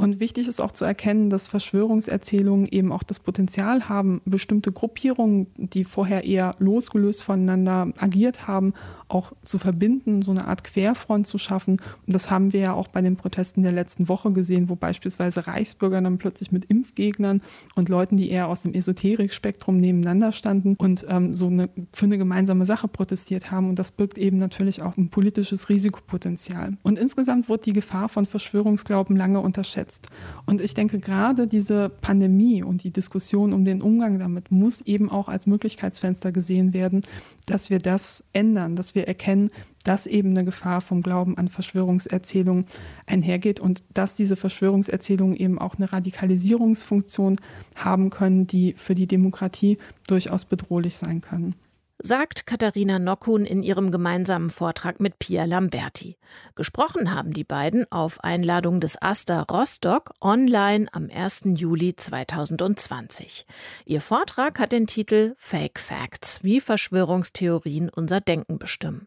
Und 0.00 0.18
wichtig 0.18 0.48
ist 0.48 0.62
auch 0.62 0.72
zu 0.72 0.86
erkennen, 0.86 1.28
dass 1.28 1.46
Verschwörungserzählungen 1.46 2.66
eben 2.68 2.90
auch 2.90 3.02
das 3.02 3.20
Potenzial 3.20 3.90
haben, 3.90 4.22
bestimmte 4.24 4.72
Gruppierungen, 4.72 5.48
die 5.58 5.84
vorher 5.84 6.24
eher 6.24 6.56
losgelöst 6.58 7.22
voneinander 7.22 7.92
agiert 7.98 8.48
haben, 8.48 8.72
auch 9.08 9.32
zu 9.44 9.58
verbinden, 9.58 10.22
so 10.22 10.30
eine 10.30 10.46
Art 10.46 10.64
Querfront 10.64 11.26
zu 11.26 11.36
schaffen. 11.36 11.82
Und 12.06 12.14
das 12.14 12.30
haben 12.30 12.54
wir 12.54 12.60
ja 12.60 12.72
auch 12.72 12.88
bei 12.88 13.02
den 13.02 13.16
Protesten 13.16 13.62
der 13.62 13.72
letzten 13.72 14.08
Woche 14.08 14.32
gesehen, 14.32 14.70
wo 14.70 14.74
beispielsweise 14.74 15.46
Reichsbürger 15.46 16.00
dann 16.00 16.16
plötzlich 16.16 16.50
mit 16.50 16.64
Impfgegnern 16.64 17.42
und 17.74 17.90
Leuten, 17.90 18.16
die 18.16 18.30
eher 18.30 18.48
aus 18.48 18.62
dem 18.62 18.72
Esoterikspektrum 18.72 19.76
nebeneinander 19.76 20.32
standen 20.32 20.76
und 20.76 21.04
ähm, 21.10 21.36
so 21.36 21.48
eine, 21.48 21.68
für 21.92 22.06
eine 22.06 22.16
gemeinsame 22.16 22.64
Sache 22.64 22.88
protestiert 22.88 23.50
haben. 23.50 23.68
Und 23.68 23.78
das 23.78 23.90
birgt 23.90 24.16
eben 24.16 24.38
natürlich 24.38 24.80
auch 24.80 24.96
ein 24.96 25.10
politisches 25.10 25.68
Risikopotenzial. 25.68 26.78
Und 26.82 26.98
insgesamt 26.98 27.50
wird 27.50 27.66
die 27.66 27.74
Gefahr 27.74 28.08
von 28.08 28.24
Verschwörungsglauben 28.24 29.14
lange 29.14 29.40
unterschätzt 29.40 29.89
unterschätzt. 29.90 30.08
Und 30.46 30.60
ich 30.60 30.74
denke, 30.74 30.98
gerade 30.98 31.46
diese 31.46 31.88
Pandemie 31.88 32.62
und 32.62 32.82
die 32.84 32.90
Diskussion 32.90 33.52
um 33.52 33.64
den 33.64 33.82
Umgang 33.82 34.18
damit 34.18 34.50
muss 34.50 34.80
eben 34.82 35.10
auch 35.10 35.28
als 35.28 35.46
Möglichkeitsfenster 35.46 36.32
gesehen 36.32 36.72
werden, 36.72 37.02
dass 37.46 37.70
wir 37.70 37.78
das 37.78 38.24
ändern, 38.32 38.76
dass 38.76 38.94
wir 38.94 39.08
erkennen, 39.08 39.50
dass 39.84 40.06
eben 40.06 40.30
eine 40.30 40.44
Gefahr 40.44 40.80
vom 40.80 41.02
Glauben 41.02 41.38
an 41.38 41.48
Verschwörungserzählungen 41.48 42.66
einhergeht 43.06 43.60
und 43.60 43.82
dass 43.94 44.14
diese 44.14 44.36
Verschwörungserzählungen 44.36 45.36
eben 45.36 45.58
auch 45.58 45.76
eine 45.76 45.92
Radikalisierungsfunktion 45.92 47.36
haben 47.76 48.10
können, 48.10 48.46
die 48.46 48.74
für 48.74 48.94
die 48.94 49.06
Demokratie 49.06 49.78
durchaus 50.06 50.44
bedrohlich 50.44 50.96
sein 50.96 51.20
können 51.20 51.54
sagt 52.02 52.46
Katharina 52.46 52.98
Nockun 52.98 53.44
in 53.44 53.62
ihrem 53.62 53.90
gemeinsamen 53.90 54.50
Vortrag 54.50 55.00
mit 55.00 55.18
Pia 55.18 55.44
Lamberti. 55.44 56.16
Gesprochen 56.54 57.14
haben 57.14 57.32
die 57.32 57.44
beiden 57.44 57.90
auf 57.92 58.24
Einladung 58.24 58.80
des 58.80 59.00
Asta 59.00 59.42
Rostock 59.42 60.12
online 60.20 60.86
am 60.92 61.08
1. 61.12 61.42
Juli 61.56 61.94
2020. 61.94 63.44
Ihr 63.84 64.00
Vortrag 64.00 64.58
hat 64.58 64.72
den 64.72 64.86
Titel 64.86 65.34
Fake 65.36 65.78
Facts, 65.78 66.42
wie 66.42 66.60
Verschwörungstheorien 66.60 67.90
unser 67.90 68.20
Denken 68.20 68.58
bestimmen. 68.58 69.06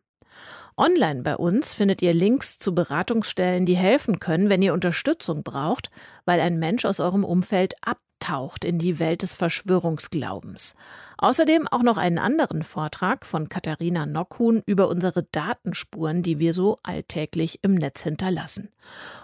Online 0.76 1.22
bei 1.22 1.36
uns 1.36 1.74
findet 1.74 2.02
ihr 2.02 2.14
Links 2.14 2.58
zu 2.58 2.74
Beratungsstellen, 2.74 3.66
die 3.66 3.76
helfen 3.76 4.20
können, 4.20 4.50
wenn 4.50 4.64
ihr 4.64 4.74
Unterstützung 4.74 5.44
braucht, 5.44 5.92
weil 6.26 6.40
ein 6.40 6.58
Mensch 6.58 6.86
aus 6.86 7.00
eurem 7.00 7.24
Umfeld 7.24 7.76
ab 7.82 8.00
abtaucht 8.24 8.64
in 8.64 8.80
die 8.80 9.00
Welt 9.00 9.22
des 9.22 9.34
Verschwörungsglaubens. 9.34 10.76
Außerdem 11.24 11.70
auch 11.70 11.84
noch 11.84 11.96
einen 11.96 12.18
anderen 12.18 12.64
Vortrag 12.64 13.26
von 13.26 13.48
Katharina 13.48 14.06
Nockhuhn 14.06 14.62
über 14.66 14.90
unsere 14.90 15.24
Datenspuren, 15.24 16.22
die 16.22 16.38
wir 16.38 16.52
so 16.52 16.80
alltäglich 16.84 17.60
im 17.62 17.76
Netz 17.76 18.04
hinterlassen. 18.04 18.74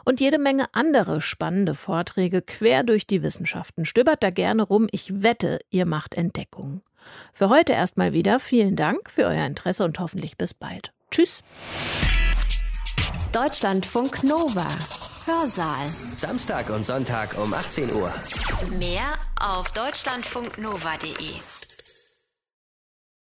Und 0.06 0.22
jede 0.22 0.39
Menge 0.39 0.68
andere 0.72 1.20
spannende 1.20 1.76
Vorträge 1.76 2.41
quer 2.41 2.84
durch 2.84 3.06
die 3.06 3.22
Wissenschaften. 3.22 3.84
Stöbert 3.84 4.24
da 4.24 4.30
gerne 4.30 4.64
rum. 4.64 4.88
Ich 4.93 5.24
wette, 5.24 5.60
ihr 5.72 5.86
macht 5.86 6.16
Entdeckungen. 6.16 6.84
Für 7.34 7.50
heute 7.50 7.74
erstmal 7.74 8.14
wieder 8.14 8.39
vielen 8.39 8.78
Dank 8.78 9.10
für 9.10 9.26
euer 9.26 9.45
Interesse 9.45 9.84
und 9.84 10.00
hoffentlich 10.00 10.38
bis 10.38 10.54
bald. 10.54 10.93
Tschüss. 11.12 11.43
Deutschlandfunk 13.34 14.24
Nova. 14.24 14.68
Hörsaal. 15.26 15.88
Samstag 16.16 16.70
und 16.70 16.86
Sonntag 16.86 17.38
um 17.38 17.54
18 17.54 17.93
Uhr. 17.93 18.14
Mehr 18.78 19.16
auf 19.41 19.70
deutschlandfunknova.de. 19.72 21.59